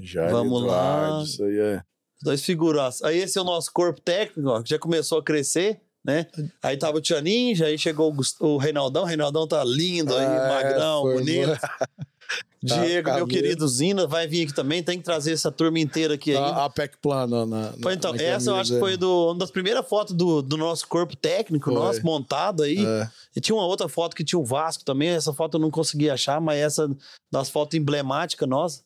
[0.00, 1.22] Já Vamos Eduardo, lá.
[1.24, 1.82] Isso aí é.
[2.22, 3.02] Dois figuraços.
[3.02, 6.26] Aí esse é o nosso corpo técnico, ó, que já começou a crescer, né?
[6.62, 9.02] Aí tava o Tia Ninja, aí chegou o, Reinaldão.
[9.02, 11.50] O Reinaldão tá lindo aí, ah, magrão, bonito.
[12.62, 14.82] Diego, meu querido Zina, vai vir aqui também.
[14.82, 16.32] Tem que trazer essa turma inteira aqui.
[16.32, 16.36] Aí.
[16.36, 17.46] A, a PEC plana.
[17.46, 20.42] Na, na, então, na essa eu acho que foi do, uma das primeiras fotos do,
[20.42, 21.74] do nosso corpo técnico, foi.
[21.74, 22.84] nosso montado aí.
[22.84, 23.10] É.
[23.36, 25.10] E tinha uma outra foto que tinha o Vasco também.
[25.10, 26.90] Essa foto eu não consegui achar, mas essa
[27.30, 28.82] das fotos emblemáticas nossa.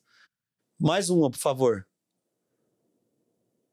[0.78, 1.86] Mais uma, por favor.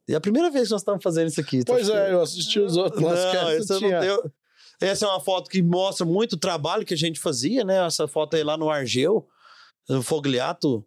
[0.07, 1.63] E é a primeira vez que nós estamos fazendo isso aqui.
[1.63, 3.01] Tá pois é, eu assisti os outros.
[3.01, 4.31] Não, essa não deu.
[4.79, 7.85] Essa é uma foto que mostra muito o trabalho que a gente fazia, né?
[7.85, 9.38] Essa foto aí lá no Argel o
[10.03, 10.85] Fogliato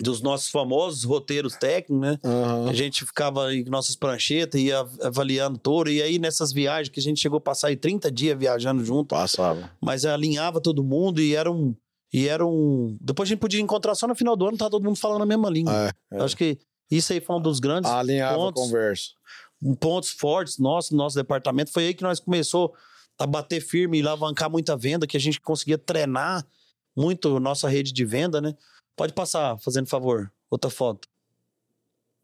[0.00, 2.18] dos nossos famosos roteiros técnicos, né?
[2.24, 2.68] Uhum.
[2.68, 7.02] A gente ficava com nossas pranchetas, ia avaliando touro, e aí nessas viagens que a
[7.02, 9.08] gente chegou a passar aí 30 dias viajando junto.
[9.08, 9.70] Passava.
[9.80, 11.74] Mas alinhava todo mundo e era um.
[12.12, 12.96] E era um.
[13.00, 15.26] Depois a gente podia encontrar só no final do ano, tá todo mundo falando a
[15.26, 15.72] mesma língua.
[16.12, 16.22] É, é.
[16.22, 16.58] Acho que
[16.90, 18.62] isso aí foi um dos grandes Alinhava pontos.
[18.62, 19.04] a conversa.
[19.80, 21.72] Pontos fortes nossos, nosso departamento.
[21.72, 22.74] Foi aí que nós começou
[23.18, 26.44] a bater firme e alavancar muita venda, que a gente conseguia treinar
[26.96, 28.54] muito nossa rede de venda, né?
[28.96, 30.32] Pode passar, fazendo favor.
[30.50, 31.08] Outra foto.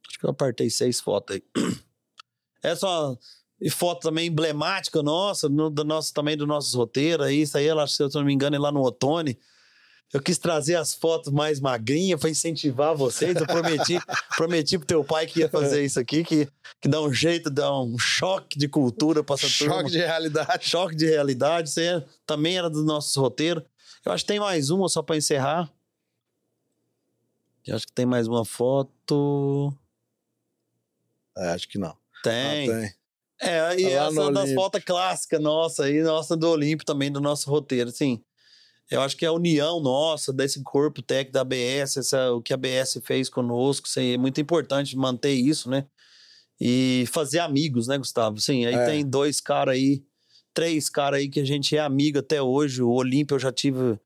[0.09, 1.43] Acho que eu apertei seis fotos aí.
[2.63, 2.87] Essa
[3.61, 7.43] e foto também emblemática nossa, no, do nosso, também do nosso roteiro aí.
[7.43, 9.39] Isso aí, ela, se eu não me engano, é lá no Otone.
[10.13, 13.37] Eu quis trazer as fotos mais magrinhas para incentivar vocês.
[13.37, 14.01] Eu prometi,
[14.37, 16.49] prometi pro teu pai que ia fazer isso aqui, que,
[16.81, 19.77] que dá um jeito, dá um choque de cultura para essa turma.
[19.77, 20.69] Choque de realidade.
[20.69, 21.69] Choque de realidade.
[21.69, 23.63] Isso aí também era do nosso roteiro.
[24.05, 25.71] Eu acho que tem mais uma só para encerrar.
[27.67, 29.73] Eu acho que tem mais uma foto.
[31.37, 31.97] É, acho que não.
[32.23, 32.71] Tem.
[32.71, 32.95] Ah, tem.
[33.43, 37.51] É, e tá essa das fotos clássicas nossa aí, nossa do Olímpio também, do nosso
[37.51, 38.23] roteiro, assim.
[38.91, 42.57] Eu acho que a união nossa, desse corpo técnico da ABS, essa, o que a
[42.57, 45.87] ABS fez conosco, assim, é muito importante manter isso, né?
[46.61, 48.41] E fazer amigos, né, Gustavo?
[48.41, 48.85] Sim, aí é.
[48.85, 50.05] tem dois caras aí
[50.55, 52.83] três caras aí que a gente é amigo até hoje.
[52.83, 54.01] O Olímpio, eu já tive o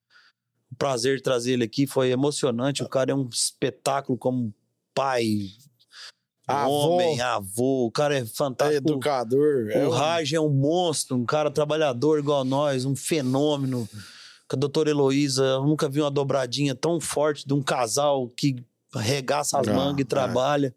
[0.77, 2.83] prazer de trazer ele aqui, foi emocionante.
[2.83, 4.53] O cara é um espetáculo como
[4.95, 5.51] pai,
[6.47, 6.71] avô.
[6.71, 7.87] homem, avô.
[7.87, 8.75] O cara é fantástico.
[8.75, 9.67] É educador.
[9.67, 13.89] O, é o Raj é um monstro, um cara trabalhador igual nós, um fenômeno.
[14.49, 18.57] Com a doutora Heloísa, eu nunca vi uma dobradinha tão forte de um casal que
[18.95, 20.05] arregaça as mangas e é.
[20.05, 20.75] trabalha.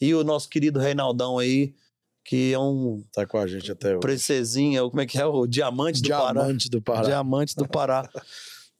[0.00, 1.74] E o nosso querido Reinaldão aí,
[2.24, 3.02] que é um.
[3.12, 4.00] Tá com a gente até hoje.
[4.00, 5.26] Princesinha, como é que é?
[5.26, 6.42] O Diamante do Diamante Pará.
[6.42, 7.02] Diamante do Pará.
[7.02, 8.10] Diamante do Pará.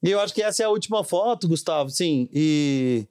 [0.03, 2.29] e eu acho que essa é a última foto, Gustavo, sim.
[2.33, 3.07] E.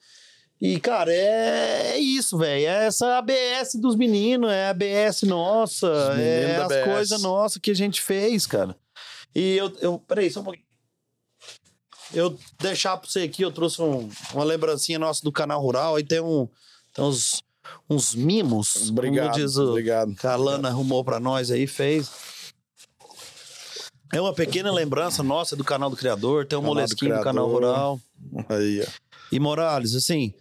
[0.64, 2.68] E, cara, é, é isso, velho.
[2.68, 5.88] É essa ABS dos meninos, é a ABS nossa,
[6.20, 8.76] é as coisas nossas que a gente fez, cara.
[9.34, 10.00] E eu, eu.
[10.00, 10.66] Peraí, só um pouquinho.
[12.14, 15.96] Eu deixar pra você aqui, eu trouxe um, uma lembrancinha nossa do canal Rural.
[15.96, 16.48] Aí tem um.
[16.94, 17.42] Tem uns
[17.90, 18.90] uns mimos.
[18.90, 19.32] Obrigado.
[19.32, 20.16] Como diz o, obrigado.
[20.16, 22.10] Que a Lana arrumou para nós aí, fez.
[24.14, 27.48] É uma pequena lembrança nossa do canal do Criador, tem um molesquinho do, do, canal
[27.48, 28.00] Rural.
[28.50, 29.12] Aí, ó.
[29.32, 30.34] E Morales, assim,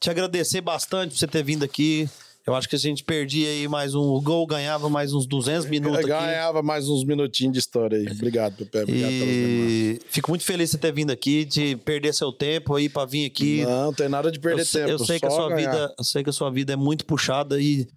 [0.00, 2.08] te agradecer bastante por você ter vindo aqui.
[2.46, 4.20] Eu acho que a gente perdia aí mais um.
[4.22, 6.02] Gol ganhava mais uns 200 minutos.
[6.02, 6.66] Eu ganhava aqui.
[6.66, 8.06] mais uns minutinhos de história aí.
[8.06, 8.82] Obrigado, Pepe.
[8.82, 10.00] Obrigado e...
[10.08, 13.64] Fico muito feliz de ter vindo aqui, de perder seu tempo aí para vir aqui.
[13.64, 14.90] Não, não tem nada de perder eu, tempo.
[14.90, 17.60] Eu sei, que a sua vida, eu sei que a sua vida é muito puxada
[17.60, 17.88] e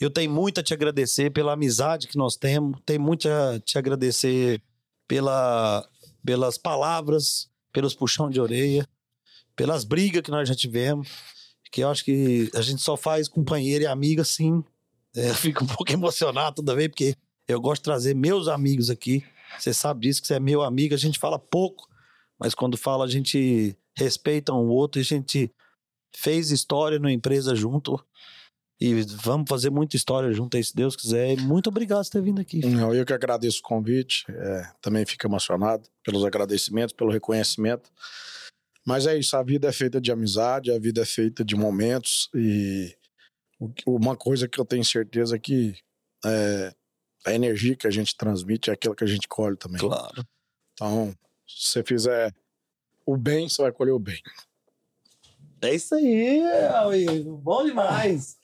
[0.00, 2.80] eu tenho muito a te agradecer pela amizade que nós temos.
[2.86, 4.62] Tenho muito a te agradecer
[5.06, 5.86] pela,
[6.24, 8.88] pelas palavras, pelos puxão de orelha,
[9.54, 11.06] pelas brigas que nós já tivemos
[11.70, 14.62] que eu acho que a gente só faz companheiro e amigo assim.
[15.14, 17.14] É, eu fico um pouco emocionado toda vez, porque
[17.46, 19.24] eu gosto de trazer meus amigos aqui.
[19.58, 20.94] Você sabe disso, que você é meu amigo.
[20.94, 21.88] A gente fala pouco,
[22.38, 25.00] mas quando fala, a gente respeita um outro.
[25.00, 25.50] A gente
[26.14, 28.02] fez história numa empresa junto.
[28.80, 31.32] E vamos fazer muita história junto aí, se Deus quiser.
[31.32, 32.64] E muito obrigado por ter vindo aqui.
[32.64, 34.24] Não, eu que agradeço o convite.
[34.28, 37.90] É, também fico emocionado pelos agradecimentos, pelo reconhecimento.
[38.88, 42.30] Mas é isso, a vida é feita de amizade, a vida é feita de momentos
[42.34, 42.96] e
[43.86, 45.76] uma coisa que eu tenho certeza é que
[46.24, 46.74] é,
[47.26, 49.78] a energia que a gente transmite é aquilo que a gente colhe também.
[49.78, 50.26] Claro.
[50.72, 51.14] Então,
[51.46, 52.34] se você fizer
[53.04, 54.22] o bem, você vai colher o bem.
[55.60, 56.42] É isso aí.
[57.42, 58.38] Bom demais.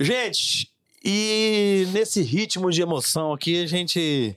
[0.00, 0.72] Gente,
[1.04, 4.36] e nesse ritmo de emoção aqui, a gente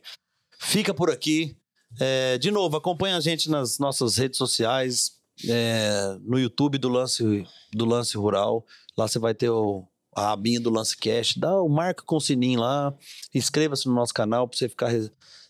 [0.60, 1.58] fica por aqui.
[2.00, 5.15] É, de novo, acompanha a gente nas nossas redes sociais,
[5.48, 8.66] é, no YouTube do Lance, do Lance Rural.
[8.98, 9.86] Lá você vai ter o,
[10.16, 11.36] a abinha do Lance Cash.
[11.36, 12.94] Dá o marca com o sininho lá.
[13.34, 14.92] Inscreva-se no nosso canal para você ficar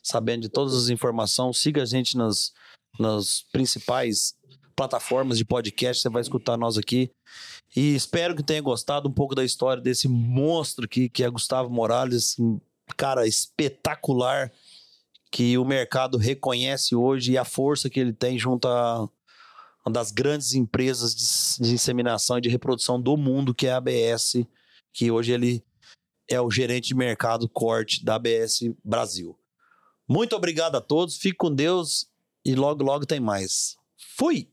[0.02, 1.58] sabendo de todas as informações.
[1.58, 2.52] Siga a gente nas,
[3.00, 4.36] nas principais
[4.76, 7.10] plataformas de podcast, você vai escutar nós aqui.
[7.76, 11.70] E espero que tenha gostado um pouco da história desse monstro aqui, que é Gustavo
[11.70, 12.60] Morales, um
[12.98, 14.52] cara espetacular,
[15.32, 19.10] que o mercado reconhece hoje e a força que ele tem junto a
[19.86, 23.78] uma das grandes empresas de, de inseminação e de reprodução do mundo, que é a
[23.78, 24.46] ABS,
[24.92, 25.64] que hoje ele
[26.28, 29.38] é o gerente de mercado corte da ABS Brasil.
[30.08, 32.08] Muito obrigado a todos, fique com Deus
[32.44, 33.78] e logo, logo tem mais.
[34.18, 34.50] Fui!